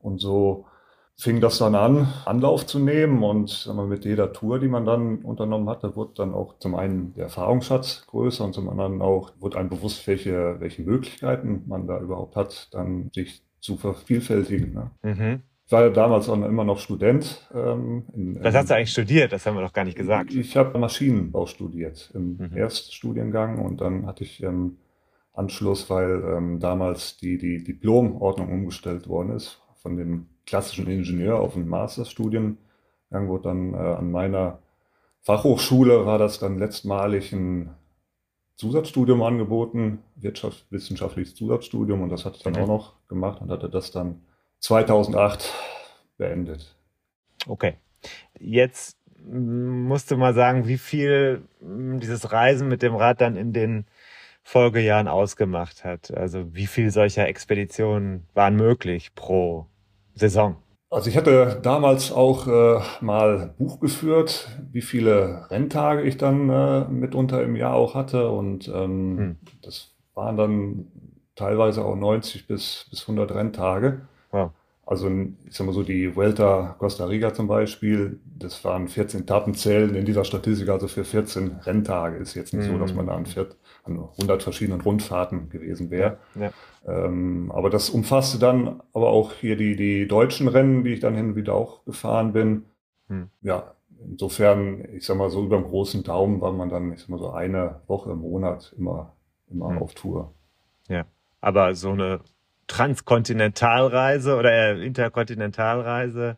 Und 0.00 0.20
so 0.20 0.66
fing 1.16 1.40
das 1.40 1.58
dann 1.58 1.76
an, 1.76 2.08
Anlauf 2.24 2.66
zu 2.66 2.80
nehmen 2.80 3.22
und 3.22 3.66
wir, 3.66 3.86
mit 3.86 4.04
jeder 4.04 4.32
Tour, 4.32 4.58
die 4.58 4.68
man 4.68 4.84
dann 4.84 5.18
unternommen 5.18 5.68
hatte, 5.68 5.94
wurde 5.94 6.14
dann 6.16 6.34
auch 6.34 6.58
zum 6.58 6.74
einen 6.74 7.14
der 7.14 7.24
Erfahrungsschatz 7.24 8.06
größer 8.08 8.44
und 8.44 8.52
zum 8.52 8.68
anderen 8.68 9.00
auch 9.00 9.30
wurde 9.38 9.58
einem 9.58 9.68
bewusst, 9.68 10.06
welche, 10.08 10.56
welche 10.58 10.82
Möglichkeiten 10.82 11.62
man 11.66 11.86
da 11.86 12.00
überhaupt 12.00 12.34
hat, 12.34 12.68
dann 12.72 13.10
sich 13.14 13.43
zu 13.64 13.78
vervielfältigen. 13.78 14.74
Ne? 14.74 14.90
Mhm. 15.02 15.42
Ich 15.64 15.72
war 15.72 15.84
ja 15.84 15.88
damals 15.88 16.28
auch 16.28 16.34
immer 16.34 16.64
noch 16.64 16.78
Student. 16.78 17.48
Ähm, 17.54 18.04
in, 18.12 18.44
Was 18.44 18.54
hast 18.54 18.68
du 18.68 18.74
eigentlich 18.74 18.92
studiert? 18.92 19.32
Das 19.32 19.46
haben 19.46 19.54
wir 19.56 19.62
noch 19.62 19.72
gar 19.72 19.84
nicht 19.84 19.96
gesagt. 19.96 20.30
Ich, 20.32 20.38
ich 20.38 20.56
habe 20.58 20.78
Maschinenbau 20.78 21.46
studiert 21.46 22.10
im 22.12 22.36
mhm. 22.36 22.56
Erststudiengang 22.56 23.64
und 23.64 23.80
dann 23.80 24.04
hatte 24.04 24.24
ich 24.24 24.42
im 24.42 24.76
Anschluss, 25.32 25.88
weil 25.88 26.22
ähm, 26.36 26.60
damals 26.60 27.16
die, 27.16 27.38
die 27.38 27.64
Diplomordnung 27.64 28.52
umgestellt 28.52 29.08
worden 29.08 29.30
ist, 29.30 29.62
von 29.76 29.96
dem 29.96 30.26
klassischen 30.44 30.86
Ingenieur 30.86 31.40
auf 31.40 31.56
ein 31.56 31.66
Masterstudiengang, 31.66 32.58
wurde 33.10 33.44
dann 33.44 33.72
äh, 33.72 33.78
an 33.78 34.10
meiner 34.10 34.58
Fachhochschule 35.22 36.04
war 36.04 36.18
das 36.18 36.38
dann 36.38 36.58
letztmalig 36.58 37.32
ein 37.32 37.70
Zusatzstudium 38.56 39.22
angeboten, 39.22 40.02
wirtschaftswissenschaftliches 40.16 41.34
Zusatzstudium 41.34 42.02
und 42.02 42.10
das 42.10 42.24
hatte 42.24 42.36
ich 42.36 42.42
dann 42.42 42.54
okay. 42.54 42.62
auch 42.62 42.68
noch 42.68 43.06
gemacht 43.08 43.40
und 43.40 43.50
hatte 43.50 43.68
das 43.68 43.90
dann 43.90 44.22
2008 44.60 45.52
beendet. 46.16 46.76
Okay. 47.46 47.78
Jetzt 48.38 48.96
musst 49.26 50.10
du 50.10 50.16
mal 50.16 50.34
sagen, 50.34 50.68
wie 50.68 50.78
viel 50.78 51.42
dieses 51.60 52.30
Reisen 52.30 52.68
mit 52.68 52.82
dem 52.82 52.94
Rad 52.94 53.20
dann 53.20 53.36
in 53.36 53.52
den 53.52 53.86
Folgejahren 54.42 55.08
ausgemacht 55.08 55.84
hat. 55.84 56.10
Also 56.12 56.54
wie 56.54 56.66
viel 56.66 56.90
solcher 56.90 57.26
Expeditionen 57.26 58.26
waren 58.34 58.56
möglich 58.56 59.14
pro 59.14 59.66
Saison? 60.14 60.56
Also 60.94 61.10
ich 61.10 61.16
hatte 61.16 61.58
damals 61.60 62.12
auch 62.12 62.46
äh, 62.46 62.80
mal 63.00 63.52
Buch 63.58 63.80
geführt, 63.80 64.48
wie 64.70 64.80
viele 64.80 65.50
Renntage 65.50 66.02
ich 66.02 66.18
dann 66.18 66.48
äh, 66.48 66.84
mitunter 66.84 67.42
im 67.42 67.56
Jahr 67.56 67.74
auch 67.74 67.96
hatte. 67.96 68.30
Und 68.30 68.68
ähm, 68.68 69.18
hm. 69.18 69.36
das 69.60 69.90
waren 70.14 70.36
dann 70.36 70.86
teilweise 71.34 71.84
auch 71.84 71.96
90 71.96 72.46
bis, 72.46 72.86
bis 72.90 73.00
100 73.02 73.34
Renntage. 73.34 74.02
Wow. 74.30 74.52
Also 74.86 75.10
ich 75.10 75.56
sag 75.56 75.66
mal 75.66 75.72
so, 75.72 75.82
die 75.82 76.14
Vuelta 76.14 76.76
Costa 76.78 77.06
Rica 77.06 77.34
zum 77.34 77.48
Beispiel, 77.48 78.20
das 78.38 78.64
waren 78.64 78.86
14 78.86 79.22
Etappenzählen 79.22 79.96
in 79.96 80.04
dieser 80.04 80.24
Statistik, 80.24 80.68
also 80.68 80.86
für 80.86 81.04
14 81.04 81.56
Renntage. 81.62 82.18
Ist 82.18 82.34
jetzt 82.34 82.54
nicht 82.54 82.68
mhm. 82.68 82.74
so, 82.74 82.78
dass 82.78 82.94
man 82.94 83.08
da 83.08 83.16
an, 83.16 83.26
vier, 83.26 83.48
an 83.82 83.98
100 83.98 84.44
verschiedenen 84.44 84.80
Rundfahrten 84.80 85.48
gewesen 85.48 85.90
wäre. 85.90 86.18
Ja. 86.38 86.52
Ähm, 86.86 87.50
aber 87.52 87.70
das 87.70 87.90
umfasste 87.90 88.38
dann 88.38 88.82
aber 88.92 89.10
auch 89.10 89.32
hier 89.32 89.56
die, 89.56 89.76
die 89.76 90.06
deutschen 90.06 90.48
Rennen, 90.48 90.84
die 90.84 90.92
ich 90.92 91.00
dann 91.00 91.14
hin 91.14 91.30
und 91.30 91.36
wieder 91.36 91.54
auch 91.54 91.84
gefahren 91.84 92.32
bin. 92.32 92.66
Mhm. 93.08 93.30
Ja, 93.40 93.74
insofern, 94.06 94.84
ich 94.94 95.06
sag 95.06 95.16
mal 95.16 95.30
so 95.30 95.44
über 95.44 95.56
dem 95.56 95.66
großen 95.66 96.02
Daumen 96.02 96.40
war 96.40 96.52
man 96.52 96.68
dann, 96.68 96.92
ich 96.92 97.00
sag 97.00 97.08
mal 97.08 97.18
so 97.18 97.30
eine 97.30 97.80
Woche 97.86 98.12
im 98.12 98.18
Monat 98.18 98.74
immer, 98.78 99.16
immer 99.50 99.70
mhm. 99.70 99.78
auf 99.78 99.94
Tour. 99.94 100.34
Ja, 100.88 101.06
aber 101.40 101.74
so 101.74 101.90
eine 101.90 102.20
Transkontinentalreise 102.66 104.36
oder 104.36 104.76
Interkontinentalreise 104.76 106.36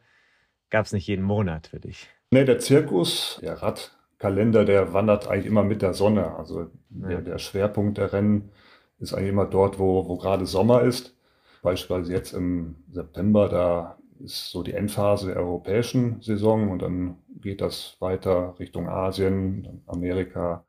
gab 0.70 0.86
es 0.86 0.92
nicht 0.92 1.06
jeden 1.06 1.24
Monat 1.24 1.68
für 1.68 1.80
dich. 1.80 2.08
Nee, 2.30 2.44
der 2.44 2.58
Zirkus, 2.58 3.38
der 3.42 3.62
Radkalender, 3.62 4.64
der 4.64 4.92
wandert 4.92 5.28
eigentlich 5.28 5.46
immer 5.46 5.62
mit 5.62 5.82
der 5.82 5.94
Sonne. 5.94 6.36
Also 6.36 6.70
ja. 6.90 7.08
der, 7.08 7.20
der, 7.22 7.38
Schwerpunkt 7.38 7.98
der 7.98 8.12
Rennen 8.12 8.50
ist 8.98 9.14
eigentlich 9.14 9.30
immer 9.30 9.46
dort, 9.46 9.78
wo, 9.78 10.08
wo 10.08 10.16
gerade 10.16 10.46
Sommer 10.46 10.82
ist. 10.82 11.16
Beispielsweise 11.62 12.12
jetzt 12.12 12.32
im 12.32 12.76
September, 12.90 13.48
da 13.48 13.96
ist 14.20 14.50
so 14.50 14.62
die 14.62 14.72
Endphase 14.72 15.28
der 15.28 15.36
europäischen 15.36 16.22
Saison 16.22 16.70
und 16.70 16.82
dann 16.82 17.18
geht 17.40 17.60
das 17.60 17.96
weiter 18.00 18.54
Richtung 18.58 18.88
Asien, 18.88 19.82
Amerika. 19.86 20.64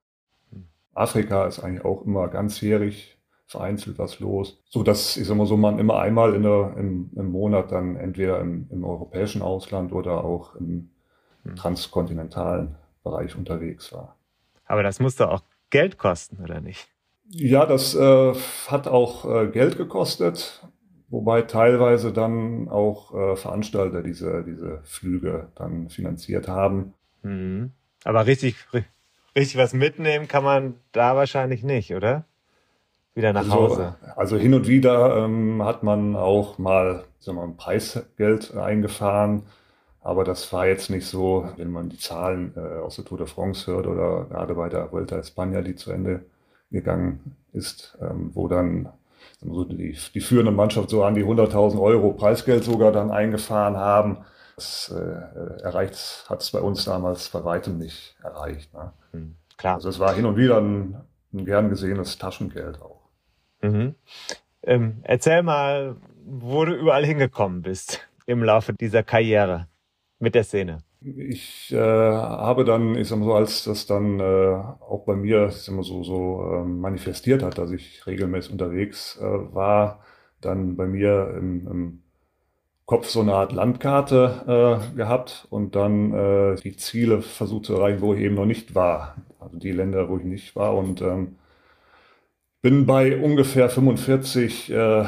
Hm. 0.51 0.67
Afrika 0.93 1.47
ist 1.47 1.59
eigentlich 1.59 1.85
auch 1.85 2.05
immer 2.05 2.27
ganzjährig 2.27 3.17
vereinzelt 3.45 3.97
was 3.97 4.19
los. 4.19 4.61
So 4.65 4.83
dass, 4.83 5.15
ich 5.15 5.25
sag 5.25 5.37
mal 5.37 5.47
so, 5.47 5.55
man 5.55 5.79
immer 5.79 5.99
einmal 5.99 6.33
in 6.33 6.43
der, 6.43 6.75
im, 6.77 7.11
im 7.15 7.31
Monat 7.31 7.71
dann 7.71 7.95
entweder 7.95 8.41
im, 8.41 8.67
im 8.69 8.83
europäischen 8.83 9.41
Ausland 9.41 9.93
oder 9.93 10.25
auch 10.25 10.55
im 10.55 10.89
hm. 11.43 11.55
transkontinentalen 11.55 12.75
Bereich 13.03 13.35
unterwegs 13.37 13.93
war. 13.93 14.17
Aber 14.65 14.83
das 14.83 14.99
musste 14.99 15.29
auch 15.29 15.41
Geld 15.69 15.97
kosten, 15.97 16.43
oder 16.43 16.59
nicht? 16.59 16.89
Ja, 17.29 17.65
das 17.65 17.95
äh, 17.95 18.33
hat 18.67 18.87
auch 18.87 19.25
äh, 19.25 19.47
Geld 19.47 19.77
gekostet, 19.77 20.65
wobei 21.09 21.41
teilweise 21.41 22.13
dann 22.13 22.69
auch 22.69 23.13
äh, 23.13 23.35
Veranstalter 23.35 24.01
diese, 24.01 24.43
diese 24.43 24.79
Flüge 24.83 25.49
dann 25.55 25.89
finanziert 25.89 26.47
haben. 26.47 26.93
Mhm. 27.23 27.71
Aber 28.03 28.25
richtig, 28.25 28.55
richtig 29.35 29.57
was 29.57 29.73
mitnehmen 29.73 30.27
kann 30.27 30.43
man 30.43 30.75
da 30.91 31.15
wahrscheinlich 31.15 31.63
nicht, 31.63 31.93
oder? 31.93 32.25
wieder 33.17 33.33
nach 33.33 33.41
also, 33.41 33.53
Hause? 33.53 33.95
Also 34.15 34.37
hin 34.37 34.53
und 34.53 34.67
wieder 34.67 35.17
ähm, 35.17 35.63
hat 35.63 35.83
man 35.83 36.15
auch 36.15 36.57
mal, 36.57 37.03
sagen 37.19 37.37
wir 37.37 37.41
mal, 37.41 37.51
ein 37.51 37.57
Preisgeld 37.57 38.55
eingefahren. 38.55 39.43
Aber 40.01 40.23
das 40.23 40.53
war 40.53 40.67
jetzt 40.67 40.89
nicht 40.89 41.05
so, 41.05 41.49
wenn 41.57 41.71
man 41.71 41.89
die 41.89 41.97
Zahlen 41.97 42.53
äh, 42.55 42.79
aus 42.79 42.95
der 42.95 43.03
Tour 43.03 43.17
de 43.17 43.27
France 43.27 43.69
hört 43.69 43.87
oder 43.87 44.25
gerade 44.29 44.53
bei 44.53 44.69
der 44.69 44.89
Vuelta 44.93 45.17
España, 45.17 45.61
die 45.61 45.75
zu 45.75 45.91
Ende 45.91 46.21
gegangen 46.71 47.35
ist, 47.53 47.97
ähm, 48.01 48.31
wo 48.33 48.47
dann 48.47 48.89
so 49.41 49.63
die, 49.63 49.97
die 50.13 50.19
führende 50.19 50.51
Mannschaft 50.51 50.89
so 50.89 51.03
an 51.03 51.15
die 51.15 51.23
100.000 51.23 51.79
Euro 51.81 52.13
Preisgeld 52.13 52.63
sogar 52.63 52.91
dann 52.91 53.11
eingefahren 53.11 53.77
haben. 53.77 54.19
Das 54.55 54.93
äh, 54.95 55.61
erreicht 55.61 56.25
hat 56.29 56.41
es 56.41 56.51
bei 56.51 56.59
uns 56.59 56.85
damals 56.85 57.29
bei 57.29 57.43
weitem 57.43 57.77
nicht 57.77 58.15
erreicht. 58.23 58.73
Ne? 58.73 58.91
Hm, 59.11 59.35
klar. 59.57 59.75
Also 59.75 59.89
es 59.89 59.99
war 59.99 60.13
hin 60.13 60.25
und 60.25 60.35
wieder 60.35 60.59
ein, 60.59 60.97
ein 61.33 61.45
gern 61.45 61.69
gesehenes 61.69 62.17
Taschengeld 62.17 62.81
auch. 62.81 63.01
Mhm. 63.61 63.95
Ähm, 64.63 64.99
erzähl 65.03 65.43
mal, 65.43 65.95
wo 66.25 66.65
du 66.65 66.73
überall 66.73 67.05
hingekommen 67.05 67.61
bist 67.61 68.07
im 68.25 68.43
Laufe 68.43 68.73
dieser 68.73 69.03
Karriere 69.03 69.67
mit 70.19 70.35
der 70.35 70.43
Szene. 70.43 70.79
Ich 71.15 71.71
äh, 71.71 71.77
habe 71.77 72.65
dann, 72.65 72.95
ich 72.95 73.07
sag 73.07 73.19
mal 73.19 73.25
so, 73.25 73.33
als 73.35 73.63
das 73.63 73.85
dann 73.85 74.19
äh, 74.19 74.23
auch 74.23 75.03
bei 75.05 75.15
mir 75.15 75.47
ich 75.47 75.55
sag 75.55 75.75
mal 75.75 75.83
so, 75.83 76.03
so 76.03 76.41
äh, 76.51 76.65
manifestiert 76.65 77.43
hat, 77.43 77.57
dass 77.57 77.71
ich 77.71 78.05
regelmäßig 78.05 78.51
unterwegs 78.51 79.17
äh, 79.21 79.23
war, 79.23 80.01
dann 80.41 80.75
bei 80.75 80.85
mir 80.85 81.33
im, 81.37 81.67
im 81.67 82.03
Kopf 82.85 83.07
so 83.07 83.21
eine 83.21 83.33
Art 83.35 83.53
Landkarte 83.53 84.81
äh, 84.93 84.97
gehabt 84.97 85.47
und 85.49 85.75
dann 85.75 86.13
äh, 86.13 86.55
die 86.55 86.75
Ziele 86.75 87.21
versucht 87.21 87.65
zu 87.65 87.75
erreichen, 87.75 88.01
wo 88.01 88.13
ich 88.13 88.21
eben 88.21 88.35
noch 88.35 88.45
nicht 88.45 88.75
war. 88.75 89.15
Also 89.39 89.57
die 89.57 89.71
Länder, 89.71 90.09
wo 90.09 90.17
ich 90.17 90.23
nicht 90.25 90.55
war 90.55 90.75
und 90.75 91.01
ähm, 91.01 91.37
bin 92.61 92.85
bei 92.85 93.21
ungefähr 93.21 93.69
45 93.69 94.71
äh, 94.71 95.05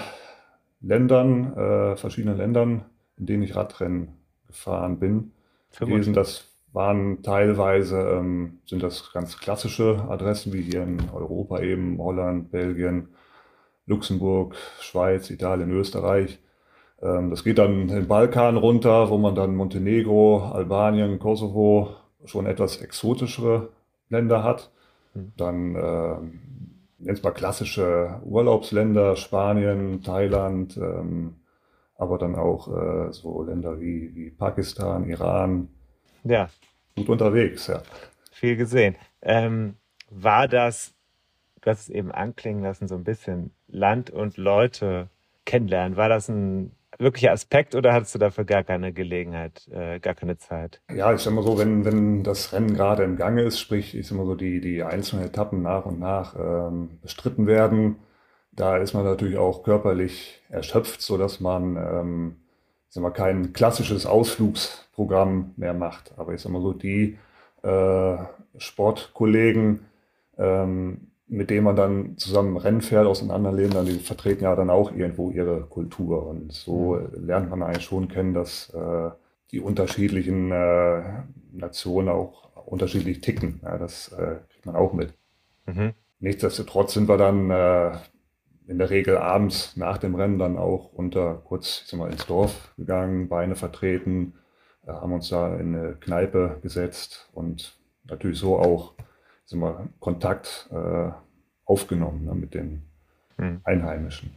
Ländern, 0.81 1.97
verschiedenen 1.97 2.37
Ländern, 2.37 2.85
in 3.17 3.25
denen 3.25 3.43
ich 3.43 3.53
Radrennen 3.53 4.13
gefahren 4.47 4.97
bin. 4.97 5.33
Gewesen. 5.77 6.13
Das 6.13 6.45
waren 6.73 7.21
teilweise, 7.23 7.97
ähm, 7.99 8.59
sind 8.65 8.83
das 8.83 9.11
ganz 9.11 9.37
klassische 9.37 10.05
Adressen, 10.09 10.53
wie 10.53 10.61
hier 10.61 10.83
in 10.83 10.99
Europa 11.13 11.59
eben, 11.61 11.97
Holland, 11.97 12.51
Belgien, 12.51 13.09
Luxemburg, 13.85 14.55
Schweiz, 14.79 15.29
Italien, 15.29 15.71
Österreich. 15.71 16.39
Ähm, 17.01 17.29
das 17.29 17.43
geht 17.43 17.57
dann 17.57 17.87
den 17.87 18.07
Balkan 18.07 18.57
runter, 18.57 19.09
wo 19.09 19.17
man 19.17 19.35
dann 19.35 19.55
Montenegro, 19.55 20.51
Albanien, 20.51 21.19
Kosovo, 21.19 21.95
schon 22.25 22.45
etwas 22.45 22.77
exotischere 22.77 23.69
Länder 24.09 24.43
hat. 24.43 24.71
Hm. 25.13 25.31
Dann 25.37 25.75
ähm, 25.75 26.39
jetzt 26.99 27.23
mal 27.23 27.31
klassische 27.31 28.21
Urlaubsländer, 28.23 29.15
Spanien, 29.15 30.03
Thailand, 30.03 30.77
ähm, 30.77 31.35
aber 31.99 32.17
dann 32.17 32.35
auch 32.35 32.67
äh, 32.69 33.11
so 33.11 33.43
Länder 33.43 33.79
wie, 33.79 34.15
wie 34.15 34.29
Pakistan, 34.31 35.07
Iran. 35.09 35.67
Ja. 36.23 36.49
Gut 36.95 37.09
unterwegs, 37.09 37.67
ja. 37.67 37.83
Viel 38.31 38.55
gesehen. 38.55 38.95
Ähm, 39.21 39.75
war 40.09 40.47
das, 40.47 40.93
du 41.61 41.69
hast 41.69 41.81
es 41.81 41.89
eben 41.89 42.11
anklingen 42.11 42.63
lassen, 42.63 42.87
so 42.87 42.95
ein 42.95 43.03
bisschen 43.03 43.51
Land 43.67 44.09
und 44.09 44.37
Leute 44.37 45.09
kennenlernen. 45.45 45.97
War 45.97 46.07
das 46.07 46.29
ein 46.29 46.71
wirklicher 46.97 47.33
Aspekt 47.33 47.75
oder 47.75 47.93
hattest 47.93 48.15
du 48.15 48.19
dafür 48.19 48.45
gar 48.45 48.63
keine 48.63 48.93
Gelegenheit, 48.93 49.67
äh, 49.67 49.99
gar 49.99 50.15
keine 50.15 50.37
Zeit? 50.37 50.81
Ja, 50.93 51.13
ich 51.13 51.19
sag 51.19 51.33
mal 51.33 51.43
so, 51.43 51.57
wenn, 51.57 51.83
wenn 51.83 52.23
das 52.23 52.53
Rennen 52.53 52.73
gerade 52.73 53.03
im 53.03 53.17
Gange 53.17 53.41
ist, 53.41 53.59
sprich, 53.59 53.95
ich 53.95 54.07
sag 54.07 54.17
mal 54.17 54.25
so, 54.25 54.35
die, 54.35 54.61
die 54.61 54.83
einzelnen 54.83 55.25
Etappen 55.25 55.61
nach 55.61 55.85
und 55.85 55.99
nach 55.99 56.35
ähm, 56.37 56.99
bestritten 57.01 57.45
werden, 57.45 57.97
da 58.51 58.77
ist 58.77 58.93
man 58.93 59.05
natürlich 59.05 59.37
auch 59.37 59.63
körperlich 59.63 60.41
erschöpft, 60.49 61.01
sodass 61.01 61.39
man 61.39 61.77
ähm, 61.77 62.35
ich 62.89 62.95
sag 62.95 63.03
mal, 63.03 63.11
kein 63.11 63.53
klassisches 63.53 64.07
Ausflugsprogramm 64.07 65.53
mehr 65.57 65.75
macht. 65.75 66.11
Aber 66.17 66.33
ich 66.33 66.41
sag 66.41 66.51
mal 66.51 66.61
so, 66.61 66.73
die 66.73 67.19
äh, 67.61 68.17
Sportkollegen, 68.57 69.81
ähm, 70.39 71.11
mit 71.27 71.51
dem 71.51 71.65
man 71.65 71.75
dann 71.75 72.17
zusammen 72.17 72.57
Rennen 72.57 72.81
fährt 72.81 73.05
aus 73.05 73.19
den 73.19 73.29
anderen 73.29 73.57
Ländern, 73.57 73.85
die 73.85 73.99
vertreten 73.99 74.43
ja 74.43 74.55
dann 74.55 74.71
auch 74.71 74.91
irgendwo 74.91 75.29
ihre 75.29 75.61
Kultur. 75.61 76.25
Und 76.25 76.51
so 76.51 76.95
mhm. 76.95 77.27
lernt 77.27 77.51
man 77.51 77.61
eigentlich 77.61 77.85
schon 77.85 78.07
kennen, 78.07 78.33
dass 78.33 78.71
äh, 78.71 79.11
die 79.51 79.59
unterschiedlichen 79.59 80.51
äh, 80.51 81.03
Nationen 81.51 82.09
auch 82.09 82.49
unterschiedlich 82.65 83.21
ticken. 83.21 83.59
Ja, 83.63 83.77
das 83.77 84.11
äh, 84.13 84.37
kriegt 84.49 84.65
man 84.65 84.75
auch 84.75 84.93
mit. 84.93 85.13
Mhm. 85.67 85.93
Nichtsdestotrotz 86.19 86.95
sind 86.95 87.07
wir 87.07 87.17
dann 87.17 87.51
äh, 87.51 87.91
in 88.69 88.77
der 88.77 88.91
Regel 88.91 89.17
abends 89.17 89.75
nach 89.75 89.97
dem 89.97 90.15
Rennen 90.15 90.37
dann 90.37 90.57
auch 90.57 90.93
runter 90.93 91.41
kurz 91.43 91.81
ich 91.83 91.89
sag 91.89 91.99
mal, 91.99 92.11
ins 92.11 92.25
Dorf 92.27 92.73
gegangen, 92.77 93.27
Beine 93.27 93.55
vertreten, 93.55 94.33
äh, 94.85 94.91
haben 94.91 95.11
uns 95.11 95.29
da 95.29 95.55
in 95.55 95.75
eine 95.75 95.93
Kneipe 95.95 96.59
gesetzt 96.61 97.29
und 97.33 97.77
natürlich 98.03 98.37
so 98.37 98.59
auch 98.59 98.93
ich 98.97 99.51
sag 99.51 99.59
mal, 99.59 99.89
Kontakt 99.99 100.69
äh, 100.71 101.09
aufgenommen 101.65 102.25
ne, 102.25 102.35
mit 102.35 102.53
den 102.53 102.83
hm. 103.37 103.61
Einheimischen. 103.63 104.31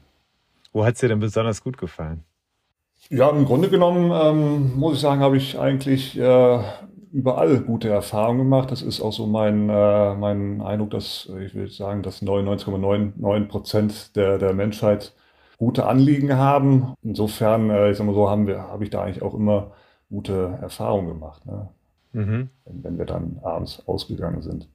Wo 0.73 0.85
hat 0.85 0.95
es 0.95 1.01
dir 1.01 1.09
denn 1.09 1.21
besonders 1.21 1.63
gut 1.63 1.77
gefallen? 1.77 2.25
Ja, 3.11 3.29
im 3.29 3.45
Grunde 3.45 3.69
genommen 3.69 4.11
ähm, 4.11 4.79
muss 4.79 4.95
ich 4.95 5.01
sagen, 5.01 5.21
habe 5.21 5.37
ich 5.37 5.59
eigentlich 5.59 6.19
äh, 6.19 6.63
überall 7.13 7.61
gute 7.61 7.89
Erfahrungen 7.89 8.39
gemacht. 8.39 8.71
Das 8.71 8.83
ist 8.83 9.01
auch 9.01 9.13
so 9.13 9.27
mein, 9.27 9.69
äh, 9.69 10.15
mein 10.15 10.61
Eindruck, 10.63 10.91
dass 10.91 11.31
ich 11.45 11.55
will 11.55 11.71
sagen, 11.71 12.03
dass 12.03 12.23
99,99 12.23 13.49
Prozent 13.49 14.17
der, 14.17 14.39
der 14.39 14.55
Menschheit 14.55 15.15
gute 15.59 15.87
Anliegen 15.87 16.37
haben. 16.37 16.95
Insofern, 17.03 17.71
äh, 17.71 17.91
ich 17.91 17.99
sag 17.99 18.07
mal 18.07 18.15
so, 18.15 18.29
haben 18.31 18.47
wir, 18.47 18.63
habe 18.63 18.85
ich 18.85 18.91
da 18.91 19.03
eigentlich 19.03 19.23
auch 19.23 19.35
immer 19.35 19.73
gute 20.11 20.59
Erfahrungen 20.61 21.09
gemacht, 21.09 21.47
ne? 21.47 21.69
mhm. 22.13 22.49
wenn, 22.65 22.85
wenn, 22.85 22.99
wir 22.99 23.07
dann 23.07 23.39
abends 23.43 23.83
ausgegangen 23.87 24.43
sind. 24.43 24.69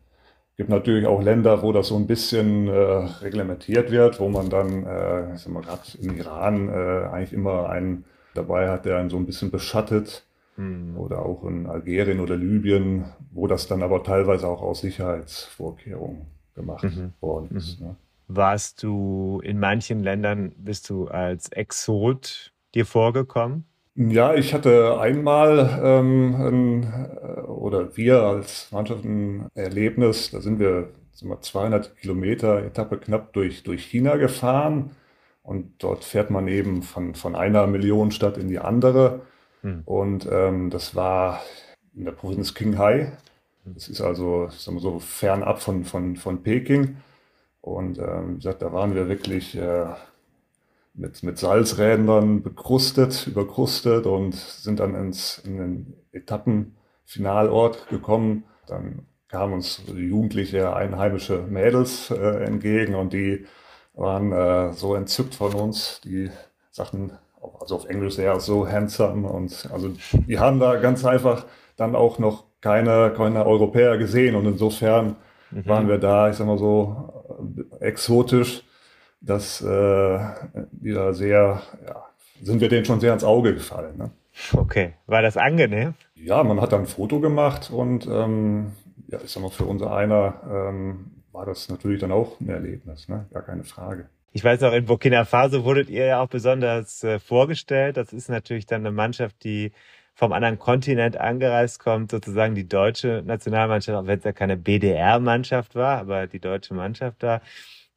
Es 0.52 0.58
gibt 0.58 0.70
natürlich 0.70 1.06
auch 1.06 1.22
Länder, 1.22 1.62
wo 1.62 1.72
das 1.72 1.90
so 1.90 1.96
ein 1.96 2.08
bisschen 2.08 2.68
äh, 2.68 2.72
reglementiert 2.74 3.92
wird, 3.92 4.20
wo 4.20 4.30
man 4.30 4.50
dann, 4.50 4.86
äh, 4.86 5.36
ich 5.36 5.42
sag 5.42 5.54
mal, 5.54 5.62
gerade 5.62 5.82
im 6.02 6.18
Iran 6.18 6.70
äh, 6.70 7.08
eigentlich 7.12 7.34
immer 7.34 7.70
einen 7.70 8.06
dabei 8.34 8.70
hat, 8.70 8.86
der 8.86 8.98
einen 8.98 9.10
so 9.10 9.18
ein 9.18 9.26
bisschen 9.26 9.52
beschattet 9.52 10.27
Mhm. 10.58 10.98
Oder 10.98 11.26
auch 11.26 11.44
in 11.46 11.68
Algerien 11.68 12.20
oder 12.20 12.36
Libyen, 12.36 13.06
wo 13.32 13.48
das 13.48 13.68
dann 13.68 13.84
aber 13.84 14.04
teilweise 14.04 14.48
auch 14.48 14.62
aus 14.62 14.82
Sicherheitsvorkehrungen 14.82 16.26
gemacht 16.56 16.84
mhm. 16.84 17.14
worden 17.22 17.56
ist. 17.56 17.80
Mhm. 17.80 17.88
Ne? 17.88 17.96
Warst 18.28 18.84
du 18.84 19.40
in 19.44 19.60
manchen 19.60 20.04
Ländern, 20.04 20.52
bist 20.58 20.90
du 20.90 21.08
als 21.08 21.50
Exot 21.50 22.52
dir 22.76 22.86
vorgekommen? 22.86 23.66
Ja, 23.96 24.36
ich 24.36 24.54
hatte 24.54 25.00
einmal 25.00 25.80
ähm, 25.82 26.36
ein, 26.36 26.84
äh, 26.84 27.42
oder 27.42 27.96
wir 27.98 28.22
als 28.22 28.72
Mannschaft 28.72 29.04
ein 29.06 29.48
Erlebnis, 29.56 30.30
da 30.30 30.42
sind 30.42 30.60
wir, 30.60 30.90
sind 31.14 31.30
wir 31.30 31.42
200 31.42 31.96
Kilometer 31.98 32.64
Etappe 32.64 32.98
knapp 32.98 33.34
durch, 33.34 33.64
durch 33.64 33.86
China 33.86 34.18
gefahren 34.18 34.92
und 35.42 35.72
dort 35.80 36.04
fährt 36.04 36.30
man 36.30 36.48
eben 36.48 36.84
von, 36.84 37.16
von 37.16 37.36
einer 37.36 37.66
Millionenstadt 37.66 38.38
in 38.38 38.50
die 38.50 38.60
andere 38.60 39.22
hm. 39.68 39.82
Und 39.84 40.28
ähm, 40.32 40.70
das 40.70 40.96
war 40.96 41.42
in 41.94 42.06
der 42.06 42.14
Provinz 42.14 42.54
Qinghai. 42.54 43.12
Das 43.66 43.90
ist 43.90 44.00
also 44.00 44.48
sagen 44.50 44.78
wir 44.78 44.82
so 44.82 45.00
fernab 45.00 45.62
von, 45.62 45.84
von, 45.84 46.16
von 46.16 46.42
Peking. 46.42 46.98
Und 47.60 48.00
ähm, 48.00 48.32
wie 48.32 48.36
gesagt, 48.36 48.62
da 48.62 48.72
waren 48.72 48.96
wir 48.96 49.10
wirklich 49.10 49.58
äh, 49.58 49.88
mit, 50.94 51.22
mit 51.22 51.38
Salzrädern 51.38 52.44
bekrustet, 52.44 53.28
überkrustet 53.28 54.06
und 54.06 54.36
sind 54.36 54.80
dann 54.80 54.96
ins, 54.96 55.40
in 55.40 55.58
den 55.58 55.94
Etappenfinalort 56.14 57.90
gekommen. 57.90 58.46
Dann 58.68 59.06
kamen 59.28 59.54
uns 59.54 59.82
jugendliche 59.94 60.74
einheimische 60.74 61.40
Mädels 61.40 62.10
äh, 62.10 62.46
entgegen 62.46 62.96
und 62.96 63.12
die 63.12 63.46
waren 63.96 64.32
äh, 64.32 64.72
so 64.72 64.96
entzückt 64.96 65.36
von 65.36 65.54
uns. 65.56 66.00
Die 66.06 66.30
sagten, 66.72 67.12
also 67.60 67.76
auf 67.76 67.86
Englisch 67.86 68.16
sehr 68.16 68.40
so 68.40 68.68
handsome 68.68 69.28
und 69.28 69.70
also 69.72 69.92
die 70.28 70.40
haben 70.40 70.60
da 70.60 70.76
ganz 70.76 71.06
einfach 71.06 71.46
dann 71.76 71.96
auch 71.96 72.20
noch 72.20 72.46
keine, 72.62 73.14
keine 73.16 73.46
Europäer 73.46 73.98
gesehen 73.98 74.36
und 74.36 74.46
insofern 74.46 75.16
mhm. 75.52 75.66
waren 75.66 75.88
wir 75.88 75.98
da, 75.98 76.30
ich 76.30 76.38
sag 76.38 76.48
mal 76.48 76.58
so, 76.58 77.14
exotisch, 77.80 78.64
dass 79.22 79.62
äh, 79.62 80.20
die 80.72 80.94
da 80.94 81.14
sehr, 81.14 81.62
ja, 81.86 82.04
sind 82.42 82.62
wir 82.62 82.70
denen 82.70 82.86
schon 82.86 83.00
sehr 83.00 83.14
ins 83.14 83.24
Auge 83.24 83.54
gefallen. 83.54 83.98
Ne? 83.98 84.12
Okay, 84.54 84.94
war 85.06 85.22
das 85.22 85.38
angenehm? 85.38 85.94
Ja, 86.16 86.44
man 86.44 86.62
hat 86.62 86.72
dann 86.72 86.82
ein 86.82 86.88
Foto 86.88 87.20
gemacht 87.20 87.72
und 87.72 88.08
ähm, 88.08 88.74
ja, 89.08 89.20
ich 89.24 89.32
sag 89.32 89.42
mal, 89.42 89.50
für 89.50 89.66
unser 89.66 89.96
einer 89.96 90.42
ähm, 90.50 91.24
war 91.32 91.46
das 91.46 91.70
natürlich 91.70 92.02
dann 92.02 92.12
auch 92.12 92.40
ein 92.40 92.50
Erlebnis, 92.50 93.08
ne? 93.08 93.26
gar 93.32 93.44
keine 93.44 93.64
Frage. 93.64 94.10
Ich 94.34 94.44
weiß 94.44 94.62
noch, 94.62 94.74
in 94.74 94.86
Burkina 94.86 95.26
Faso 95.26 95.64
wurdet 95.64 95.90
ihr 95.90 96.06
ja 96.06 96.22
auch 96.22 96.28
besonders 96.28 97.04
äh, 97.04 97.20
vorgestellt. 97.20 97.98
Das 97.98 98.14
ist 98.14 98.30
natürlich 98.30 98.66
dann 98.66 98.82
eine 98.82 98.92
Mannschaft, 98.92 99.44
die 99.44 99.72
vom 100.14 100.34
anderen 100.34 100.60
Kontinent 100.60 101.18
angereist 101.18 101.80
kommt, 101.80 102.12
sozusagen 102.12 102.56
die 102.56 102.68
deutsche 102.68 103.24
Nationalmannschaft, 103.26 103.98
auch 103.98 104.08
wenn 104.08 104.18
es 104.18 104.26
ja 104.26 104.32
keine 104.34 104.58
BDR-Mannschaft 104.58 105.76
war, 105.76 106.00
aber 106.00 106.28
die 106.28 106.40
deutsche 106.40 106.74
Mannschaft 106.74 107.22
da. 107.24 107.42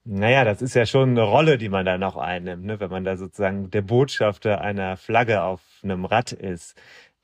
Naja, 0.05 0.45
das 0.45 0.63
ist 0.63 0.75
ja 0.75 0.87
schon 0.87 1.11
eine 1.11 1.23
Rolle, 1.23 1.59
die 1.59 1.69
man 1.69 1.87
da 1.87 1.99
noch 1.99 2.17
einnimmt, 2.17 2.65
ne? 2.65 2.81
wenn 2.81 2.91
man 2.91 3.05
da 3.05 3.17
sozusagen 3.17 3.71
der 3.71 3.83
Botschafter 3.83 4.61
einer 4.61 4.97
Flagge 4.97 5.43
auf 5.43 5.63
einem 5.83 6.05
Rad 6.05 6.33
ist. 6.33 6.77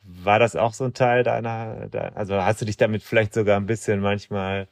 War 0.02 0.38
das 0.38 0.56
auch 0.56 0.72
so 0.74 0.84
ein 0.84 0.94
Teil 0.94 1.24
deiner, 1.24 1.88
also 2.14 2.36
hast 2.42 2.60
du 2.60 2.64
dich 2.66 2.76
damit 2.76 3.02
vielleicht 3.02 3.34
sogar 3.34 3.58
ein 3.58 3.66
bisschen 3.66 4.00
manchmal 4.00 4.68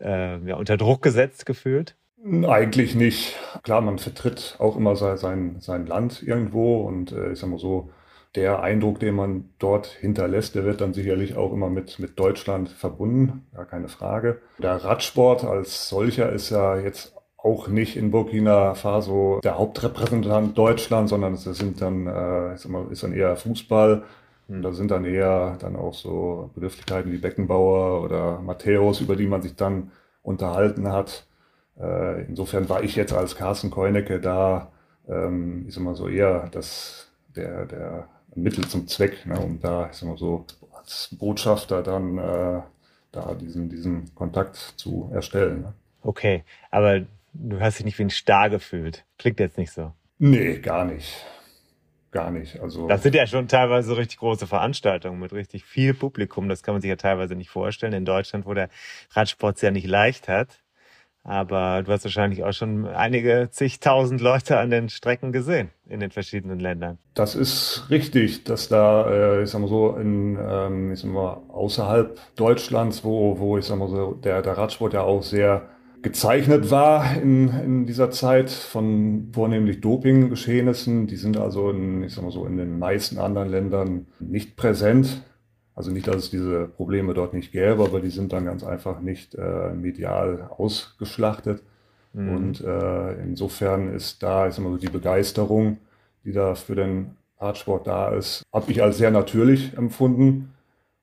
äh, 0.00 0.38
ja, 0.46 0.56
unter 0.56 0.76
Druck 0.76 1.02
gesetzt 1.02 1.46
gefühlt? 1.46 1.96
Eigentlich 2.24 2.94
nicht. 2.94 3.36
Klar, 3.62 3.80
man 3.80 3.98
vertritt 3.98 4.56
auch 4.58 4.76
immer 4.76 4.94
sein, 4.94 5.56
sein 5.60 5.86
Land 5.86 6.22
irgendwo 6.22 6.82
und 6.82 7.12
äh, 7.12 7.32
ich 7.32 7.38
sag 7.38 7.48
mal 7.48 7.58
so, 7.58 7.90
der 8.34 8.62
Eindruck, 8.62 9.00
den 9.00 9.14
man 9.16 9.50
dort 9.58 9.86
hinterlässt, 9.86 10.54
der 10.54 10.64
wird 10.64 10.80
dann 10.80 10.92
sicherlich 10.92 11.36
auch 11.36 11.52
immer 11.52 11.68
mit, 11.68 11.98
mit 11.98 12.18
Deutschland 12.18 12.68
verbunden, 12.68 13.46
gar 13.54 13.64
keine 13.64 13.88
Frage. 13.88 14.40
Der 14.58 14.76
Radsport 14.84 15.44
als 15.44 15.88
solcher 15.88 16.30
ist 16.30 16.50
ja 16.50 16.76
jetzt 16.76 17.16
auch 17.36 17.68
nicht 17.68 17.96
in 17.96 18.10
Burkina 18.10 18.74
Faso 18.74 19.40
der 19.42 19.58
Hauptrepräsentant 19.58 20.56
Deutschlands, 20.56 21.10
sondern 21.10 21.34
es 21.34 21.44
sind 21.44 21.80
dann, 21.80 22.06
äh, 22.06 22.54
ich 22.54 22.60
sag 22.60 22.70
mal, 22.70 22.86
ist 22.90 23.02
dann 23.02 23.12
eher 23.12 23.34
Fußball. 23.36 24.02
Und 24.48 24.62
da 24.62 24.72
sind 24.72 24.90
dann 24.90 25.04
eher 25.04 25.56
dann 25.60 25.76
auch 25.76 25.94
so 25.94 26.50
Begrifflichkeiten 26.54 27.12
wie 27.12 27.18
Beckenbauer 27.18 28.02
oder 28.02 28.40
Matthäus, 28.40 29.00
über 29.00 29.16
die 29.16 29.26
man 29.26 29.42
sich 29.42 29.56
dann 29.56 29.92
unterhalten 30.22 30.92
hat. 30.92 31.24
Äh, 31.80 32.22
insofern 32.22 32.68
war 32.68 32.82
ich 32.82 32.96
jetzt 32.96 33.12
als 33.12 33.36
Carsten 33.36 33.70
Keunecke 33.70 34.20
da, 34.20 34.70
ähm, 35.08 35.64
ich 35.66 35.74
sag 35.74 35.82
mal 35.82 35.94
so 35.94 36.08
eher 36.08 36.48
das, 36.52 37.10
der, 37.34 37.66
der 37.66 38.08
Mittel 38.34 38.66
zum 38.68 38.86
Zweck, 38.86 39.26
ne, 39.26 39.38
um 39.38 39.60
da, 39.60 39.88
ich 39.90 39.96
sag 39.96 40.08
mal 40.08 40.18
so, 40.18 40.44
als 40.76 41.08
Botschafter 41.18 41.82
dann 41.82 42.18
äh, 42.18 42.60
da 43.12 43.34
diesen, 43.34 43.68
diesen 43.68 44.14
Kontakt 44.14 44.56
zu 44.56 45.10
erstellen. 45.12 45.62
Ne. 45.62 45.74
Okay, 46.02 46.44
aber 46.70 47.00
du 47.32 47.60
hast 47.60 47.78
dich 47.78 47.84
nicht 47.84 47.98
wie 47.98 48.04
ein 48.04 48.10
Star 48.10 48.50
gefühlt. 48.50 49.04
Klingt 49.18 49.40
jetzt 49.40 49.58
nicht 49.58 49.72
so. 49.72 49.92
Nee, 50.18 50.58
gar 50.58 50.84
nicht. 50.84 51.24
Gar 52.10 52.30
nicht. 52.30 52.58
Also 52.60 52.88
das 52.88 53.04
sind 53.04 53.14
ja 53.14 53.26
schon 53.26 53.46
teilweise 53.46 53.96
richtig 53.96 54.18
große 54.18 54.46
Veranstaltungen 54.46 55.20
mit 55.20 55.32
richtig 55.32 55.64
viel 55.64 55.94
Publikum. 55.94 56.48
Das 56.48 56.62
kann 56.62 56.74
man 56.74 56.82
sich 56.82 56.88
ja 56.88 56.96
teilweise 56.96 57.36
nicht 57.36 57.50
vorstellen. 57.50 57.92
In 57.92 58.04
Deutschland, 58.04 58.46
wo 58.46 58.54
der 58.54 58.68
Radsport 59.12 59.56
es 59.56 59.62
ja 59.62 59.70
nicht 59.70 59.86
leicht 59.86 60.28
hat. 60.28 60.60
Aber 61.22 61.82
du 61.82 61.92
hast 61.92 62.04
wahrscheinlich 62.04 62.44
auch 62.44 62.52
schon 62.52 62.86
einige 62.86 63.48
zigtausend 63.50 64.20
Leute 64.20 64.58
an 64.58 64.70
den 64.70 64.88
Strecken 64.88 65.32
gesehen 65.32 65.70
in 65.86 66.00
den 66.00 66.10
verschiedenen 66.10 66.58
Ländern. 66.58 66.98
Das 67.14 67.34
ist 67.34 67.86
richtig, 67.90 68.44
dass 68.44 68.68
da, 68.68 69.10
äh, 69.10 69.42
ich 69.42 69.50
sag 69.50 69.60
mal 69.60 69.68
so, 69.68 69.96
in, 69.96 70.38
ähm, 70.40 70.92
ich 70.92 71.00
sag 71.00 71.10
mal, 71.10 71.42
außerhalb 71.48 72.18
Deutschlands, 72.36 73.04
wo, 73.04 73.38
wo 73.38 73.58
ich 73.58 73.66
sag 73.66 73.78
mal 73.78 73.88
so, 73.88 74.12
der, 74.12 74.40
der 74.40 74.56
Radsport 74.56 74.94
ja 74.94 75.02
auch 75.02 75.22
sehr 75.22 75.68
gezeichnet 76.02 76.70
war 76.70 77.14
in, 77.16 77.48
in 77.48 77.86
dieser 77.86 78.10
Zeit 78.10 78.50
von 78.50 79.28
vornehmlich 79.34 79.80
Dopinggeschehnissen. 79.80 81.06
Die 81.06 81.16
sind 81.16 81.36
also 81.36 81.70
in, 81.70 82.02
ich 82.02 82.14
sag 82.14 82.24
mal 82.24 82.30
so, 82.30 82.46
in 82.46 82.56
den 82.56 82.78
meisten 82.78 83.18
anderen 83.18 83.50
Ländern 83.50 84.06
nicht 84.18 84.56
präsent. 84.56 85.22
Also 85.74 85.90
nicht, 85.90 86.08
dass 86.08 86.16
es 86.16 86.30
diese 86.30 86.66
Probleme 86.66 87.14
dort 87.14 87.32
nicht 87.32 87.52
gäbe, 87.52 87.84
aber 87.84 88.00
die 88.00 88.10
sind 88.10 88.32
dann 88.32 88.44
ganz 88.44 88.64
einfach 88.64 89.00
nicht 89.00 89.34
äh, 89.34 89.72
medial 89.72 90.50
ausgeschlachtet. 90.56 91.62
Mhm. 92.12 92.36
Und 92.36 92.60
äh, 92.60 93.14
insofern 93.22 93.94
ist 93.94 94.22
da, 94.22 94.48
ich 94.48 94.54
sag 94.54 94.64
mal 94.64 94.72
so, 94.72 94.78
die 94.78 94.88
Begeisterung, 94.88 95.78
die 96.24 96.32
da 96.32 96.54
für 96.54 96.74
den 96.74 97.16
Radsport 97.38 97.86
da 97.86 98.10
ist, 98.10 98.44
habe 98.52 98.70
ich 98.70 98.82
als 98.82 98.98
sehr 98.98 99.10
natürlich 99.10 99.76
empfunden. 99.76 100.52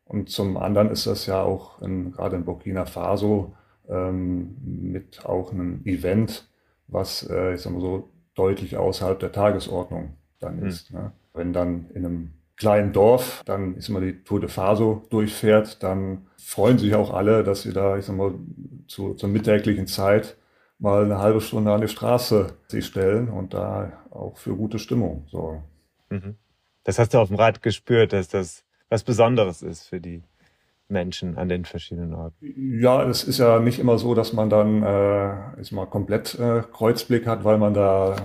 Und 0.05 0.29
zum 0.29 0.57
anderen 0.57 0.89
ist 0.89 1.07
das 1.07 1.25
ja 1.25 1.41
auch 1.41 1.81
in, 1.81 2.11
gerade 2.11 2.35
in 2.35 2.45
Burkina 2.45 2.85
Faso 2.85 3.53
ähm, 3.89 4.55
mit 4.61 5.25
auch 5.25 5.51
einem 5.51 5.81
Event, 5.85 6.47
was, 6.87 7.27
äh, 7.29 7.55
ich 7.55 7.61
sag 7.61 7.73
mal 7.73 7.81
so, 7.81 8.09
deutlich 8.35 8.77
außerhalb 8.77 9.19
der 9.19 9.31
Tagesordnung 9.31 10.13
dann 10.39 10.59
mhm. 10.59 10.67
ist. 10.67 10.93
Ne? 10.93 11.11
Wenn 11.33 11.53
dann 11.53 11.89
in 11.93 12.05
einem 12.05 12.31
kleinen 12.57 12.91
Dorf, 12.91 13.43
dann 13.45 13.75
ist 13.75 13.89
mal 13.89 14.01
die 14.01 14.23
Tour 14.23 14.39
de 14.39 14.49
Faso 14.49 15.03
durchfährt, 15.09 15.81
dann 15.83 16.27
freuen 16.37 16.77
sich 16.77 16.95
auch 16.95 17.13
alle, 17.13 17.43
dass 17.43 17.61
sie 17.61 17.71
da, 17.71 17.97
ich 17.97 18.05
sag 18.05 18.15
mal, 18.15 18.33
zu, 18.87 19.13
zur 19.13 19.29
mittäglichen 19.29 19.87
Zeit 19.87 20.37
mal 20.79 21.05
eine 21.05 21.19
halbe 21.19 21.41
Stunde 21.41 21.71
an 21.71 21.81
die 21.81 21.87
Straße 21.87 22.57
sich 22.67 22.85
stellen 22.85 23.29
und 23.29 23.53
da 23.53 23.93
auch 24.11 24.37
für 24.37 24.55
gute 24.55 24.79
Stimmung 24.79 25.25
sorgen. 25.29 25.63
Mhm. 26.09 26.35
Das 26.83 26.99
hast 26.99 27.13
du 27.13 27.19
auf 27.19 27.27
dem 27.27 27.37
Rad 27.37 27.61
gespürt, 27.61 28.13
dass 28.13 28.27
das 28.27 28.63
was 28.89 29.03
Besonderes 29.03 29.61
ist 29.61 29.87
für 29.87 29.99
die 29.99 30.23
Menschen 30.89 31.37
an 31.37 31.49
den 31.49 31.65
verschiedenen 31.65 32.13
Orten? 32.13 32.35
Ja, 32.81 33.03
es 33.03 33.23
ist 33.23 33.39
ja 33.39 33.59
nicht 33.59 33.79
immer 33.79 33.97
so, 33.97 34.15
dass 34.15 34.33
man 34.33 34.49
dann 34.49 34.83
äh, 34.83 35.59
ist 35.59 35.71
mal 35.71 35.85
komplett 35.85 36.39
äh, 36.39 36.61
Kreuzblick 36.71 37.27
hat, 37.27 37.43
weil 37.43 37.57
man 37.57 37.73
da 37.73 38.15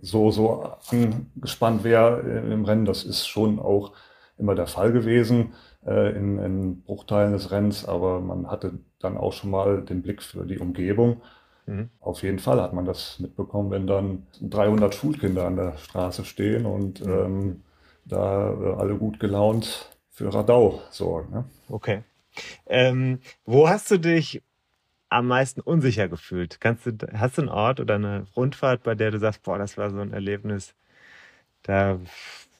so 0.00 0.30
so 0.30 0.74
angespannt 0.90 1.84
wäre 1.84 2.20
im 2.20 2.64
Rennen. 2.64 2.84
Das 2.84 3.04
ist 3.04 3.26
schon 3.26 3.58
auch 3.58 3.92
immer 4.38 4.54
der 4.54 4.66
Fall 4.66 4.92
gewesen 4.92 5.54
äh, 5.86 6.16
in, 6.16 6.38
in 6.38 6.82
Bruchteilen 6.82 7.32
des 7.32 7.50
Rennens, 7.50 7.84
aber 7.84 8.20
man 8.20 8.50
hatte 8.50 8.78
dann 9.00 9.16
auch 9.16 9.32
schon 9.32 9.50
mal 9.50 9.82
den 9.82 10.02
Blick 10.02 10.22
für 10.22 10.44
die 10.44 10.58
Umgebung. 10.58 11.20
Mhm. 11.66 11.90
Auf 12.00 12.22
jeden 12.22 12.38
Fall 12.38 12.60
hat 12.60 12.72
man 12.72 12.84
das 12.84 13.18
mitbekommen, 13.20 13.70
wenn 13.70 13.86
dann 13.86 14.26
300 14.40 14.94
Schulkinder 14.94 15.46
an 15.46 15.56
der 15.56 15.76
Straße 15.78 16.24
stehen 16.24 16.66
und 16.66 17.04
mhm. 17.04 17.12
ähm, 17.12 17.62
da 18.04 18.50
äh, 18.50 18.74
alle 18.74 18.96
gut 18.96 19.18
gelaunt 19.18 19.93
für 20.14 20.32
Radau 20.32 20.80
sorgen. 20.90 21.32
Ne? 21.32 21.44
Okay. 21.68 22.02
Ähm, 22.66 23.18
wo 23.44 23.68
hast 23.68 23.90
du 23.90 23.98
dich 23.98 24.42
am 25.08 25.26
meisten 25.26 25.60
unsicher 25.60 26.08
gefühlt? 26.08 26.60
Kannst 26.60 26.86
du, 26.86 26.92
hast 27.12 27.36
du 27.36 27.42
einen 27.42 27.50
Ort 27.50 27.80
oder 27.80 27.96
eine 27.96 28.26
Rundfahrt, 28.36 28.82
bei 28.82 28.94
der 28.94 29.10
du 29.10 29.18
sagst, 29.18 29.42
boah, 29.42 29.58
das 29.58 29.76
war 29.76 29.90
so 29.90 29.98
ein 29.98 30.12
Erlebnis, 30.12 30.74
da 31.62 31.98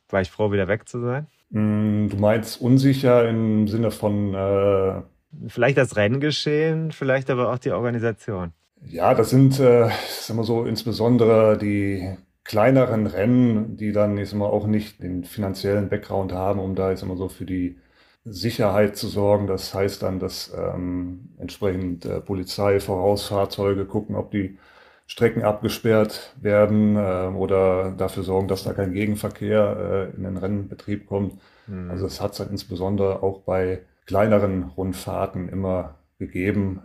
war 0.08 0.20
ich 0.20 0.30
froh, 0.30 0.52
wieder 0.52 0.68
weg 0.68 0.88
zu 0.88 1.00
sein? 1.00 1.26
Mm, 1.50 2.08
du 2.08 2.16
meinst 2.16 2.60
unsicher 2.60 3.28
im 3.28 3.68
Sinne 3.68 3.90
von 3.90 4.34
äh 4.34 5.02
vielleicht 5.48 5.78
das 5.78 5.96
Renngeschehen, 5.96 6.92
vielleicht 6.92 7.28
aber 7.28 7.52
auch 7.52 7.58
die 7.58 7.72
Organisation. 7.72 8.52
Ja, 8.86 9.14
das 9.14 9.30
sind, 9.30 9.58
äh, 9.58 9.90
sagen 10.08 10.38
wir 10.38 10.44
so, 10.44 10.64
insbesondere 10.64 11.58
die 11.58 12.16
kleineren 12.44 13.06
Rennen, 13.06 13.76
die 13.76 13.92
dann 13.92 14.22
sag 14.24 14.38
mal, 14.38 14.46
auch 14.46 14.66
nicht 14.66 15.02
den 15.02 15.24
finanziellen 15.24 15.88
Background 15.88 16.32
haben, 16.32 16.60
um 16.60 16.74
da 16.74 16.94
sag 16.96 17.08
mal, 17.08 17.16
so 17.16 17.28
für 17.28 17.46
die 17.46 17.78
Sicherheit 18.24 18.96
zu 18.96 19.08
sorgen. 19.08 19.46
Das 19.46 19.74
heißt 19.74 20.02
dann, 20.02 20.18
dass 20.20 20.52
ähm, 20.56 21.30
entsprechend 21.38 22.04
äh, 22.04 22.20
Polizei, 22.20 22.80
Vorausfahrzeuge 22.80 23.86
gucken, 23.86 24.16
ob 24.16 24.30
die 24.30 24.58
Strecken 25.06 25.42
abgesperrt 25.42 26.34
werden 26.40 26.96
äh, 26.96 27.30
oder 27.34 27.92
dafür 27.92 28.22
sorgen, 28.22 28.48
dass 28.48 28.64
da 28.64 28.72
kein 28.72 28.92
Gegenverkehr 28.92 30.10
äh, 30.12 30.16
in 30.16 30.24
den 30.24 30.36
Rennbetrieb 30.38 31.06
kommt. 31.06 31.38
Mhm. 31.66 31.90
Also 31.90 32.06
es 32.06 32.20
hat 32.20 32.32
es 32.32 32.38
dann 32.38 32.50
insbesondere 32.50 33.22
auch 33.22 33.40
bei 33.40 33.82
kleineren 34.06 34.64
Rundfahrten 34.64 35.48
immer 35.48 35.96
gegeben, 36.18 36.82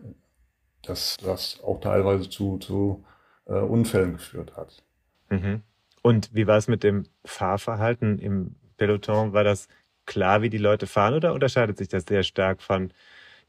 dass 0.84 1.18
das 1.18 1.62
auch 1.64 1.80
teilweise 1.80 2.30
zu, 2.30 2.58
zu 2.58 3.06
äh, 3.46 3.54
Unfällen 3.54 4.14
geführt 4.14 4.56
hat. 4.58 4.84
Mhm. 5.30 5.62
Und 6.02 6.30
wie 6.34 6.48
war 6.48 6.58
es 6.58 6.68
mit 6.68 6.84
dem 6.84 7.06
Fahrverhalten 7.26 8.20
im 8.20 8.56
Peloton? 8.78 9.34
War 9.34 9.44
das 9.44 9.68
klar, 10.06 10.42
wie 10.42 10.50
die 10.50 10.58
Leute 10.58 10.88
fahren 10.88 11.14
oder 11.14 11.34
unterscheidet 11.34 11.78
sich 11.78 11.88
das 11.88 12.06
sehr 12.08 12.24
stark 12.24 12.62
von 12.62 12.92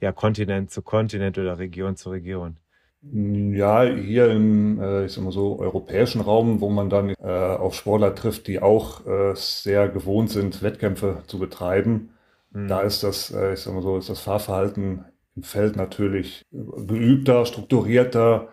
ja, 0.01 0.13
Kontinent 0.13 0.71
zu 0.71 0.83
Kontinent 0.83 1.39
oder 1.39 1.59
Region 1.59 1.97
zu 1.97 2.11
Region? 2.11 2.57
Ja, 3.03 3.85
hier 3.85 4.31
im, 4.31 4.79
äh, 4.79 5.07
ich 5.07 5.13
sag 5.13 5.25
mal 5.25 5.33
so, 5.33 5.59
europäischen 5.59 6.21
Raum, 6.21 6.61
wo 6.61 6.69
man 6.69 6.91
dann 6.91 7.11
äh, 7.11 7.15
auf 7.25 7.75
Sportler 7.75 8.15
trifft, 8.15 8.47
die 8.47 8.61
auch 8.61 9.07
äh, 9.07 9.35
sehr 9.35 9.89
gewohnt 9.89 10.31
sind, 10.31 10.63
Wettkämpfe 10.63 11.23
zu 11.27 11.39
betreiben, 11.39 12.11
mhm. 12.51 12.69
da 12.69 12.83
ist 12.83 13.03
das, 13.03 13.31
äh, 13.31 13.55
ich 13.55 13.61
sag 13.61 13.73
mal 13.73 13.83
so, 13.83 13.97
ist 13.97 14.11
das 14.11 14.21
Fahrverhalten 14.21 15.07
im 15.35 15.43
Feld 15.43 15.77
natürlich 15.77 16.45
geübter, 16.51 17.47
strukturierter 17.47 18.49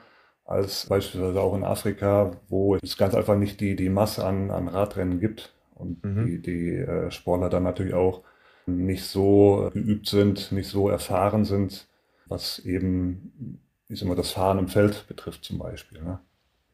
als 0.47 0.87
beispielsweise 0.87 1.39
auch 1.39 1.55
in 1.55 1.63
Afrika, 1.63 2.31
wo 2.49 2.75
es 2.75 2.97
ganz 2.97 3.13
einfach 3.13 3.37
nicht 3.37 3.59
die, 3.59 3.75
die 3.75 3.89
Masse 3.89 4.25
an, 4.25 4.49
an 4.49 4.67
Radrennen 4.67 5.19
gibt 5.19 5.53
und 5.75 6.03
mhm. 6.03 6.25
die, 6.25 6.41
die 6.41 6.75
äh, 6.75 7.11
Sportler 7.11 7.49
dann 7.49 7.63
natürlich 7.63 7.93
auch 7.93 8.23
nicht 8.65 9.05
so 9.05 9.69
geübt 9.73 10.07
sind, 10.07 10.51
nicht 10.51 10.67
so 10.67 10.89
erfahren 10.89 11.45
sind, 11.45 11.87
was 12.25 12.59
eben 12.59 13.61
ich 13.89 13.99
sag 13.99 14.07
mal, 14.07 14.15
das 14.15 14.31
Fahren 14.31 14.59
im 14.59 14.67
Feld 14.67 15.07
betrifft 15.07 15.43
zum 15.45 15.59
Beispiel. 15.59 16.01
Ne? 16.01 16.19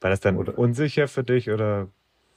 War 0.01 0.09
das 0.09 0.19
dann 0.19 0.37
oder, 0.37 0.57
unsicher 0.57 1.07
für 1.07 1.23
dich 1.23 1.49
oder 1.49 1.87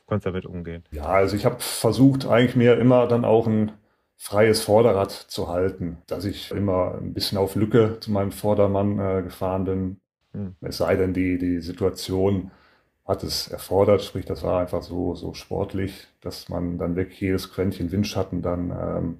konntest 0.06 0.26
du 0.26 0.30
damit 0.30 0.46
umgehen? 0.46 0.84
Ja, 0.90 1.04
also 1.04 1.36
ich 1.36 1.44
habe 1.44 1.56
versucht, 1.58 2.26
eigentlich 2.26 2.56
mir 2.56 2.78
immer 2.78 3.06
dann 3.06 3.24
auch 3.24 3.46
ein 3.46 3.72
freies 4.16 4.62
Vorderrad 4.62 5.10
zu 5.10 5.48
halten, 5.48 5.98
dass 6.06 6.24
ich 6.24 6.50
immer 6.50 6.96
ein 7.00 7.12
bisschen 7.12 7.38
auf 7.38 7.54
Lücke 7.54 7.98
zu 8.00 8.10
meinem 8.10 8.32
Vordermann 8.32 8.98
äh, 8.98 9.22
gefahren 9.22 9.64
bin. 9.64 10.00
Hm. 10.36 10.54
Es 10.60 10.78
sei 10.78 10.96
denn, 10.96 11.12
die, 11.12 11.38
die 11.38 11.60
Situation 11.60 12.50
hat 13.06 13.22
es 13.22 13.48
erfordert, 13.48 14.02
sprich, 14.02 14.24
das 14.24 14.42
war 14.42 14.60
einfach 14.60 14.82
so, 14.82 15.14
so 15.14 15.32
sportlich, 15.32 16.08
dass 16.20 16.48
man 16.48 16.78
dann 16.78 16.96
wirklich 16.96 17.20
jedes 17.20 17.52
Quäntchen 17.52 17.92
Windschatten 17.92 18.42
dann 18.42 18.70
ähm, 18.70 19.18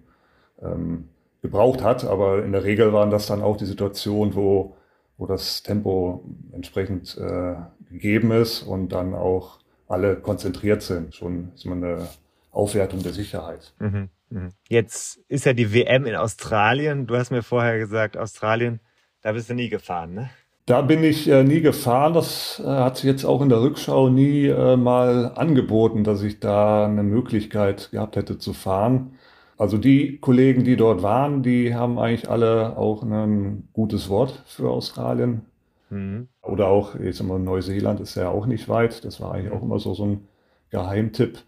ähm, 0.61 1.09
gebraucht 1.43 1.83
hat. 1.83 2.05
Aber 2.05 2.45
in 2.45 2.53
der 2.53 2.65
Regel 2.65 2.93
waren 2.93 3.11
das 3.11 3.27
dann 3.27 3.43
auch 3.43 3.57
die 3.57 3.67
Situationen, 3.67 4.35
wo 4.35 4.77
wo 5.19 5.27
das 5.27 5.63
Tempo 5.63 6.25
entsprechend 6.53 7.17
äh, 7.17 7.55
gegeben 7.91 8.33
ist 8.33 8.63
und 8.63 8.91
dann 8.91 9.15
auch 9.15 9.61
alle 9.89 10.17
konzentriert 10.17 10.83
sind. 10.83 11.15
Schon 11.15 11.53
ist 11.55 11.65
man 11.65 11.83
eine 11.83 12.09
Aufwertung 12.51 13.03
der 13.03 13.13
Sicherheit. 13.13 13.75
Mhm, 13.79 14.11
mh. 14.31 14.49
Jetzt 14.69 15.19
ist 15.29 15.47
ja 15.47 15.53
die 15.53 15.73
WM 15.73 16.07
in 16.07 16.17
Australien. 16.17 17.07
Du 17.07 17.17
hast 17.17 17.31
mir 17.31 17.43
vorher 17.43 17.79
gesagt, 17.79 18.17
Australien, 18.17 18.81
da 19.23 19.33
bist 19.33 19.49
du 19.49 19.55
nie 19.55 19.69
gefahren, 19.69 20.15
ne? 20.15 20.31
Da 20.67 20.83
bin 20.83 21.05
ich 21.05 21.29
äh, 21.29 21.45
nie 21.45 21.61
gefahren. 21.61 22.13
Das 22.13 22.61
äh, 22.65 22.67
hat 22.67 22.97
sich 22.97 23.05
jetzt 23.05 23.25
auch 23.25 23.41
in 23.41 23.49
der 23.49 23.63
Rückschau 23.63 24.09
nie 24.09 24.47
äh, 24.47 24.77
mal 24.77 25.33
angeboten, 25.37 26.03
dass 26.03 26.23
ich 26.23 26.41
da 26.41 26.87
eine 26.87 27.05
Möglichkeit 27.05 27.91
gehabt 27.93 28.17
hätte 28.17 28.39
zu 28.39 28.53
fahren. 28.53 29.13
Also 29.57 29.79
die 29.79 30.19
Kollegen, 30.19 30.65
die 30.65 30.77
dort 30.77 31.03
waren, 31.03 31.43
die 31.45 31.75
haben 31.75 31.99
eigentlich 31.99 32.29
alle 32.29 32.77
auch 32.77 33.03
ein 33.03 33.69
gutes 33.73 34.09
Wort 34.09 34.43
für 34.47 34.69
Australien. 34.71 35.43
Mhm. 35.91 36.29
Oder 36.43 36.67
auch, 36.67 36.97
ich 36.97 37.17
sag 37.17 37.29
mal, 37.29 37.39
Neuseeland 37.39 38.01
ist 38.01 38.17
ja 38.17 38.29
auch 38.29 38.47
nicht 38.47 38.69
weit. 38.69 39.05
Das 39.05 39.21
war 39.21 39.35
eigentlich 39.35 39.53
auch 39.53 39.63
immer 39.63 39.79
so, 39.79 39.95
so 39.95 40.05
ein 40.05 40.29
Geheimtipp. 40.71 41.39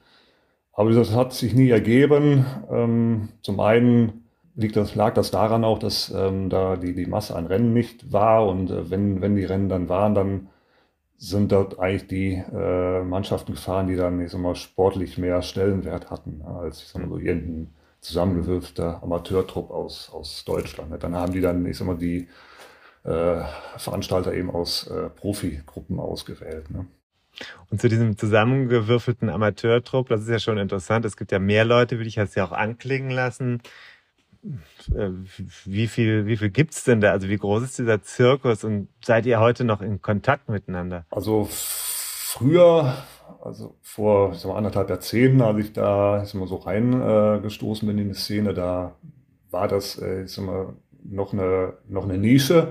Aber 0.73 0.93
das 0.93 1.13
hat 1.13 1.33
sich 1.33 1.55
nie 1.55 1.71
ergeben. 1.71 2.47
Ähm, 2.71 3.31
zum 3.43 3.59
einen 3.59 4.28
liegt 4.59 4.77
das, 4.77 4.97
lag 4.97 5.15
das 5.15 5.31
daran 5.31 5.65
auch, 5.65 5.79
dass 5.79 6.11
ähm, 6.11 6.51
da 6.51 6.77
die, 6.77 6.93
die 6.93 7.07
Masse 7.07 7.37
an 7.37 7.47
Rennen 7.47 7.73
nicht 7.73 8.13
war. 8.13 8.47
Und 8.47 8.71
äh, 8.71 8.91
wenn, 8.91 9.23
wenn 9.23 9.37
die 9.37 9.45
Rennen 9.45 9.69
dann 9.69 9.89
waren, 9.89 10.15
dann 10.15 10.49
sind 11.17 11.53
dort 11.53 11.79
eigentlich 11.79 12.09
die 12.09 12.35
äh, 12.35 13.03
Mannschaften 13.05 13.53
gefahren, 13.53 13.87
die 13.87 13.97
dann, 13.97 14.21
ich 14.21 14.33
sag 14.33 14.41
mal, 14.41 14.57
sportlich 14.57 15.17
mehr 15.17 15.43
Stellenwert 15.43 16.11
hatten, 16.11 16.43
als, 16.43 16.83
ich 16.83 16.89
sag 16.89 17.03
mal, 17.03 17.09
so 17.09 17.19
irgendein 17.19 17.75
zusammengewürfelter 18.01 19.03
Amateurtrupp 19.03 19.71
aus, 19.71 20.11
aus 20.13 20.45
Deutschland. 20.45 21.03
Dann 21.03 21.15
haben 21.15 21.33
die 21.33 21.41
dann, 21.41 21.65
ich 21.65 21.79
sag 21.79 21.87
mal, 21.87 21.97
die 21.97 22.29
äh, 23.05 23.43
Veranstalter 23.77 24.35
eben 24.35 24.51
aus 24.51 24.89
äh, 24.89 25.09
Profigruppen 25.11 26.01
ausgewählt. 26.01 26.71
Ne? 26.71 26.87
Und 27.71 27.81
zu 27.81 27.89
diesem 27.89 28.17
zusammengewürfelten 28.17 29.31
Amateurtrupp, 29.31 30.09
das 30.09 30.23
ist 30.23 30.31
ja 30.31 30.41
schon 30.41 30.59
interessant. 30.59 31.05
Es 31.05 31.17
gibt 31.17 31.31
ja 31.31 31.39
mehr 31.39 31.65
Leute, 31.65 32.01
wie 32.01 32.07
ich 32.07 32.19
es 32.19 32.35
ja 32.35 32.45
auch 32.45 32.53
anklingen 32.53 33.11
lassen. 33.11 33.61
Äh, 34.95 35.11
wie 35.65 35.87
viel, 35.87 36.27
wie 36.27 36.37
viel 36.37 36.51
gibt's 36.51 36.85
denn 36.85 37.01
da? 37.01 37.11
Also 37.11 37.29
wie 37.29 37.37
groß 37.37 37.63
ist 37.63 37.79
dieser 37.79 38.03
Zirkus 38.03 38.65
und 38.65 38.89
seid 39.05 39.27
ihr 39.27 39.41
heute 39.41 39.65
noch 39.65 39.83
in 39.83 40.01
Kontakt 40.01 40.49
miteinander? 40.49 41.05
Also 41.11 41.49
früher 41.51 42.95
also 43.43 43.77
vor 43.83 44.33
ich 44.33 44.39
sag 44.39 44.51
mal, 44.51 44.57
anderthalb 44.57 44.91
Jahrzehnten, 44.91 45.43
als 45.43 45.59
ich 45.59 45.73
da 45.73 46.23
ich 46.23 46.31
sag 46.31 46.41
mal, 46.41 46.49
so 46.49 46.57
reingestoßen 46.57 47.87
bin 47.87 47.99
in 47.99 48.09
die 48.09 48.15
Szene, 48.15 48.55
da 48.55 48.97
war 49.51 49.69
das 49.69 49.99
äh, 50.01 50.25
ich 50.25 50.33
sag 50.33 50.45
mal, 50.45 50.75
noch, 51.05 51.33
eine, 51.33 51.75
noch 51.89 52.05
eine 52.05 52.19
Nische. 52.19 52.69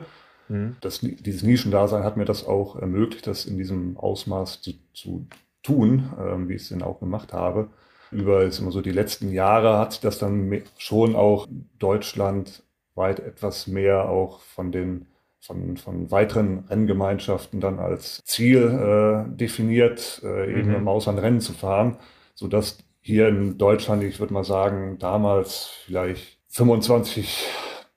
Mhm. 0.49 0.77
Das, 0.81 0.99
dieses 0.99 1.43
Nischendasein 1.43 2.03
hat 2.03 2.17
mir 2.17 2.25
das 2.25 2.45
auch 2.45 2.75
ermöglicht, 2.75 3.27
das 3.27 3.45
in 3.45 3.57
diesem 3.57 3.97
Ausmaß 3.97 4.61
zu, 4.61 4.73
zu 4.93 5.27
tun, 5.63 6.09
äh, 6.17 6.47
wie 6.47 6.53
ich 6.53 6.63
es 6.63 6.69
denn 6.69 6.83
auch 6.83 6.99
gemacht 6.99 7.33
habe. 7.33 7.69
Über 8.11 8.49
sag 8.51 8.65
mal, 8.65 8.71
so 8.71 8.81
die 8.81 8.91
letzten 8.91 9.31
Jahre 9.31 9.77
hat 9.77 9.93
sich 9.93 10.01
das 10.01 10.19
dann 10.19 10.63
schon 10.77 11.15
auch 11.15 11.47
deutschlandweit 11.79 13.19
etwas 13.19 13.67
mehr 13.67 14.09
auch 14.09 14.41
von 14.41 14.71
den 14.71 15.07
von, 15.39 15.77
von 15.77 16.11
weiteren 16.11 16.65
Renngemeinschaften 16.69 17.61
dann 17.61 17.79
als 17.79 18.21
Ziel 18.25 19.25
äh, 19.27 19.35
definiert, 19.35 20.21
äh, 20.23 20.59
eben 20.59 20.69
mhm. 20.69 20.75
im 20.75 20.87
Ausland 20.87 21.19
Rennen 21.19 21.39
zu 21.39 21.53
fahren, 21.53 21.97
sodass 22.35 22.79
hier 22.99 23.29
in 23.29 23.57
Deutschland, 23.57 24.03
ich 24.03 24.19
würde 24.19 24.33
mal 24.33 24.43
sagen, 24.43 24.97
damals 24.99 25.69
vielleicht 25.85 26.39
25, 26.49 27.47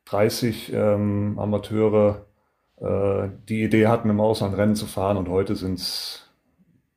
30 0.05 0.73
ähm, 0.73 1.39
Amateure 1.39 2.27
äh, 2.77 3.29
die 3.49 3.65
Idee 3.65 3.89
hatten, 3.89 4.11
im 4.11 4.21
Ausland 4.21 4.57
Rennen 4.57 4.77
zu 4.77 4.87
fahren 4.87 5.17
und 5.17 5.29
heute 5.29 5.57
sind 5.57 5.79
es 5.81 6.31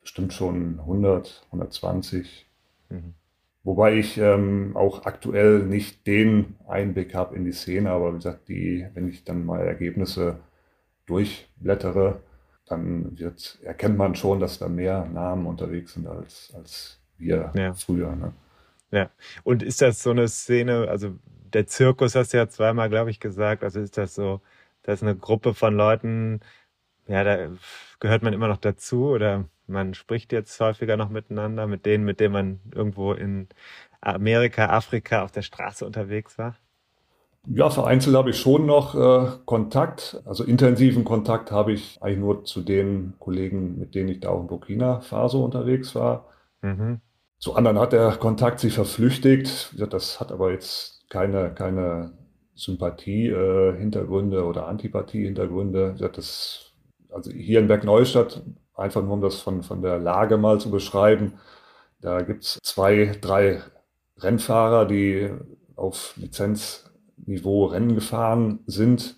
bestimmt 0.00 0.32
schon 0.32 0.78
100, 0.80 1.46
120. 1.46 2.46
Mhm. 2.88 3.14
Wobei 3.62 3.94
ich 3.94 4.18
ähm, 4.18 4.76
auch 4.76 5.06
aktuell 5.06 5.60
nicht 5.60 6.06
den 6.06 6.56
Einblick 6.68 7.14
habe 7.14 7.34
in 7.34 7.46
die 7.46 7.52
Szene, 7.52 7.90
aber 7.90 8.12
wie 8.12 8.16
gesagt, 8.16 8.48
die, 8.48 8.86
wenn 8.92 9.08
ich 9.08 9.24
dann 9.24 9.46
mal 9.46 9.66
Ergebnisse 9.66 10.40
durchblättere, 11.06 12.20
dann 12.66 13.18
wird, 13.18 13.58
erkennt 13.62 13.96
man 13.96 14.14
schon, 14.14 14.40
dass 14.40 14.58
da 14.58 14.68
mehr 14.68 15.06
Namen 15.06 15.46
unterwegs 15.46 15.94
sind 15.94 16.06
als, 16.06 16.52
als 16.54 17.00
wir 17.16 17.52
ja. 17.54 17.72
früher. 17.72 18.14
Ne? 18.16 18.32
Ja. 18.90 19.10
Und 19.44 19.62
ist 19.62 19.80
das 19.80 20.02
so 20.02 20.10
eine 20.10 20.28
Szene, 20.28 20.88
also 20.88 21.18
der 21.54 21.66
Zirkus 21.66 22.14
hast 22.14 22.32
du 22.32 22.38
ja 22.38 22.48
zweimal, 22.48 22.90
glaube 22.90 23.10
ich, 23.10 23.20
gesagt. 23.20 23.64
Also 23.64 23.80
ist 23.80 23.96
das 23.96 24.14
so, 24.14 24.40
dass 24.82 25.02
eine 25.02 25.16
Gruppe 25.16 25.54
von 25.54 25.74
Leuten, 25.74 26.40
ja, 27.06 27.24
da 27.24 27.50
gehört 28.00 28.22
man 28.22 28.32
immer 28.32 28.48
noch 28.48 28.58
dazu 28.58 29.06
oder 29.06 29.48
man 29.66 29.94
spricht 29.94 30.32
jetzt 30.32 30.58
häufiger 30.60 30.96
noch 30.96 31.08
miteinander 31.08 31.66
mit 31.66 31.86
denen, 31.86 32.04
mit 32.04 32.20
denen 32.20 32.32
man 32.32 32.60
irgendwo 32.74 33.12
in 33.12 33.48
Amerika, 34.00 34.66
Afrika 34.66 35.22
auf 35.22 35.32
der 35.32 35.42
Straße 35.42 35.86
unterwegs 35.86 36.38
war? 36.38 36.56
Ja, 37.46 37.68
vereinzelt 37.68 38.16
habe 38.16 38.30
ich 38.30 38.38
schon 38.38 38.64
noch 38.64 38.94
äh, 38.94 39.30
Kontakt. 39.44 40.22
Also 40.24 40.44
intensiven 40.44 41.04
Kontakt 41.04 41.50
habe 41.50 41.72
ich 41.72 42.02
eigentlich 42.02 42.18
nur 42.18 42.44
zu 42.44 42.62
den 42.62 43.14
Kollegen, 43.18 43.78
mit 43.78 43.94
denen 43.94 44.08
ich 44.08 44.20
da 44.20 44.30
auch 44.30 44.40
in 44.40 44.46
Burkina 44.46 45.00
Faso 45.00 45.44
unterwegs 45.44 45.94
war. 45.94 46.26
Mhm. 46.62 47.00
Zu 47.38 47.54
anderen 47.54 47.78
hat 47.78 47.92
der 47.92 48.12
Kontakt 48.12 48.60
sich 48.60 48.72
verflüchtigt. 48.72 49.74
Das 49.92 50.20
hat 50.20 50.32
aber 50.32 50.52
jetzt 50.52 51.04
keine, 51.10 51.52
keine 51.52 52.12
Sympathie-Hintergründe 52.54 54.38
äh, 54.38 54.40
oder 54.40 54.66
Antipathie-Hintergründe. 54.66 55.96
Das, 55.98 56.72
also 57.10 57.30
hier 57.30 57.60
in 57.60 57.68
Bergneustadt, 57.68 58.42
einfach 58.74 59.02
nur 59.02 59.14
um 59.14 59.20
das 59.20 59.40
von, 59.40 59.62
von 59.62 59.82
der 59.82 59.98
Lage 59.98 60.36
mal 60.36 60.60
zu 60.60 60.70
beschreiben, 60.70 61.34
da 62.00 62.20
gibt 62.22 62.44
es 62.44 62.58
zwei, 62.62 63.16
drei 63.20 63.62
Rennfahrer, 64.18 64.84
die 64.84 65.30
auf 65.76 66.14
Lizenzniveau 66.16 67.66
Rennen 67.66 67.94
gefahren 67.94 68.60
sind 68.66 69.16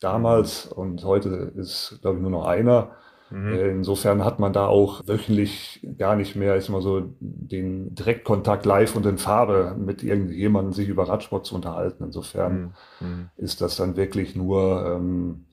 damals 0.00 0.66
und 0.66 1.04
heute 1.04 1.52
ist, 1.56 1.98
glaube 2.02 2.18
ich, 2.18 2.22
nur 2.22 2.30
noch 2.30 2.46
einer. 2.46 2.90
Mhm. 3.30 3.52
Äh, 3.54 3.70
insofern 3.70 4.24
hat 4.24 4.38
man 4.38 4.52
da 4.52 4.66
auch 4.66 5.02
wöchentlich 5.06 5.84
gar 5.98 6.14
nicht 6.14 6.36
mehr, 6.36 6.54
ist 6.56 6.68
mal 6.68 6.82
so, 6.82 7.02
den 7.18 7.94
Direktkontakt 7.94 8.66
live 8.66 8.94
und 8.94 9.06
in 9.06 9.18
Farbe 9.18 9.74
mit 9.78 10.02
irgendjemandem 10.02 10.72
sich 10.72 10.88
über 10.88 11.08
Radsport 11.08 11.46
zu 11.46 11.54
unterhalten. 11.54 12.04
Insofern 12.04 12.74
mhm. 13.00 13.08
mhm. 13.08 13.30
ist 13.36 13.60
das 13.60 13.76
dann 13.76 13.96
wirklich 13.96 14.36
nur 14.36 14.84
ähm, 14.86 15.45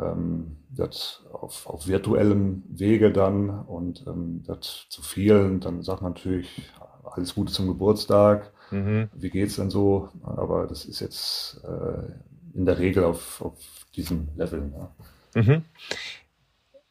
ähm, 0.00 0.56
das 0.70 1.24
auf, 1.32 1.66
auf 1.66 1.86
virtuellem 1.86 2.62
Wege 2.68 3.12
dann 3.12 3.50
und 3.50 4.04
ähm, 4.06 4.42
das 4.46 4.86
zu 4.88 5.02
vielen, 5.02 5.60
dann 5.60 5.82
sagt 5.82 6.02
man 6.02 6.12
natürlich 6.12 6.70
alles 7.04 7.34
Gute 7.34 7.52
zum 7.52 7.66
Geburtstag. 7.66 8.52
Mhm. 8.70 9.08
Wie 9.12 9.30
geht's 9.30 9.56
denn 9.56 9.70
so? 9.70 10.08
Aber 10.22 10.66
das 10.66 10.84
ist 10.84 11.00
jetzt 11.00 11.60
äh, 11.64 12.56
in 12.56 12.66
der 12.66 12.78
Regel 12.78 13.04
auf, 13.04 13.42
auf 13.42 13.58
diesem 13.96 14.28
Level. 14.36 14.60
Ne? 14.60 14.88
Mhm. 15.34 15.64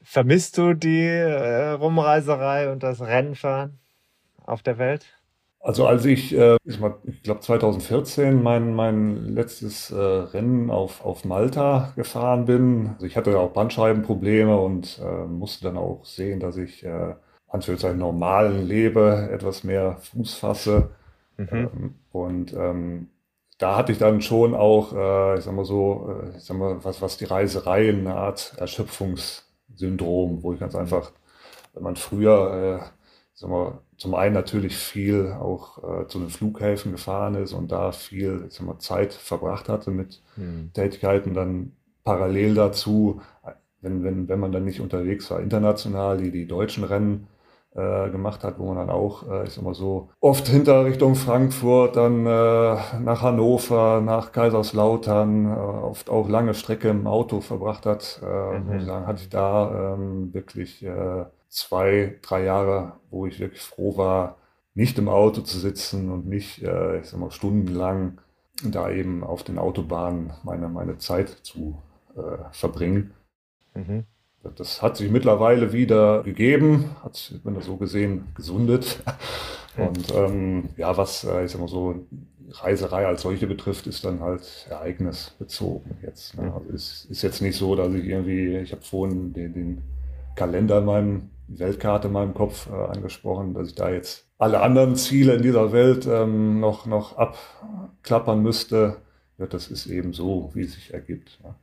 Vermisst 0.02 0.58
du 0.58 0.74
die 0.74 1.06
äh, 1.06 1.70
Rumreiserei 1.70 2.72
und 2.72 2.84
das 2.84 3.02
Rennfahren 3.02 3.80
auf 4.46 4.64
der 4.64 4.78
Welt? 4.78 5.06
Also 5.62 5.86
als 5.86 6.06
ich, 6.06 6.34
äh, 6.36 6.56
ich, 6.64 6.80
ich 7.04 7.24
glaube 7.24 7.42
2014 7.42 8.42
mein, 8.42 8.74
mein 8.74 9.36
letztes 9.36 9.92
äh, 9.92 9.96
Rennen 9.96 10.72
auf, 10.72 11.04
auf 11.04 11.26
Malta 11.26 11.92
gefahren 11.96 12.46
bin, 12.46 12.92
also 12.94 13.06
ich 13.06 13.18
hatte 13.18 13.38
auch 13.38 13.52
Bandscheibenprobleme 13.52 14.58
und 14.58 15.02
äh, 15.04 15.26
musste 15.26 15.66
dann 15.66 15.78
auch 15.78 16.06
sehen, 16.06 16.40
dass 16.40 16.56
ich 16.56 16.86
äh, 16.86 17.14
Anführungszeichen 17.50 17.98
normalen 17.98 18.68
lebe, 18.68 19.30
etwas 19.32 19.64
mehr 19.64 19.98
Fuß 19.98 20.36
fasse. 20.36 20.92
Mhm. 21.38 21.48
Ähm, 21.52 21.96
und 22.12 22.54
ähm, 22.54 23.10
da 23.58 23.76
hatte 23.76 23.92
ich 23.92 23.98
dann 23.98 24.22
schon 24.22 24.56
auch, 24.56 24.94
äh, 24.94 25.38
ich 25.38 25.44
sag 25.44 25.54
mal 25.54 25.66
so, 25.66 26.10
äh, 26.10 26.38
ich 26.38 26.44
sag 26.44 26.58
mal, 26.58 26.84
was, 26.84 27.02
was 27.02 27.18
die 27.18 27.26
Reiserei 27.26 27.90
eine 27.90 28.16
Art 28.16 28.56
Erschöpfungs 28.58 29.46
Syndrom, 29.76 30.42
wo 30.44 30.54
ich 30.54 30.60
ganz 30.60 30.76
einfach, 30.76 31.12
wenn 31.74 31.84
man 31.84 31.96
früher, 31.98 32.82
äh, 32.82 32.86
sag 33.34 33.50
mal, 33.50 33.80
zum 34.00 34.16
einen 34.16 34.34
natürlich 34.34 34.78
viel 34.78 35.36
auch 35.40 35.84
äh, 35.84 36.08
zu 36.08 36.20
den 36.20 36.30
Flughäfen 36.30 36.94
gefahren 36.94 37.36
ist 37.36 37.54
und 37.54 37.72
da 37.72 37.92
viel 37.92 38.46
sag 38.50 38.66
mal, 38.66 38.80
Zeit 38.80 39.14
verbracht 39.14 39.68
hatte 39.68 39.92
mit 39.92 40.24
hm. 40.36 40.72
Tätigkeiten, 40.74 41.34
dann 41.34 41.74
parallel 42.06 42.56
dazu, 42.56 43.22
wenn, 43.82 44.04
wenn, 44.04 44.30
wenn 44.30 44.40
man 44.40 44.54
dann 44.54 44.64
nicht 44.64 44.80
unterwegs 44.80 45.30
war, 45.30 45.42
international, 45.42 46.18
die, 46.18 46.32
die 46.32 46.48
deutschen 46.48 46.86
Rennen 46.86 47.28
äh, 47.76 48.10
gemacht 48.10 48.44
hat, 48.46 48.58
wo 48.58 48.68
man 48.68 48.78
dann 48.78 48.90
auch, 48.90 49.30
äh, 49.30 49.44
ich 49.44 49.52
sag 49.52 49.66
mal 49.66 49.74
so, 49.74 50.10
oft 50.22 50.48
hinter 50.48 50.86
Richtung 50.86 51.16
Frankfurt, 51.16 51.98
dann 51.98 52.26
äh, 52.26 52.78
nach 53.02 53.22
Hannover, 53.22 54.02
nach 54.02 54.32
Kaiserslautern, 54.32 55.46
äh, 55.46 55.50
oft 55.50 56.10
auch 56.10 56.30
lange 56.30 56.54
Strecke 56.54 56.88
im 56.88 57.06
Auto 57.06 57.42
verbracht 57.42 57.86
hat. 57.86 58.22
Mhm. 58.24 58.66
Muss 58.66 58.82
ich 58.82 58.86
sagen, 58.86 59.08
hatte 59.08 59.22
ich 59.24 59.30
da 59.30 59.94
ähm, 59.94 60.34
wirklich 60.34 60.86
zwei, 61.50 62.18
drei 62.22 62.44
Jahre, 62.44 62.94
wo 63.10 63.26
ich 63.26 63.40
wirklich 63.40 63.62
froh 63.62 63.98
war, 63.98 64.38
nicht 64.76 64.98
im 64.98 65.10
Auto 65.10 65.42
zu 65.42 65.60
sitzen 65.60 66.12
und 66.12 66.28
nicht, 66.28 66.64
äh, 66.64 67.00
ich 67.00 67.08
sag 67.08 67.20
mal, 67.20 67.32
stundenlang 67.32 68.22
da 68.64 68.90
eben 68.90 69.24
auf 69.24 69.44
den 69.44 69.58
Autobahnen 69.58 70.32
meine, 70.44 70.70
meine 70.70 70.98
Zeit 70.98 71.30
zu 71.30 71.82
äh, 72.16 72.52
verbringen. 72.52 73.14
Mhm. 73.74 74.06
Das 74.56 74.82
hat 74.82 74.96
sich 74.96 75.12
mittlerweile 75.12 75.74
wieder 75.74 76.24
gegeben, 76.24 76.96
hat, 77.04 77.34
wenn 77.44 77.56
das 77.56 77.66
so 77.66 77.76
gesehen, 77.76 78.28
gesundet. 78.36 79.04
Und 79.78 80.14
ähm, 80.14 80.70
ja, 80.78 80.96
was, 80.98 81.24
äh, 81.24 81.46
ich 81.46 81.52
sag 81.52 81.62
mal 81.62 81.68
so, 81.68 82.08
Reiserei 82.52 83.06
als 83.06 83.22
solche 83.22 83.48
betrifft, 83.48 83.86
ist 83.86 84.04
dann 84.06 84.22
halt 84.22 84.66
ereignisbezogen 84.70 85.98
jetzt. 86.02 86.36
Ne? 86.36 86.52
Also 86.52 86.74
es 86.74 87.06
ist 87.06 87.22
jetzt 87.22 87.42
nicht 87.42 87.56
so, 87.56 87.76
dass 87.76 87.94
ich 87.94 88.06
irgendwie, 88.06 88.58
ich 88.58 88.72
habe 88.72 88.82
vorhin 88.82 89.34
den, 89.34 89.54
den, 89.54 89.82
Kalender 90.40 90.78
in 90.78 90.86
meinem, 90.86 91.30
die 91.50 91.60
Weltkarte 91.60 92.08
in 92.08 92.14
meinem 92.14 92.34
Kopf 92.34 92.70
äh, 92.70 92.74
angesprochen, 92.74 93.54
dass 93.54 93.70
ich 93.70 93.76
da 93.76 93.90
jetzt 93.90 94.28
alle 94.38 94.62
anderen 94.62 94.96
Ziele 94.96 95.34
in 95.34 95.42
dieser 95.42 95.72
Welt 95.72 96.06
ähm, 96.06 96.60
noch, 96.60 96.86
noch 96.86 97.18
abklappern 97.18 98.42
müsste. 98.42 98.98
Ja, 99.38 99.48
das 99.48 99.68
ist 99.68 99.88
eben 99.88 100.14
so, 100.14 100.52
wie 100.54 100.62
es 100.62 100.74
sich 100.74 100.94
ergibt. 100.94 101.40
Ne? 101.44 101.56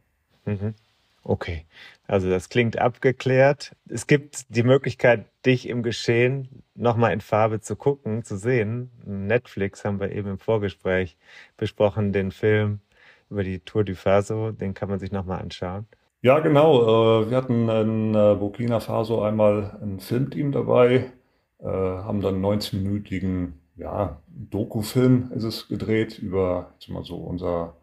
Mhm. 0.55 0.75
Okay, 1.23 1.65
also 2.07 2.31
das 2.31 2.49
klingt 2.49 2.79
abgeklärt. 2.79 3.75
Es 3.89 4.07
gibt 4.07 4.45
die 4.55 4.63
Möglichkeit, 4.63 5.27
dich 5.45 5.69
im 5.69 5.83
Geschehen 5.83 6.63
nochmal 6.77 7.13
in 7.13 7.21
Farbe 7.21 7.61
zu 7.61 7.75
gucken, 7.75 8.23
zu 8.23 8.37
sehen. 8.37 8.91
Netflix 9.05 9.85
haben 9.85 9.99
wir 9.99 10.13
eben 10.13 10.29
im 10.31 10.39
Vorgespräch 10.39 11.17
besprochen, 11.57 12.13
den 12.13 12.31
Film 12.31 12.81
über 13.29 13.43
die 13.43 13.59
Tour 13.59 13.83
du 13.83 13.97
Faso, 13.97 14.53
den 14.53 14.75
kann 14.75 14.89
man 14.89 15.01
sich 15.01 15.11
nochmal 15.11 15.41
anschauen. 15.41 15.87
Ja, 16.23 16.41
genau. 16.41 17.23
Äh, 17.23 17.31
wir 17.31 17.37
hatten 17.37 17.69
in 17.69 18.15
äh, 18.15 18.35
Burkina 18.39 18.81
Faso 18.81 19.23
einmal 19.23 19.79
ein 19.83 20.01
Filmteam 20.01 20.53
dabei, 20.53 21.13
äh, 21.61 21.67
haben 21.67 22.21
dann 22.21 22.37
einen 22.37 22.45
90-minütigen 22.45 23.53
ja, 23.77 24.21
Doku-Film 24.29 25.33
ist 25.35 25.45
es 25.45 25.69
gedreht 25.69 26.19
über 26.19 26.73
mal 26.89 27.05
so 27.05 27.17
unser 27.17 27.77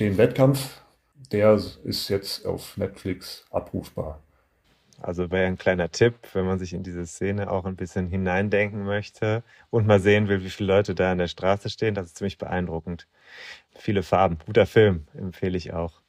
den 0.00 0.16
Wettkampf 0.16 0.80
der 1.32 1.54
ist 1.54 2.08
jetzt 2.08 2.46
auf 2.46 2.76
Netflix 2.76 3.44
abrufbar. 3.50 4.22
Also 5.00 5.30
wäre 5.30 5.46
ein 5.46 5.58
kleiner 5.58 5.90
Tipp, 5.90 6.14
wenn 6.32 6.44
man 6.44 6.58
sich 6.58 6.72
in 6.72 6.82
diese 6.82 7.06
Szene 7.06 7.50
auch 7.50 7.64
ein 7.66 7.76
bisschen 7.76 8.08
hineindenken 8.08 8.82
möchte 8.84 9.44
und 9.70 9.86
mal 9.86 10.00
sehen 10.00 10.28
will, 10.28 10.42
wie 10.42 10.50
viele 10.50 10.74
Leute 10.74 10.94
da 10.94 11.12
an 11.12 11.18
der 11.18 11.28
Straße 11.28 11.70
stehen. 11.70 11.94
Das 11.94 12.06
ist 12.06 12.16
ziemlich 12.16 12.38
beeindruckend. 12.38 13.06
Viele 13.76 14.02
Farben. 14.02 14.38
Guter 14.44 14.66
Film, 14.66 15.06
empfehle 15.14 15.56
ich 15.56 15.72
auch. 15.72 16.00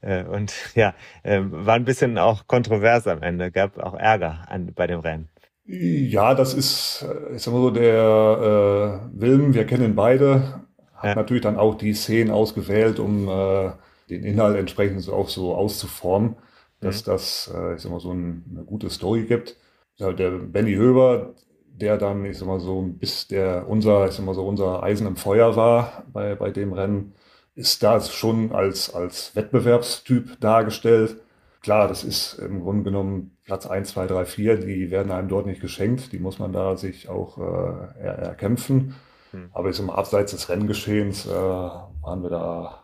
Äh, 0.00 0.24
und 0.24 0.52
ja, 0.74 0.94
ähm, 1.24 1.50
war 1.52 1.74
ein 1.74 1.84
bisschen 1.84 2.18
auch 2.18 2.46
kontrovers 2.46 3.06
am 3.06 3.22
Ende, 3.22 3.50
gab 3.50 3.78
auch 3.78 3.94
Ärger 3.94 4.44
an, 4.48 4.72
bei 4.74 4.86
dem 4.86 5.00
Rennen. 5.00 5.28
Ja, 5.64 6.34
das 6.34 6.54
ist, 6.54 7.06
äh, 7.08 7.36
ich 7.36 7.42
sag 7.42 7.52
mal 7.54 7.60
so, 7.60 7.70
der 7.70 9.10
äh, 9.14 9.20
Wilm, 9.20 9.54
wir 9.54 9.64
kennen 9.64 9.94
beide, 9.94 10.62
hat 10.94 11.04
ja. 11.04 11.14
natürlich 11.14 11.42
dann 11.42 11.56
auch 11.56 11.76
die 11.76 11.94
Szenen 11.94 12.30
ausgewählt, 12.30 12.98
um 12.98 13.28
äh, 13.28 13.70
den 14.10 14.24
Inhalt 14.24 14.56
entsprechend 14.56 15.08
auch 15.08 15.28
so 15.28 15.54
auszuformen, 15.54 16.36
dass 16.80 17.06
mhm. 17.06 17.10
das, 17.10 17.52
äh, 17.54 17.74
ich 17.74 17.82
sag 17.82 17.92
mal, 17.92 18.00
so 18.00 18.12
ein, 18.12 18.44
eine 18.50 18.64
gute 18.64 18.90
Story 18.90 19.24
gibt. 19.24 19.56
Ja, 19.96 20.12
der 20.12 20.30
Benny 20.30 20.74
Höber, 20.74 21.34
der 21.66 21.96
dann, 21.96 22.24
ich 22.24 22.38
sag 22.38 22.48
mal 22.48 22.60
so, 22.60 22.82
bis 22.82 23.28
der 23.28 23.68
unser, 23.68 24.06
ich 24.08 24.12
sag 24.12 24.24
mal 24.24 24.34
so, 24.34 24.46
unser 24.46 24.82
Eisen 24.82 25.06
im 25.06 25.16
Feuer 25.16 25.56
war 25.56 26.04
bei, 26.12 26.34
bei 26.34 26.50
dem 26.50 26.72
Rennen, 26.72 27.14
ist 27.54 27.82
da 27.82 28.00
schon 28.00 28.52
als, 28.52 28.94
als 28.94 29.36
Wettbewerbstyp 29.36 30.40
dargestellt. 30.40 31.16
Klar, 31.60 31.88
das 31.88 32.02
ist 32.02 32.34
im 32.34 32.62
Grunde 32.62 32.84
genommen 32.84 33.36
Platz 33.44 33.66
1, 33.66 33.90
2, 33.90 34.06
3, 34.06 34.24
4, 34.24 34.56
die 34.58 34.90
werden 34.90 35.12
einem 35.12 35.28
dort 35.28 35.46
nicht 35.46 35.60
geschenkt, 35.60 36.12
die 36.12 36.18
muss 36.18 36.38
man 36.38 36.52
da 36.52 36.76
sich 36.76 37.08
auch 37.08 37.38
äh, 37.38 38.04
erkämpfen. 38.04 38.94
Hm. 39.32 39.50
Aber 39.52 39.70
ich 39.70 39.76
sag 39.76 39.86
mal, 39.86 39.94
abseits 39.94 40.32
des 40.32 40.48
Renngeschehens 40.48 41.26
äh, 41.26 41.30
waren 41.30 42.22
wir 42.22 42.30
da 42.30 42.80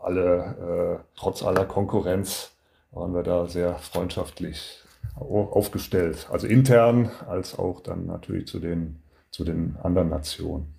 alle, 0.00 1.00
äh, 1.00 1.04
trotz 1.16 1.42
aller 1.42 1.64
Konkurrenz, 1.64 2.52
waren 2.92 3.14
wir 3.14 3.22
da 3.22 3.46
sehr 3.46 3.74
freundschaftlich 3.76 4.80
aufgestellt. 5.16 6.28
Also 6.30 6.46
intern 6.46 7.10
als 7.28 7.58
auch 7.58 7.80
dann 7.80 8.06
natürlich 8.06 8.46
zu 8.46 8.58
den, 8.58 9.02
zu 9.30 9.44
den 9.44 9.76
anderen 9.82 10.08
Nationen. 10.08 10.73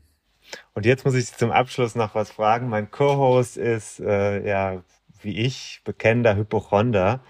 Und 0.74 0.86
jetzt 0.86 1.06
muss 1.06 1.16
ich 1.16 1.32
zum 1.34 1.52
Abschluss 1.52 1.96
noch 1.96 2.16
was 2.16 2.32
fragen. 2.32 2.70
Mein 2.70 2.92
Co-Host 2.92 3.58
ist, 3.58 4.00
äh, 4.00 4.46
ja, 4.48 4.84
wie 5.22 5.38
ich, 5.40 5.82
bekennender 5.84 6.36
Hypochonder. 6.36 7.22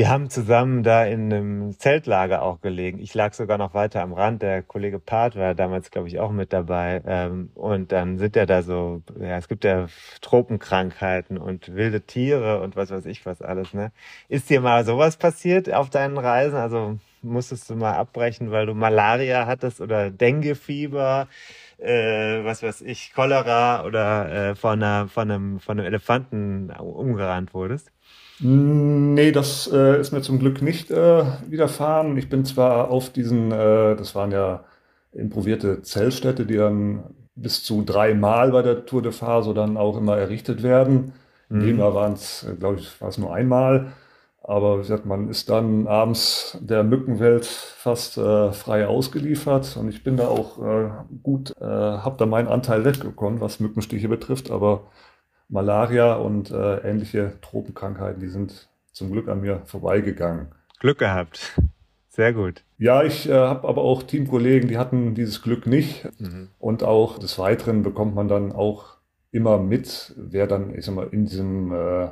Wir 0.00 0.08
haben 0.08 0.30
zusammen 0.30 0.82
da 0.82 1.04
in 1.04 1.30
einem 1.30 1.78
Zeltlager 1.78 2.40
auch 2.40 2.62
gelegen. 2.62 3.00
Ich 3.00 3.12
lag 3.12 3.34
sogar 3.34 3.58
noch 3.58 3.74
weiter 3.74 4.00
am 4.00 4.14
Rand. 4.14 4.40
Der 4.40 4.62
Kollege 4.62 4.98
Part 4.98 5.36
war 5.36 5.54
damals, 5.54 5.90
glaube 5.90 6.08
ich, 6.08 6.18
auch 6.18 6.30
mit 6.30 6.54
dabei. 6.54 7.02
Ähm, 7.06 7.50
und 7.54 7.92
dann 7.92 8.16
sind 8.18 8.34
ja 8.34 8.46
da 8.46 8.62
so, 8.62 9.02
ja, 9.20 9.36
es 9.36 9.46
gibt 9.46 9.62
ja 9.64 9.88
Tropenkrankheiten 10.22 11.36
und 11.36 11.74
wilde 11.74 12.00
Tiere 12.00 12.62
und 12.62 12.76
was 12.76 12.90
weiß 12.90 13.04
ich 13.04 13.26
was 13.26 13.42
alles. 13.42 13.74
Ne? 13.74 13.92
Ist 14.28 14.48
dir 14.48 14.62
mal 14.62 14.86
sowas 14.86 15.18
passiert 15.18 15.70
auf 15.70 15.90
deinen 15.90 16.16
Reisen? 16.16 16.56
Also 16.56 16.98
musstest 17.20 17.68
du 17.68 17.74
mal 17.76 17.92
abbrechen, 17.92 18.50
weil 18.50 18.64
du 18.66 18.74
Malaria 18.74 19.44
hattest 19.46 19.82
oder 19.82 20.10
Denguefieber? 20.10 21.28
Äh, 21.80 22.44
was 22.44 22.62
weiß 22.62 22.82
ich, 22.82 23.12
Cholera 23.14 23.84
oder 23.84 24.50
äh, 24.50 24.54
von, 24.54 24.82
einer, 24.82 25.08
von, 25.08 25.30
einem, 25.30 25.60
von 25.60 25.78
einem 25.78 25.86
Elefanten 25.86 26.70
umgerannt 26.70 27.54
wurdest? 27.54 27.90
Nee, 28.42 29.32
das 29.32 29.70
äh, 29.72 30.00
ist 30.00 30.12
mir 30.12 30.22
zum 30.22 30.38
Glück 30.38 30.62
nicht 30.62 30.90
äh, 30.90 31.24
widerfahren. 31.46 32.16
Ich 32.16 32.28
bin 32.28 32.44
zwar 32.44 32.90
auf 32.90 33.10
diesen, 33.10 33.52
äh, 33.52 33.96
das 33.96 34.14
waren 34.14 34.30
ja 34.30 34.64
improvierte 35.12 35.82
Zellstädte, 35.82 36.46
die 36.46 36.56
dann 36.56 37.02
bis 37.34 37.62
zu 37.64 37.82
dreimal 37.82 38.52
bei 38.52 38.62
der 38.62 38.86
Tour 38.86 39.02
de 39.02 39.12
Faso 39.12 39.52
dann 39.52 39.76
auch 39.76 39.96
immer 39.96 40.16
errichtet 40.16 40.62
werden. 40.62 41.12
Mhm. 41.48 41.60
In 41.60 41.66
dem 41.66 41.78
Jahr 41.78 41.94
waren 41.94 42.14
es, 42.14 42.46
glaube 42.58 42.78
ich, 42.78 43.00
war 43.00 43.08
es 43.08 43.18
nur 43.18 43.34
einmal. 43.34 43.92
Aber 44.50 44.78
wie 44.78 44.82
gesagt, 44.82 45.06
man 45.06 45.28
ist 45.28 45.48
dann 45.48 45.86
abends 45.86 46.58
der 46.60 46.82
Mückenwelt 46.82 47.46
fast 47.46 48.18
äh, 48.18 48.50
frei 48.50 48.88
ausgeliefert 48.88 49.76
und 49.76 49.88
ich 49.88 50.02
bin 50.02 50.16
da 50.16 50.26
auch 50.26 50.58
äh, 50.60 50.90
gut, 51.22 51.54
äh, 51.60 51.64
habe 51.64 52.16
da 52.18 52.26
meinen 52.26 52.48
Anteil 52.48 52.84
weggekommen, 52.84 53.40
was 53.40 53.60
Mückenstiche 53.60 54.08
betrifft, 54.08 54.50
aber 54.50 54.90
Malaria 55.48 56.14
und 56.14 56.50
äh, 56.50 56.78
ähnliche 56.78 57.34
Tropenkrankheiten, 57.42 58.20
die 58.20 58.26
sind 58.26 58.68
zum 58.90 59.12
Glück 59.12 59.28
an 59.28 59.40
mir 59.40 59.62
vorbeigegangen. 59.66 60.48
Glück 60.80 60.98
gehabt. 60.98 61.56
Sehr 62.08 62.32
gut. 62.32 62.64
Ja, 62.76 63.04
ich 63.04 63.28
äh, 63.28 63.32
habe 63.32 63.68
aber 63.68 63.82
auch 63.82 64.02
Teamkollegen, 64.02 64.68
die 64.68 64.78
hatten 64.78 65.14
dieses 65.14 65.42
Glück 65.42 65.68
nicht. 65.68 66.08
Mhm. 66.18 66.48
Und 66.58 66.82
auch 66.82 67.20
des 67.20 67.38
Weiteren 67.38 67.84
bekommt 67.84 68.16
man 68.16 68.26
dann 68.26 68.50
auch 68.50 68.96
immer 69.30 69.58
mit, 69.58 70.12
wer 70.16 70.48
dann, 70.48 70.74
ich 70.76 70.86
sag 70.86 70.96
mal, 70.96 71.06
in 71.12 71.26
diesem 71.26 71.72
äh, 71.72 72.08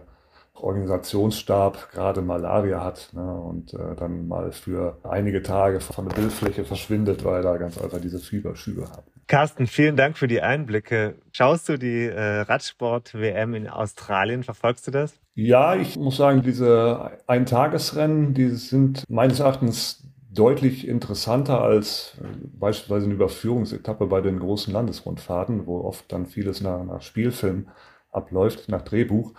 Organisationsstab 0.62 1.90
gerade 1.92 2.22
Malaria 2.22 2.84
hat 2.84 3.10
ne, 3.12 3.34
und 3.34 3.74
äh, 3.74 3.94
dann 3.96 4.28
mal 4.28 4.52
für 4.52 4.98
einige 5.04 5.42
Tage 5.42 5.80
von 5.80 6.08
der 6.08 6.16
Bildfläche 6.16 6.64
verschwindet, 6.64 7.24
weil 7.24 7.44
er 7.44 7.58
ganz 7.58 7.78
einfach 7.78 8.00
diese 8.00 8.18
Fieberschübe 8.18 8.82
hat. 8.82 9.04
Carsten, 9.28 9.66
vielen 9.66 9.96
Dank 9.96 10.16
für 10.16 10.26
die 10.26 10.40
Einblicke. 10.40 11.16
Schaust 11.32 11.68
du 11.68 11.78
die 11.78 12.04
äh, 12.04 12.40
Radsport-WM 12.40 13.54
in 13.54 13.68
Australien? 13.68 14.42
Verfolgst 14.42 14.86
du 14.86 14.90
das? 14.90 15.20
Ja, 15.34 15.76
ich 15.76 15.96
muss 15.96 16.16
sagen, 16.16 16.42
diese 16.42 17.10
Eintagesrennen, 17.26 18.32
die 18.32 18.48
sind 18.48 19.04
meines 19.08 19.40
Erachtens 19.40 20.08
deutlich 20.32 20.88
interessanter 20.88 21.60
als 21.60 22.16
äh, 22.22 22.24
beispielsweise 22.58 23.04
eine 23.04 23.14
Überführungsetappe 23.14 24.06
bei 24.06 24.22
den 24.22 24.38
großen 24.38 24.72
Landesrundfahrten, 24.72 25.66
wo 25.66 25.80
oft 25.80 26.10
dann 26.10 26.26
vieles 26.26 26.62
nach, 26.62 26.82
nach 26.84 27.02
Spielfilm 27.02 27.68
abläuft, 28.10 28.68
nach 28.68 28.82
Drehbuch. 28.82 29.34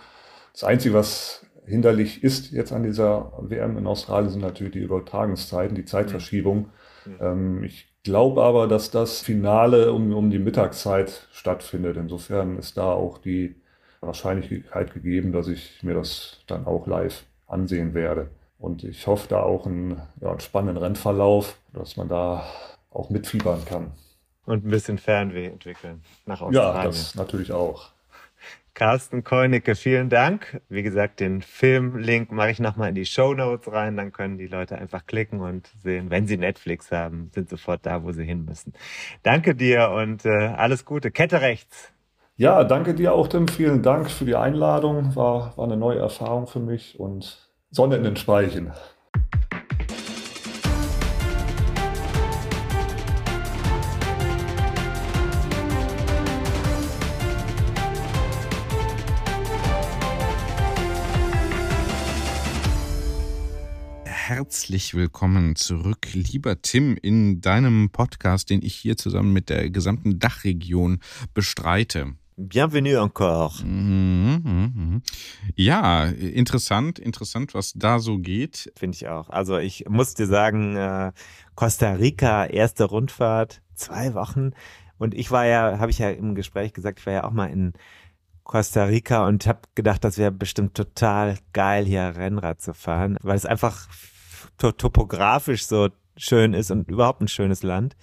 Das 0.60 0.68
Einzige, 0.68 0.94
was 0.94 1.46
hinderlich 1.64 2.22
ist 2.22 2.50
jetzt 2.52 2.70
an 2.70 2.82
dieser 2.82 3.32
WM 3.38 3.78
in 3.78 3.86
Australien, 3.86 4.28
sind 4.28 4.42
natürlich 4.42 4.74
die 4.74 4.80
Übertragungszeiten, 4.80 5.74
die 5.74 5.86
Zeitverschiebung. 5.86 6.68
Mhm. 7.06 7.16
Ähm, 7.18 7.64
ich 7.64 7.88
glaube 8.04 8.42
aber, 8.42 8.68
dass 8.68 8.90
das 8.90 9.20
Finale 9.20 9.90
um, 9.90 10.12
um 10.12 10.30
die 10.30 10.38
Mittagszeit 10.38 11.28
stattfindet. 11.32 11.96
Insofern 11.96 12.58
ist 12.58 12.76
da 12.76 12.92
auch 12.92 13.16
die 13.16 13.56
Wahrscheinlichkeit 14.02 14.92
gegeben, 14.92 15.32
dass 15.32 15.48
ich 15.48 15.82
mir 15.82 15.94
das 15.94 16.40
dann 16.46 16.66
auch 16.66 16.86
live 16.86 17.24
ansehen 17.46 17.94
werde. 17.94 18.28
Und 18.58 18.84
ich 18.84 19.06
hoffe 19.06 19.28
da 19.28 19.42
auch 19.42 19.64
einen, 19.64 20.02
ja, 20.20 20.28
einen 20.28 20.40
spannenden 20.40 20.76
Rennverlauf, 20.76 21.56
dass 21.72 21.96
man 21.96 22.10
da 22.10 22.44
auch 22.90 23.08
mitfiebern 23.08 23.64
kann. 23.64 23.92
Und 24.44 24.66
ein 24.66 24.70
bisschen 24.70 24.98
Fernweh 24.98 25.46
entwickeln 25.46 26.02
nach 26.26 26.42
Australien. 26.42 26.76
Ja, 26.76 26.84
das 26.84 27.14
natürlich 27.14 27.50
auch. 27.50 27.92
Carsten 28.80 29.24
Keunicke, 29.24 29.74
vielen 29.74 30.08
Dank. 30.08 30.62
Wie 30.70 30.82
gesagt, 30.82 31.20
den 31.20 31.42
Filmlink 31.42 32.32
mache 32.32 32.50
ich 32.50 32.60
nochmal 32.60 32.88
in 32.88 32.94
die 32.94 33.04
Show 33.04 33.34
Notes 33.34 33.70
rein. 33.70 33.94
Dann 33.98 34.10
können 34.10 34.38
die 34.38 34.46
Leute 34.46 34.78
einfach 34.78 35.04
klicken 35.04 35.40
und 35.40 35.66
sehen, 35.82 36.08
wenn 36.08 36.26
sie 36.26 36.38
Netflix 36.38 36.90
haben, 36.90 37.30
sind 37.34 37.50
sofort 37.50 37.84
da, 37.84 38.02
wo 38.04 38.12
sie 38.12 38.24
hin 38.24 38.46
müssen. 38.46 38.72
Danke 39.22 39.54
dir 39.54 39.90
und 39.90 40.24
äh, 40.24 40.46
alles 40.56 40.86
Gute. 40.86 41.10
Kette 41.10 41.42
rechts. 41.42 41.92
Ja, 42.38 42.64
danke 42.64 42.94
dir 42.94 43.12
auch, 43.12 43.28
Tim. 43.28 43.48
Vielen 43.48 43.82
Dank 43.82 44.10
für 44.10 44.24
die 44.24 44.34
Einladung. 44.34 45.14
War, 45.14 45.54
war 45.58 45.64
eine 45.66 45.76
neue 45.76 45.98
Erfahrung 45.98 46.46
für 46.46 46.60
mich 46.60 46.98
und 46.98 47.50
Sonne 47.70 47.96
in 47.96 48.04
den 48.04 48.16
Speichen. 48.16 48.72
Herzlich 64.40 64.94
willkommen 64.94 65.54
zurück, 65.54 66.14
lieber 66.14 66.62
Tim, 66.62 66.96
in 67.02 67.42
deinem 67.42 67.90
Podcast, 67.90 68.48
den 68.48 68.62
ich 68.62 68.74
hier 68.74 68.96
zusammen 68.96 69.34
mit 69.34 69.50
der 69.50 69.68
gesamten 69.68 70.18
Dachregion 70.18 71.00
bestreite. 71.34 72.14
Bienvenue 72.38 73.02
encore. 73.02 73.62
Mhm, 73.62 74.40
mh, 74.42 74.70
mh. 74.74 75.00
Ja, 75.56 76.06
interessant, 76.06 76.98
interessant, 76.98 77.52
was 77.52 77.74
da 77.74 77.98
so 77.98 78.16
geht. 78.16 78.72
Finde 78.78 78.96
ich 78.96 79.08
auch. 79.08 79.28
Also 79.28 79.58
ich 79.58 79.84
muss 79.90 80.14
dir 80.14 80.26
sagen, 80.26 80.74
äh, 80.74 81.12
Costa 81.54 81.92
Rica, 81.92 82.46
erste 82.46 82.84
Rundfahrt, 82.84 83.60
zwei 83.74 84.14
Wochen. 84.14 84.52
Und 84.96 85.12
ich 85.12 85.30
war 85.30 85.44
ja, 85.44 85.78
habe 85.78 85.90
ich 85.90 85.98
ja 85.98 86.08
im 86.08 86.34
Gespräch 86.34 86.72
gesagt, 86.72 87.00
ich 87.00 87.04
war 87.04 87.12
ja 87.12 87.24
auch 87.24 87.32
mal 87.32 87.50
in 87.50 87.74
Costa 88.44 88.84
Rica 88.84 89.26
und 89.26 89.46
habe 89.46 89.60
gedacht, 89.74 90.02
das 90.02 90.16
wäre 90.16 90.32
bestimmt 90.32 90.74
total 90.74 91.36
geil, 91.52 91.84
hier 91.84 92.16
Rennrad 92.16 92.62
zu 92.62 92.72
fahren, 92.72 93.18
weil 93.20 93.36
es 93.36 93.44
einfach 93.44 93.86
topografisch 94.58 95.66
so 95.66 95.88
schön 96.16 96.54
ist 96.54 96.70
und 96.70 96.88
überhaupt 96.88 97.20
ein 97.22 97.28
schönes 97.28 97.62
Land. 97.62 97.96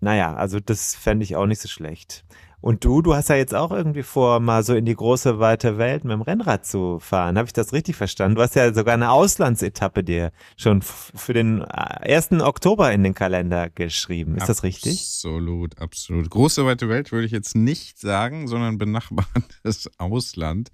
Naja, 0.00 0.34
also 0.34 0.60
das 0.60 0.94
fände 0.94 1.24
ich 1.24 1.36
auch 1.36 1.46
nicht 1.46 1.60
so 1.60 1.68
schlecht. 1.68 2.24
Und 2.60 2.84
du, 2.84 3.02
du 3.02 3.14
hast 3.14 3.28
ja 3.28 3.36
jetzt 3.36 3.54
auch 3.54 3.70
irgendwie 3.70 4.02
vor, 4.02 4.40
mal 4.40 4.64
so 4.64 4.74
in 4.74 4.84
die 4.84 4.94
große, 4.94 5.38
weite 5.38 5.78
Welt 5.78 6.04
mit 6.04 6.12
dem 6.12 6.22
Rennrad 6.22 6.66
zu 6.66 6.98
fahren. 6.98 7.38
Habe 7.38 7.46
ich 7.46 7.52
das 7.52 7.72
richtig 7.72 7.94
verstanden? 7.94 8.34
Du 8.34 8.42
hast 8.42 8.56
ja 8.56 8.74
sogar 8.74 8.94
eine 8.94 9.12
Auslandsetappe 9.12 10.02
dir 10.02 10.32
schon 10.56 10.82
für 10.82 11.32
den 11.32 11.62
1. 11.62 12.32
Äh, 12.32 12.40
Oktober 12.40 12.92
in 12.92 13.04
den 13.04 13.14
Kalender 13.14 13.70
geschrieben. 13.70 14.34
Ist 14.34 14.42
absolut, 14.42 14.56
das 14.56 14.62
richtig? 14.64 14.92
Absolut, 14.92 15.78
absolut. 15.80 16.30
Große, 16.30 16.66
weite 16.66 16.88
Welt 16.88 17.12
würde 17.12 17.26
ich 17.26 17.32
jetzt 17.32 17.54
nicht 17.54 18.00
sagen, 18.00 18.48
sondern 18.48 18.76
benachbartes 18.76 19.88
Ausland. 19.98 20.70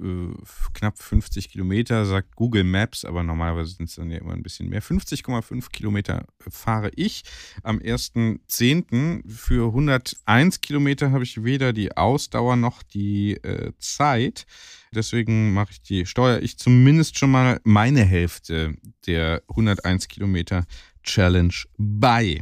äh, 0.00 0.28
knapp 0.74 0.98
50 0.98 1.50
Kilometer, 1.50 2.04
sagt 2.06 2.36
Google 2.36 2.64
Maps, 2.64 3.04
aber 3.04 3.22
normalerweise 3.22 3.74
sind 3.74 3.88
es 3.88 3.96
dann 3.96 4.10
ja 4.10 4.18
immer 4.18 4.32
ein 4.32 4.42
bisschen 4.42 4.68
mehr. 4.68 4.82
50,5 4.82 5.70
Kilometer 5.70 6.26
fahre 6.38 6.90
ich 6.94 7.24
am 7.62 7.78
1.10. 7.78 9.28
Für 9.28 9.68
101 9.68 10.60
Kilometer 10.60 11.10
habe 11.10 11.24
ich 11.24 11.42
weder 11.42 11.72
die 11.72 11.96
Ausdauer 11.96 12.56
noch 12.56 12.82
die 12.82 13.34
äh, 13.42 13.72
Zeit. 13.78 14.46
Deswegen 14.94 15.52
mache 15.52 15.72
ich 15.72 15.82
die, 15.82 16.06
steuere 16.06 16.42
ich 16.42 16.58
zumindest 16.58 17.18
schon 17.18 17.30
mal 17.30 17.60
meine 17.64 18.04
Hälfte 18.04 18.76
der 19.06 19.42
101 19.48 20.08
Kilometer 20.08 20.64
Challenge 21.02 21.54
bei. 21.76 22.40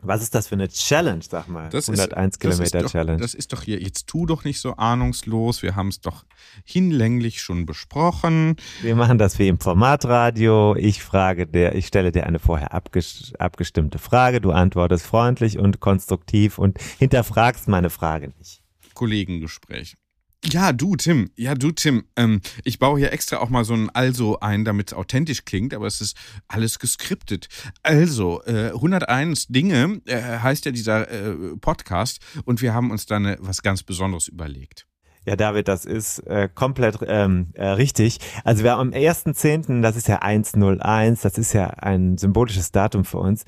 Was 0.00 0.22
ist 0.22 0.34
das 0.34 0.46
für 0.46 0.54
eine 0.54 0.68
Challenge, 0.68 1.22
sag 1.28 1.48
mal? 1.48 1.68
Das 1.70 1.88
101 1.88 2.34
ist, 2.34 2.40
Kilometer 2.40 2.82
das 2.82 2.92
Challenge. 2.92 3.20
Das 3.20 3.34
ist 3.34 3.52
doch 3.52 3.62
hier, 3.62 3.80
jetzt 3.80 4.06
tu 4.06 4.26
doch 4.26 4.44
nicht 4.44 4.60
so 4.60 4.76
ahnungslos. 4.76 5.62
Wir 5.62 5.74
haben 5.74 5.88
es 5.88 6.00
doch 6.00 6.24
hinlänglich 6.64 7.42
schon 7.42 7.66
besprochen. 7.66 8.56
Wir 8.80 8.94
machen 8.94 9.18
das 9.18 9.38
wie 9.40 9.48
im 9.48 9.58
Formatradio. 9.58 10.76
Ich 10.76 11.02
frage 11.02 11.48
dir, 11.48 11.74
ich 11.74 11.88
stelle 11.88 12.12
dir 12.12 12.26
eine 12.26 12.38
vorher 12.38 12.72
abgestimmte 12.72 13.98
Frage. 13.98 14.40
Du 14.40 14.52
antwortest 14.52 15.04
freundlich 15.04 15.58
und 15.58 15.80
konstruktiv 15.80 16.58
und 16.58 16.78
hinterfragst 16.98 17.66
meine 17.66 17.90
Frage 17.90 18.32
nicht. 18.38 18.62
Kollegengespräch. 18.94 19.96
Ja, 20.44 20.72
du, 20.72 20.94
Tim. 20.94 21.30
Ja, 21.36 21.54
du, 21.54 21.72
Tim. 21.72 22.04
Ähm, 22.16 22.40
ich 22.64 22.78
baue 22.78 22.98
hier 22.98 23.12
extra 23.12 23.38
auch 23.38 23.50
mal 23.50 23.64
so 23.64 23.74
ein 23.74 23.90
Also 23.90 24.38
ein, 24.40 24.64
damit 24.64 24.92
es 24.92 24.96
authentisch 24.96 25.44
klingt, 25.44 25.74
aber 25.74 25.86
es 25.86 26.00
ist 26.00 26.16
alles 26.46 26.78
geskriptet. 26.78 27.48
Also, 27.82 28.42
äh, 28.44 28.70
101 28.72 29.48
Dinge 29.48 30.00
äh, 30.06 30.38
heißt 30.38 30.64
ja 30.64 30.70
dieser 30.70 31.10
äh, 31.10 31.56
Podcast 31.60 32.20
und 32.44 32.62
wir 32.62 32.72
haben 32.72 32.90
uns 32.90 33.06
dann 33.06 33.24
äh, 33.24 33.36
was 33.40 33.62
ganz 33.62 33.82
Besonderes 33.82 34.28
überlegt. 34.28 34.86
Ja, 35.26 35.36
David, 35.36 35.68
das 35.68 35.84
ist 35.84 36.20
äh, 36.20 36.48
komplett 36.54 37.00
ähm, 37.06 37.48
äh, 37.52 37.66
richtig. 37.66 38.18
Also 38.44 38.64
wir 38.64 38.72
haben 38.72 38.94
am 38.94 38.98
1.10., 38.98 39.82
das 39.82 39.94
ist 39.94 40.08
ja 40.08 40.20
101, 40.22 41.20
das 41.20 41.36
ist 41.36 41.52
ja 41.52 41.66
ein 41.66 42.16
symbolisches 42.16 42.72
Datum 42.72 43.04
für 43.04 43.18
uns. 43.18 43.44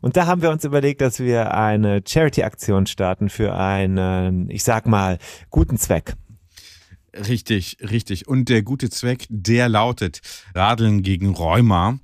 Und 0.00 0.16
da 0.16 0.26
haben 0.26 0.42
wir 0.42 0.50
uns 0.50 0.64
überlegt, 0.64 1.00
dass 1.00 1.18
wir 1.18 1.52
eine 1.54 2.02
Charity-Aktion 2.06 2.86
starten 2.86 3.30
für 3.30 3.56
einen, 3.56 4.48
ich 4.48 4.62
sag 4.62 4.86
mal, 4.86 5.18
guten 5.50 5.76
Zweck. 5.76 6.14
Richtig, 7.16 7.76
richtig. 7.80 8.26
Und 8.26 8.48
der 8.48 8.62
gute 8.62 8.90
Zweck, 8.90 9.26
der 9.28 9.68
lautet 9.68 10.20
Radeln 10.54 11.02
gegen 11.02 11.34
Rheuma. 11.34 11.98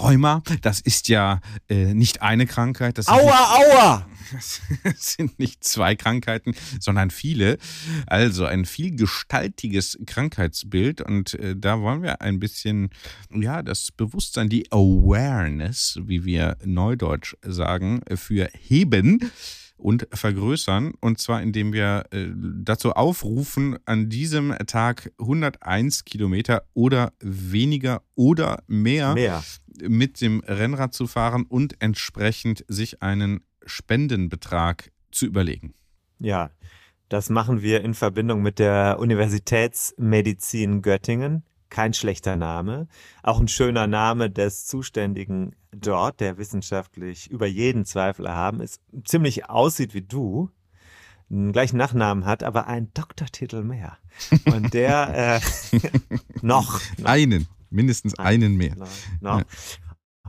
Rheuma, 0.00 0.42
das 0.60 0.80
ist 0.80 1.08
ja 1.08 1.40
äh, 1.68 1.94
nicht 1.94 2.20
eine 2.20 2.46
Krankheit. 2.46 2.98
Das 2.98 3.08
aua, 3.08 3.22
nicht, 3.22 3.34
aua! 3.74 4.06
Das 4.84 5.14
sind 5.14 5.38
nicht 5.38 5.64
zwei 5.64 5.94
Krankheiten, 5.96 6.54
sondern 6.80 7.10
viele. 7.10 7.56
Also 8.06 8.44
ein 8.44 8.66
vielgestaltiges 8.66 9.98
Krankheitsbild. 10.04 11.00
Und 11.00 11.34
äh, 11.34 11.56
da 11.56 11.80
wollen 11.80 12.02
wir 12.02 12.20
ein 12.20 12.38
bisschen, 12.38 12.90
ja, 13.30 13.62
das 13.62 13.90
Bewusstsein, 13.90 14.50
die 14.50 14.70
Awareness, 14.70 15.98
wie 16.02 16.26
wir 16.26 16.58
neudeutsch 16.62 17.34
sagen, 17.42 18.02
für 18.16 18.50
heben 18.52 19.30
und 19.78 20.08
vergrößern. 20.12 20.92
Und 21.00 21.18
zwar, 21.18 21.42
indem 21.42 21.72
wir 21.72 22.04
äh, 22.10 22.26
dazu 22.34 22.92
aufrufen, 22.92 23.78
an 23.84 24.08
diesem 24.08 24.54
Tag 24.66 25.12
101 25.18 26.04
Kilometer 26.04 26.64
oder 26.74 27.12
weniger 27.20 28.02
oder 28.14 28.62
mehr, 28.66 29.14
mehr 29.14 29.42
mit 29.82 30.20
dem 30.20 30.40
Rennrad 30.40 30.92
zu 30.94 31.06
fahren 31.06 31.44
und 31.48 31.80
entsprechend 31.80 32.64
sich 32.68 33.02
einen 33.02 33.40
Spendenbetrag 33.64 34.90
zu 35.10 35.26
überlegen. 35.26 35.74
Ja, 36.18 36.50
das 37.08 37.30
machen 37.30 37.62
wir 37.62 37.82
in 37.82 37.94
Verbindung 37.94 38.42
mit 38.42 38.58
der 38.58 38.98
Universitätsmedizin 38.98 40.82
Göttingen 40.82 41.44
kein 41.70 41.94
schlechter 41.94 42.36
Name. 42.36 42.88
Auch 43.22 43.40
ein 43.40 43.48
schöner 43.48 43.86
Name 43.86 44.30
des 44.30 44.66
Zuständigen 44.66 45.54
dort, 45.70 46.20
der 46.20 46.38
wissenschaftlich 46.38 47.30
über 47.30 47.46
jeden 47.46 47.84
Zweifel 47.84 48.26
erhaben 48.26 48.60
ist, 48.60 48.80
ziemlich 49.04 49.48
aussieht 49.48 49.94
wie 49.94 50.02
du, 50.02 50.50
einen 51.30 51.52
gleichen 51.52 51.76
Nachnamen 51.76 52.24
hat, 52.24 52.42
aber 52.42 52.68
einen 52.68 52.92
Doktortitel 52.94 53.62
mehr. 53.62 53.98
Und 54.46 54.72
der 54.72 55.40
äh, 55.40 55.78
noch, 56.42 56.80
noch, 56.98 57.04
Einen, 57.04 57.46
mindestens 57.70 58.18
einen 58.18 58.56
mehr. 58.56 58.76
Noch, 58.76 58.88
noch. 59.20 59.38
Ja. 59.40 59.44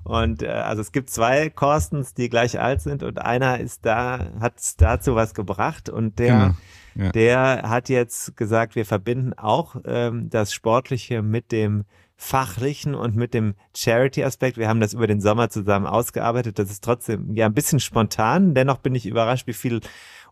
Und 0.04 0.44
äh, 0.44 0.48
also 0.48 0.82
es 0.82 0.92
gibt 0.92 1.10
zwei 1.10 1.50
Korstens, 1.50 2.14
die 2.14 2.30
gleich 2.30 2.60
alt 2.60 2.82
sind 2.82 3.04
und 3.04 3.20
einer 3.20 3.60
ist 3.60 3.86
da, 3.86 4.32
hat 4.40 4.56
dazu 4.78 5.16
was 5.16 5.34
gebracht 5.34 5.90
und 5.90 6.20
der 6.20 6.34
genau 6.34 6.56
ja. 7.00 7.12
Der 7.12 7.64
hat 7.66 7.90
jetzt 7.90 8.36
gesagt, 8.36 8.76
wir 8.76 8.86
verbinden 8.86 9.34
auch 9.34 9.76
ähm, 9.86 10.30
das 10.30 10.54
Sportliche 10.54 11.22
mit 11.22 11.52
dem 11.52 11.86
fachlichen 12.18 12.96
und 12.96 13.16
mit 13.16 13.34
dem 13.34 13.56
Charity-Aspekt. 13.74 14.58
Wir 14.58 14.68
haben 14.68 14.82
das 14.82 14.94
über 14.94 15.08
den 15.08 15.22
Sommer 15.22 15.50
zusammen 15.50 15.88
ausgearbeitet. 15.88 16.60
Das 16.60 16.70
ist 16.70 16.84
trotzdem 16.84 17.34
ja 17.34 17.46
ein 17.46 17.54
bisschen 17.54 17.80
spontan. 17.80 18.54
Dennoch 18.54 18.80
bin 18.80 18.94
ich 18.94 19.06
überrascht, 19.06 19.48
wie 19.48 19.54
viel 19.54 19.80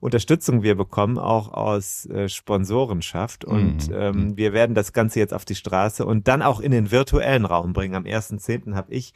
Unterstützung 0.02 0.64
wir 0.64 0.76
bekommen, 0.76 1.18
auch 1.18 1.54
aus 1.54 2.06
äh, 2.08 2.28
Sponsorenschaft. 2.28 3.46
Und 3.46 3.88
mhm. 3.88 3.96
ähm, 3.96 4.16
mhm. 4.16 4.38
wir 4.38 4.52
werden 4.52 4.76
das 4.76 4.92
Ganze 4.92 5.20
jetzt 5.20 5.34
auf 5.34 5.46
die 5.46 5.56
Straße 5.56 6.06
und 6.06 6.28
dann 6.28 6.42
auch 6.42 6.60
in 6.60 6.72
den 6.72 6.92
virtuellen 6.92 7.46
Raum 7.46 7.72
bringen. 7.72 7.96
Am 7.96 8.04
1.10. 8.04 8.76
habe 8.76 8.94
ich 8.94 9.14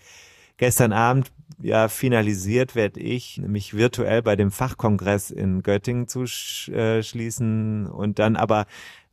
gestern 0.61 0.93
Abend 0.93 1.31
ja 1.59 1.87
finalisiert, 1.87 2.75
werde 2.75 2.99
ich 2.99 3.41
mich 3.43 3.73
virtuell 3.73 4.21
bei 4.21 4.35
dem 4.35 4.51
Fachkongress 4.51 5.31
in 5.31 5.63
Göttingen 5.63 6.07
zuschließen 6.07 7.87
und 7.87 8.19
dann 8.19 8.35
aber 8.35 8.67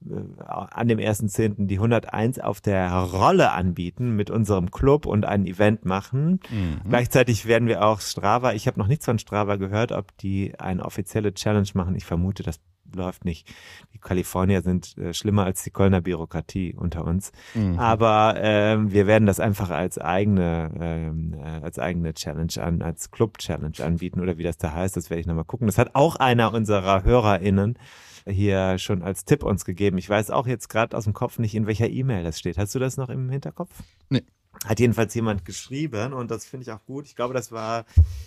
äh, 0.07 0.43
an 0.43 0.89
dem 0.89 0.99
1.10. 0.99 1.67
die 1.67 1.77
101 1.77 2.39
auf 2.39 2.61
der 2.61 2.93
Rolle 2.93 3.53
anbieten 3.53 4.15
mit 4.15 4.31
unserem 4.31 4.71
Club 4.71 5.07
und 5.07 5.25
ein 5.25 5.47
Event 5.47 5.87
machen. 5.87 6.41
Mhm. 6.51 6.83
Gleichzeitig 6.87 7.47
werden 7.47 7.67
wir 7.67 7.83
auch 7.83 8.03
Strava, 8.03 8.53
ich 8.53 8.67
habe 8.67 8.79
noch 8.79 8.87
nichts 8.87 9.07
von 9.07 9.19
Strava 9.19 9.57
gehört, 9.57 9.93
ob 9.93 10.15
die 10.19 10.53
eine 10.61 10.85
offizielle 10.85 11.33
Challenge 11.33 11.71
machen. 11.73 11.97
Ich 11.97 12.05
vermute, 12.05 12.43
das 12.43 12.61
läuft 12.95 13.25
nicht. 13.25 13.49
Die 13.95 13.99
Kalifornier 13.99 14.63
sind 14.63 14.97
äh, 14.99 15.13
schlimmer 15.13 15.45
als 15.45 15.63
die 15.63 15.71
Kölner 15.71 16.01
Bürokratie 16.01 16.75
unter 16.75 17.05
uns. 17.05 17.33
Mhm. 17.55 17.79
Aber 17.79 18.35
ähm, 18.39 18.93
wir 18.93 19.07
werden 19.07 19.27
das 19.27 19.41
einfach 19.41 19.71
als 19.71 19.99
eigene, 19.99 20.71
ähm, 20.79 21.35
äh, 21.35 21.65
als 21.65 21.79
eigene 21.79 22.15
Challenge 22.15 22.53
an, 22.61 22.83
als 22.83 23.11
Club-Challenge 23.11 23.85
anbieten 23.85 24.21
oder 24.21 24.39
wie 24.39 24.45
das 24.45 24.59
da 24.59 24.73
heißt. 24.73 24.97
Das 24.97 25.11
werde 25.11 25.21
ich 25.21 25.27
nochmal 25.27 25.45
gucken. 25.45 25.67
Das 25.67 25.79
hat 25.79 25.95
auch 25.95 26.17
einer 26.17 26.53
unserer 26.53 27.05
HörerInnen 27.05 27.79
hier 28.27 28.79
schon 28.79 29.03
als 29.03 29.25
Tipp 29.25 29.43
uns 29.43 29.65
gegeben. 29.65 29.97
Ich 29.99 30.09
weiß 30.09 30.31
auch 30.31 30.47
jetzt 30.47 30.69
gerade 30.69 30.97
aus 30.97 31.05
dem 31.05 31.15
Kopf 31.15 31.39
nicht, 31.39 31.55
in 31.55 31.67
welcher 31.67 31.89
E-Mail 31.89 32.25
das 32.25 32.39
steht. 32.39 32.59
Hast 32.59 32.75
du 32.75 32.79
das 32.79 32.97
noch 32.97 33.09
im 33.09 33.31
Hinterkopf? 33.31 33.71
Nee 34.11 34.23
hat 34.65 34.81
jedenfalls 34.81 35.15
jemand 35.15 35.45
geschrieben 35.45 36.13
und 36.13 36.31
das 36.31 36.45
finde 36.45 36.65
ich 36.65 36.73
auch 36.73 36.85
gut. 36.85 37.07
Ich 37.07 37.17
glaube, 37.17 37.35
das 37.35 37.53
war 37.53 37.85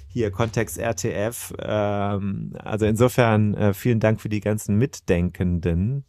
hier 0.08 0.32
Kontext 0.32 0.78
RTF. 0.78 1.54
Ähm, 1.60 2.54
also 2.60 2.86
insofern 2.86 3.54
äh, 3.54 3.74
vielen 3.74 4.00
Dank 4.00 4.22
für 4.22 4.30
die 4.30 4.40
ganzen 4.40 4.78
Mitdenkenden. 4.78 6.06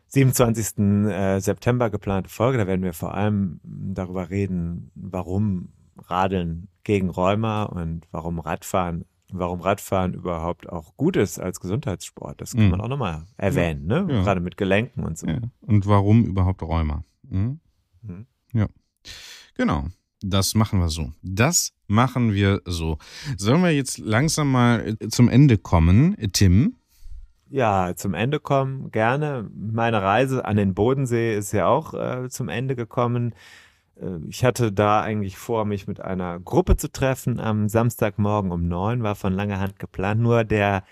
27. 0.08 0.78
Äh, 0.78 1.40
September 1.40 1.90
geplante 1.90 2.30
Folge. 2.30 2.58
Da 2.58 2.66
werden 2.66 2.82
wir 2.82 2.92
vor 2.92 3.14
allem 3.14 3.60
darüber 3.62 4.30
reden, 4.30 4.90
warum 4.94 5.68
Radeln 5.96 6.68
gegen 6.84 7.10
Rheuma 7.10 7.64
und 7.64 8.06
warum 8.10 8.38
Radfahren, 8.38 9.04
warum 9.30 9.60
Radfahren 9.60 10.14
überhaupt 10.14 10.68
auch 10.68 10.96
gut 10.96 11.16
ist 11.16 11.38
als 11.38 11.60
Gesundheitssport. 11.60 12.40
Das 12.40 12.54
kann 12.54 12.64
mhm. 12.64 12.70
man 12.70 12.80
auch 12.80 12.88
nochmal 12.88 13.26
erwähnen, 13.36 13.86
ne? 13.86 14.06
Ja. 14.08 14.22
Gerade 14.22 14.40
mit 14.40 14.56
Gelenken 14.56 15.04
und 15.04 15.18
so. 15.18 15.26
Ja. 15.26 15.40
Und 15.60 15.86
warum 15.86 16.24
überhaupt 16.24 16.62
Rheuma? 16.62 17.04
Mhm. 17.22 17.60
Mhm. 18.02 18.26
Ja. 18.52 18.68
Genau. 19.54 19.86
Das 20.20 20.54
machen 20.54 20.80
wir 20.80 20.88
so. 20.88 21.12
Das 21.22 21.72
machen 21.86 22.32
wir 22.32 22.60
so. 22.64 22.98
Sollen 23.36 23.62
wir 23.62 23.70
jetzt 23.70 23.98
langsam 23.98 24.50
mal 24.50 24.96
zum 25.10 25.28
Ende 25.28 25.58
kommen, 25.58 26.16
Tim? 26.32 26.77
Ja, 27.50 27.94
zum 27.96 28.14
Ende 28.14 28.40
kommen, 28.40 28.90
gerne. 28.90 29.48
Meine 29.54 30.02
Reise 30.02 30.44
an 30.44 30.56
den 30.56 30.74
Bodensee 30.74 31.36
ist 31.36 31.52
ja 31.52 31.66
auch 31.66 31.94
äh, 31.94 32.28
zum 32.28 32.48
Ende 32.48 32.76
gekommen. 32.76 33.34
Äh, 34.00 34.18
ich 34.28 34.44
hatte 34.44 34.72
da 34.72 35.00
eigentlich 35.02 35.36
vor, 35.38 35.64
mich 35.64 35.86
mit 35.86 36.00
einer 36.00 36.38
Gruppe 36.40 36.76
zu 36.76 36.90
treffen 36.90 37.40
am 37.40 37.68
Samstagmorgen 37.68 38.52
um 38.52 38.68
neun, 38.68 39.02
war 39.02 39.14
von 39.14 39.32
langer 39.32 39.60
Hand 39.60 39.78
geplant. 39.78 40.20
Nur 40.20 40.44
der 40.44 40.84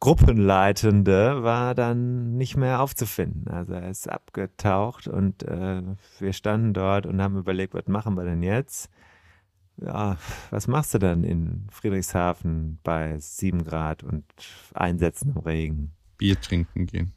Gruppenleitende 0.00 1.42
war 1.42 1.74
dann 1.74 2.36
nicht 2.36 2.56
mehr 2.56 2.80
aufzufinden. 2.80 3.48
Also 3.48 3.72
er 3.74 3.90
ist 3.90 4.08
abgetaucht 4.08 5.08
und 5.08 5.42
äh, 5.42 5.82
wir 6.20 6.32
standen 6.32 6.72
dort 6.72 7.06
und 7.06 7.20
haben 7.20 7.36
überlegt, 7.36 7.74
was 7.74 7.88
machen 7.88 8.16
wir 8.16 8.24
denn 8.24 8.42
jetzt? 8.42 8.90
Ja, 9.80 10.16
was 10.50 10.66
machst 10.66 10.94
du 10.94 10.98
dann 10.98 11.24
in 11.24 11.66
Friedrichshafen 11.70 12.78
bei 12.82 13.18
sieben 13.18 13.64
Grad 13.64 14.02
und 14.02 14.24
Einsätzen 14.74 15.34
im 15.34 15.38
Regen? 15.38 15.92
Bier 16.16 16.40
trinken 16.40 16.86
gehen. 16.86 17.12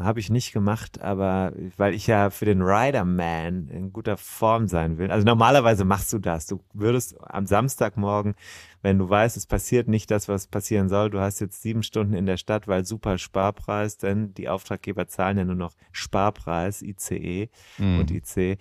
Habe 0.00 0.20
ich 0.20 0.30
nicht 0.30 0.52
gemacht, 0.52 1.00
aber 1.00 1.52
weil 1.76 1.94
ich 1.94 2.06
ja 2.06 2.30
für 2.30 2.44
den 2.44 2.60
Riderman 2.60 3.68
in 3.68 3.92
guter 3.92 4.16
Form 4.16 4.66
sein 4.66 4.98
will. 4.98 5.10
Also 5.10 5.24
normalerweise 5.24 5.84
machst 5.84 6.12
du 6.12 6.18
das. 6.18 6.46
Du 6.46 6.60
würdest 6.74 7.16
am 7.20 7.46
Samstagmorgen, 7.46 8.34
wenn 8.82 8.98
du 8.98 9.08
weißt, 9.08 9.36
es 9.36 9.46
passiert 9.46 9.88
nicht 9.88 10.10
das, 10.10 10.28
was 10.28 10.48
passieren 10.48 10.88
soll, 10.88 11.10
du 11.10 11.20
hast 11.20 11.40
jetzt 11.40 11.62
sieben 11.62 11.82
Stunden 11.82 12.14
in 12.14 12.26
der 12.26 12.36
Stadt, 12.36 12.66
weil 12.66 12.84
super 12.84 13.16
Sparpreis, 13.16 13.96
denn 13.96 14.34
die 14.34 14.48
Auftraggeber 14.48 15.06
zahlen 15.06 15.38
ja 15.38 15.44
nur 15.44 15.54
noch 15.54 15.74
Sparpreis, 15.92 16.82
ICE 16.82 17.48
mhm. 17.78 18.00
und 18.00 18.10
IC 18.10 18.58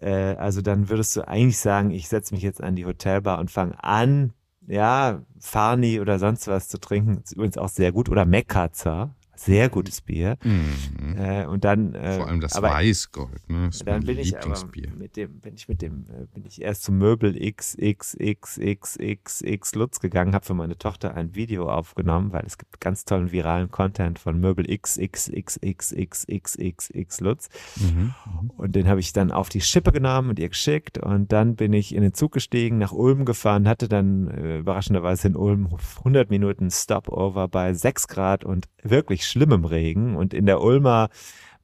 äh, 0.00 0.36
also 0.36 0.62
dann 0.62 0.88
würdest 0.88 1.16
du 1.16 1.26
eigentlich 1.26 1.58
sagen, 1.58 1.90
ich 1.90 2.08
setze 2.08 2.34
mich 2.34 2.42
jetzt 2.42 2.62
an 2.62 2.76
die 2.76 2.86
Hotelbar 2.86 3.38
und 3.38 3.50
fange 3.50 3.82
an, 3.82 4.32
ja, 4.66 5.22
Farni 5.38 6.00
oder 6.00 6.18
sonst 6.18 6.46
was 6.48 6.68
zu 6.68 6.78
trinken. 6.78 7.20
ist 7.22 7.32
übrigens 7.32 7.58
auch 7.58 7.68
sehr 7.68 7.92
gut. 7.92 8.08
Oder 8.08 8.24
Mekkazer. 8.24 9.14
Sehr 9.42 9.70
gutes 9.70 10.02
Bier. 10.02 10.36
Mhm. 10.44 11.16
Äh, 11.16 11.46
und 11.46 11.64
dann. 11.64 11.94
Äh, 11.94 12.18
Vor 12.18 12.28
allem 12.28 12.42
das 12.42 12.56
aber 12.56 12.72
Weißgold, 12.72 13.48
ne? 13.48 13.68
Das 13.68 13.76
ist 13.76 13.86
dann 13.86 14.00
mein 14.00 14.04
bin 14.04 14.18
ich 14.18 14.36
aber 14.36 14.48
Lieblingsbier. 14.48 14.92
mit 14.98 15.16
dem, 15.16 15.40
bin 15.40 15.54
ich 15.54 15.66
mit 15.66 15.80
dem, 15.80 16.04
äh, 16.10 16.26
bin 16.34 16.44
ich 16.44 16.60
erst 16.60 16.82
zum 16.82 16.98
Möbel 16.98 17.34
XXXXXX 17.34 19.74
Lutz 19.76 20.00
gegangen, 20.00 20.34
habe 20.34 20.44
für 20.44 20.52
meine 20.52 20.76
Tochter 20.76 21.14
ein 21.14 21.34
Video 21.34 21.70
aufgenommen, 21.70 22.32
weil 22.32 22.44
es 22.44 22.58
gibt 22.58 22.82
ganz 22.82 23.06
tollen 23.06 23.32
viralen 23.32 23.70
Content 23.70 24.18
von 24.18 24.38
Möbel 24.38 24.66
XXXXXXXX 24.66 27.20
Lutz. 27.20 27.48
Mhm. 27.76 28.12
Und 28.58 28.76
den 28.76 28.88
habe 28.88 29.00
ich 29.00 29.14
dann 29.14 29.32
auf 29.32 29.48
die 29.48 29.62
Schippe 29.62 29.90
genommen 29.90 30.28
und 30.28 30.38
ihr 30.38 30.50
geschickt. 30.50 30.98
Und 30.98 31.32
dann 31.32 31.56
bin 31.56 31.72
ich 31.72 31.94
in 31.94 32.02
den 32.02 32.12
Zug 32.12 32.32
gestiegen, 32.32 32.76
nach 32.76 32.92
Ulm 32.92 33.24
gefahren, 33.24 33.66
hatte 33.66 33.88
dann 33.88 34.28
äh, 34.28 34.58
überraschenderweise 34.58 35.28
in 35.28 35.36
Ulm 35.36 35.70
100 36.00 36.28
Minuten 36.28 36.70
Stopover 36.70 37.48
bei 37.48 37.72
6 37.72 38.06
Grad 38.06 38.44
und 38.44 38.68
wirklich 38.82 39.29
schlimmem 39.30 39.64
Regen. 39.64 40.16
Und 40.16 40.34
in 40.34 40.46
der 40.46 40.60
Ulmer 40.60 41.08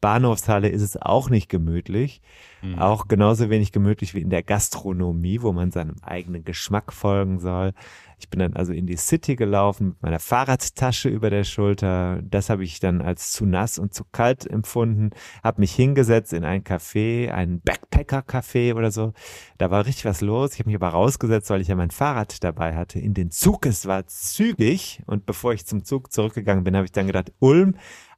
Bahnhofshalle 0.06 0.68
ist 0.68 0.82
es 0.82 0.96
auch 0.96 1.30
nicht 1.30 1.48
gemütlich. 1.48 2.20
Mhm. 2.62 2.78
Auch 2.78 3.08
genauso 3.08 3.50
wenig 3.50 3.72
gemütlich 3.72 4.14
wie 4.14 4.20
in 4.20 4.30
der 4.30 4.44
Gastronomie, 4.44 5.42
wo 5.42 5.52
man 5.52 5.72
seinem 5.72 5.96
eigenen 6.00 6.44
Geschmack 6.44 6.92
folgen 6.92 7.40
soll. 7.40 7.72
Ich 8.18 8.30
bin 8.30 8.38
dann 8.38 8.54
also 8.54 8.72
in 8.72 8.86
die 8.86 8.96
City 8.96 9.34
gelaufen 9.34 9.88
mit 9.88 10.02
meiner 10.02 10.20
Fahrradtasche 10.20 11.08
über 11.08 11.28
der 11.28 11.42
Schulter. 11.42 12.20
Das 12.22 12.48
habe 12.50 12.62
ich 12.62 12.78
dann 12.78 13.02
als 13.02 13.32
zu 13.32 13.46
nass 13.46 13.80
und 13.80 13.92
zu 13.92 14.04
kalt 14.10 14.46
empfunden. 14.46 15.10
Habe 15.42 15.60
mich 15.60 15.74
hingesetzt 15.74 16.32
in 16.32 16.44
ein 16.44 16.62
Café, 16.62 17.30
ein 17.30 17.60
Backpacker-Café 17.60 18.74
oder 18.74 18.92
so. 18.92 19.12
Da 19.58 19.72
war 19.72 19.86
richtig 19.86 20.04
was 20.04 20.20
los. 20.20 20.54
Ich 20.54 20.60
habe 20.60 20.70
mich 20.70 20.76
aber 20.76 20.88
rausgesetzt, 20.88 21.50
weil 21.50 21.60
ich 21.60 21.68
ja 21.68 21.74
mein 21.74 21.90
Fahrrad 21.90 22.44
dabei 22.44 22.76
hatte. 22.76 23.00
In 23.00 23.12
den 23.12 23.32
Zug, 23.32 23.66
es 23.66 23.86
war 23.86 24.06
zügig. 24.06 25.02
Und 25.06 25.26
bevor 25.26 25.52
ich 25.52 25.66
zum 25.66 25.84
Zug 25.84 26.12
zurückgegangen 26.12 26.64
bin, 26.64 26.76
habe 26.76 26.86
ich 26.86 26.92
dann 26.92 27.08
gedacht, 27.08 27.32
Ulm, 27.40 27.74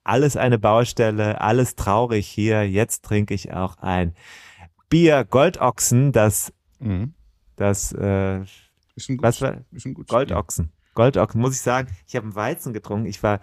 alles 0.08 0.36
eine 0.36 0.58
Baustelle, 0.58 1.40
alles 1.40 1.76
traurig 1.76 2.26
hier. 2.26 2.68
Jetzt 2.68 3.04
trinke 3.04 3.34
ich 3.34 3.52
auch 3.52 3.76
ein 3.78 4.14
Bier 4.88 5.24
Goldochsen, 5.24 6.12
das, 6.12 6.52
Mhm. 6.80 7.14
das, 7.56 7.92
äh, 7.92 8.40
Ist 8.96 9.08
ein 9.10 9.18
was 9.20 9.38
gutes, 9.38 9.40
war, 9.42 9.56
ist 9.72 9.86
ein 9.86 9.94
gutes 9.94 10.10
Goldochsen. 10.10 10.72
Goldochsen, 10.94 11.40
muss 11.40 11.54
ich 11.54 11.60
sagen. 11.60 11.88
Ich 12.06 12.16
habe 12.16 12.24
einen 12.24 12.34
Weizen 12.34 12.72
getrunken. 12.72 13.06
Ich 13.06 13.22
war, 13.22 13.40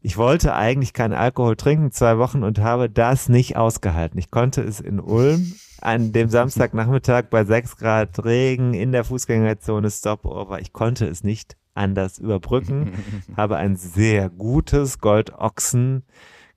ich 0.00 0.16
wollte 0.16 0.54
eigentlich 0.54 0.92
keinen 0.92 1.14
Alkohol 1.14 1.56
trinken, 1.56 1.92
zwei 1.92 2.18
Wochen 2.18 2.42
und 2.42 2.58
habe 2.58 2.90
das 2.90 3.28
nicht 3.28 3.56
ausgehalten. 3.56 4.18
Ich 4.18 4.30
konnte 4.30 4.62
es 4.62 4.80
in 4.80 5.00
Ulm 5.00 5.54
an 5.80 6.12
dem 6.12 6.28
Samstagnachmittag 6.28 7.24
bei 7.30 7.44
6 7.44 7.76
Grad 7.76 8.24
Regen 8.24 8.74
in 8.74 8.92
der 8.92 9.04
Fußgängerzone 9.04 9.90
Stopover. 9.90 10.60
Ich 10.60 10.72
konnte 10.72 11.06
es 11.06 11.24
nicht 11.24 11.56
anders 11.74 12.18
überbrücken. 12.18 12.92
habe 13.36 13.56
ein 13.56 13.76
sehr 13.76 14.28
gutes 14.28 14.98
Goldochsen 14.98 16.04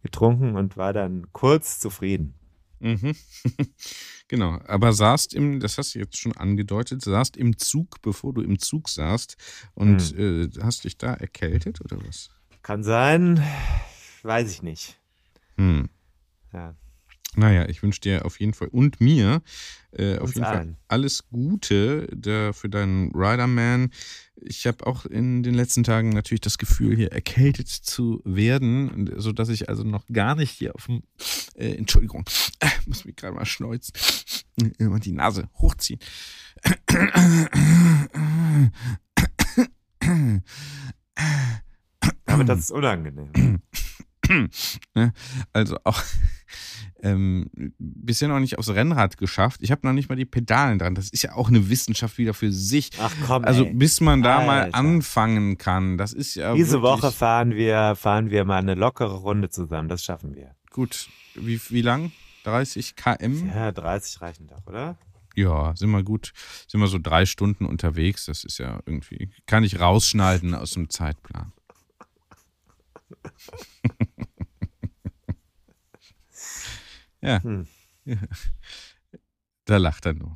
getrunken 0.04 0.56
und 0.56 0.78
war 0.78 0.94
dann 0.94 1.28
kurz 1.34 1.80
zufrieden. 1.80 2.36
Mhm. 2.80 3.16
genau, 4.28 4.60
aber 4.68 4.94
saßt 4.94 5.34
im, 5.34 5.60
das 5.60 5.78
hast 5.78 5.96
du 5.96 6.00
jetzt 6.00 6.18
schon 6.18 6.34
angedeutet, 6.34 7.02
saßt 7.02 7.38
im 7.38 7.58
Zug, 7.58 8.02
bevor 8.02 8.34
du 8.34 8.42
im 8.42 8.60
Zug 8.60 8.90
saßt 8.90 9.38
und 9.74 10.16
äh, 10.18 10.50
hast 10.62 10.84
dich 10.84 10.98
da 10.98 11.14
erkältet 11.14 11.82
oder 11.82 11.98
was? 12.06 12.30
Kann 12.62 12.84
sein, 12.84 13.42
weiß 14.24 14.52
ich 14.52 14.62
nicht. 14.62 15.00
Hm. 15.58 15.90
Ja. 16.54 16.76
Naja, 17.36 17.68
ich 17.68 17.84
wünsche 17.84 18.02
dir 18.02 18.26
auf 18.26 18.40
jeden 18.40 18.54
Fall 18.54 18.70
und 18.70 19.02
mir 19.02 19.42
äh, 19.92 20.18
auf 20.18 20.34
jeden 20.34 20.46
Fall 20.46 20.58
allen. 20.58 20.78
alles 20.88 21.28
Gute 21.30 22.08
da 22.16 22.54
für 22.54 22.70
deinen 22.70 23.12
Riderman. 23.14 23.92
Ich 24.36 24.68
habe 24.68 24.86
auch 24.86 25.06
in 25.06 25.44
den 25.44 25.54
letzten 25.54 25.84
Tagen 25.84 26.10
natürlich 26.10 26.42
das 26.42 26.58
Gefühl, 26.58 26.96
hier 26.96 27.12
erkältet 27.12 27.68
zu 27.68 28.22
werden, 28.26 29.10
sodass 29.18 29.50
ich 29.50 29.70
also 29.70 29.84
noch 29.84 30.06
gar 30.08 30.36
nicht 30.36 30.52
hier 30.52 30.76
auf 30.76 30.86
dem, 30.88 31.04
äh, 31.56 31.76
Entschuldigung, 31.76 32.26
äh, 32.60 32.70
muss 32.86 33.06
mich 33.06 33.16
gerade 33.16 33.36
mal 33.36 33.46
schneuzen, 33.46 33.94
immer 34.78 35.00
die 35.00 35.14
Nase 35.14 35.50
hochziehen. 35.56 36.00
Aber 42.26 42.44
das 42.44 42.60
ist 42.60 42.72
unangenehm. 42.72 43.62
Ne? 44.94 45.14
Also 45.54 45.78
auch 45.84 46.02
ähm, 47.02 47.50
bisher 47.78 48.28
noch 48.28 48.40
nicht 48.40 48.58
aufs 48.58 48.70
Rennrad 48.70 49.18
geschafft. 49.18 49.62
Ich 49.62 49.72
habe 49.72 49.86
noch 49.86 49.94
nicht 49.94 50.10
mal 50.10 50.16
die 50.16 50.26
Pedalen 50.26 50.80
dran. 50.80 50.96
Das 50.96 51.10
ist 51.10 51.24
ja 51.24 51.34
auch 51.34 51.50
eine 51.50 51.70
Wissenschaft 51.70 52.18
wieder 52.18 52.34
für 52.34 52.52
sich. 52.52 52.92
Ach 53.00 53.14
komm, 53.28 53.44
Also 53.46 53.66
ey. 53.66 53.74
bis 53.74 54.02
man 54.02 54.22
da 54.22 54.46
mal 54.46 54.62
Alter. 54.64 54.78
anfangen 54.78 55.58
kann, 55.58 55.98
das 55.98 56.14
ist 56.14 56.36
ja 56.36 56.54
Diese 56.54 56.82
Woche 56.82 57.12
fahren 57.12 57.52
wir, 57.56 57.96
fahren 57.96 58.30
wir 58.32 58.46
mal 58.46 58.58
eine 58.60 58.76
lockere 58.76 59.16
Runde 59.16 59.50
zusammen. 59.50 59.90
Das 59.90 60.04
schaffen 60.04 60.36
wir. 60.36 60.56
gut. 60.72 61.10
Wie, 61.36 61.60
wie 61.70 61.82
lang? 61.82 62.12
30 62.46 62.96
km? 62.96 63.48
Ja, 63.54 63.72
30 63.72 64.22
reichen 64.22 64.48
doch, 64.48 64.66
oder? 64.68 64.98
Ja, 65.36 65.76
sind 65.76 65.90
wir 65.92 66.02
gut. 66.04 66.32
Sind 66.68 66.80
wir 66.80 66.88
so 66.88 66.98
drei 66.98 67.26
Stunden 67.26 67.66
unterwegs. 67.66 68.26
Das 68.28 68.46
ist 68.46 68.58
ja 68.60 68.80
irgendwie, 68.86 69.30
kann 69.48 69.66
ich 69.66 69.82
rausschneiden 69.82 70.56
aus 70.56 70.72
dem 70.72 70.90
Zeitplan. 70.90 71.52
ja. 77.26 77.44
Hm. 77.44 77.68
ja. 78.06 78.16
Da 79.68 79.78
lacht 79.78 80.06
er 80.06 80.14
nur. 80.14 80.36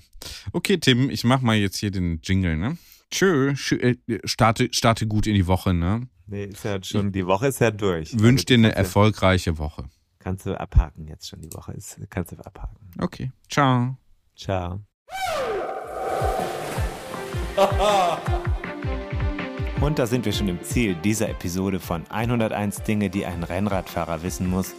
Okay, 0.53 0.79
Tim, 0.79 1.11
ich 1.11 1.23
mach 1.23 1.41
mal 1.41 1.55
jetzt 1.55 1.77
hier 1.77 1.91
den 1.91 2.19
Jingle, 2.23 2.57
ne? 2.57 2.79
Tschö, 3.11 3.55
schö, 3.55 3.75
äh, 3.75 3.95
starte, 4.23 4.69
starte 4.71 5.05
gut 5.05 5.27
in 5.27 5.35
die 5.35 5.45
Woche, 5.45 5.71
ne? 5.71 6.07
Nee, 6.25 6.45
ist 6.45 6.65
ja 6.65 6.81
schon, 6.83 7.11
die 7.11 7.27
Woche 7.27 7.45
ist 7.47 7.59
ja 7.59 7.69
durch. 7.69 8.17
Wünsch 8.19 8.45
dir 8.45 8.55
Also, 8.55 8.63
eine 8.65 8.73
kannst 8.73 8.77
du- 8.77 8.79
erfolgreiche 8.99 9.57
Woche. 9.59 9.87
Kannst 10.17 10.47
du 10.47 10.59
abhaken 10.59 11.07
jetzt 11.07 11.29
schon, 11.29 11.41
die 11.41 11.53
Woche 11.53 11.73
ist, 11.73 11.99
kannst 12.09 12.31
du 12.31 12.37
abhaken. 12.37 12.89
Okay, 12.99 13.31
ciao. 13.47 13.95
Ciao. 14.35 14.81
Und 19.81 19.97
da 19.99 20.07
sind 20.07 20.25
wir 20.25 20.33
schon 20.33 20.47
im 20.49 20.61
Ziel 20.63 20.95
dieser 20.95 21.29
Episode 21.29 21.79
von 21.79 22.05
101 22.09 22.83
Dinge, 22.83 23.09
die 23.09 23.25
ein 23.25 23.43
Rennradfahrer 23.43 24.23
wissen 24.23 24.49
muss. 24.49 24.73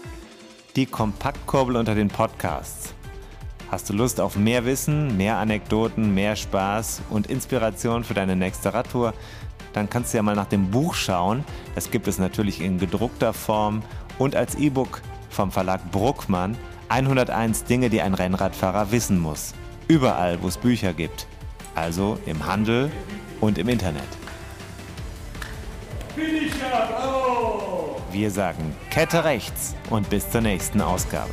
Die 0.76 0.86
Kompaktkurbel 0.86 1.74
unter 1.74 1.96
den 1.96 2.06
Podcasts. 2.06 2.94
Hast 3.72 3.90
du 3.90 3.92
Lust 3.92 4.20
auf 4.20 4.36
mehr 4.36 4.64
Wissen, 4.64 5.16
mehr 5.16 5.36
Anekdoten, 5.38 6.14
mehr 6.14 6.36
Spaß 6.36 7.02
und 7.10 7.26
Inspiration 7.26 8.04
für 8.04 8.14
deine 8.14 8.36
nächste 8.36 8.72
Radtour? 8.72 9.12
Dann 9.72 9.90
kannst 9.90 10.12
du 10.12 10.18
ja 10.18 10.22
mal 10.22 10.36
nach 10.36 10.46
dem 10.46 10.70
Buch 10.70 10.94
schauen. 10.94 11.44
Das 11.74 11.90
gibt 11.90 12.06
es 12.06 12.18
natürlich 12.18 12.60
in 12.60 12.78
gedruckter 12.78 13.32
Form 13.32 13.82
und 14.16 14.36
als 14.36 14.54
E-Book 14.54 15.02
vom 15.28 15.50
Verlag 15.50 15.90
Bruckmann. 15.90 16.56
101 16.88 17.64
Dinge, 17.64 17.90
die 17.90 18.00
ein 18.00 18.14
Rennradfahrer 18.14 18.92
wissen 18.92 19.18
muss. 19.18 19.54
Überall, 19.88 20.40
wo 20.40 20.46
es 20.46 20.56
Bücher 20.56 20.92
gibt. 20.92 21.26
Also 21.74 22.16
im 22.26 22.46
Handel 22.46 22.92
und 23.40 23.58
im 23.58 23.68
Internet. 23.68 24.08
Wir 28.12 28.30
sagen 28.30 28.74
Kette 28.90 29.24
rechts 29.24 29.76
und 29.88 30.10
bis 30.10 30.28
zur 30.28 30.40
nächsten 30.40 30.80
Ausgabe. 30.80 31.30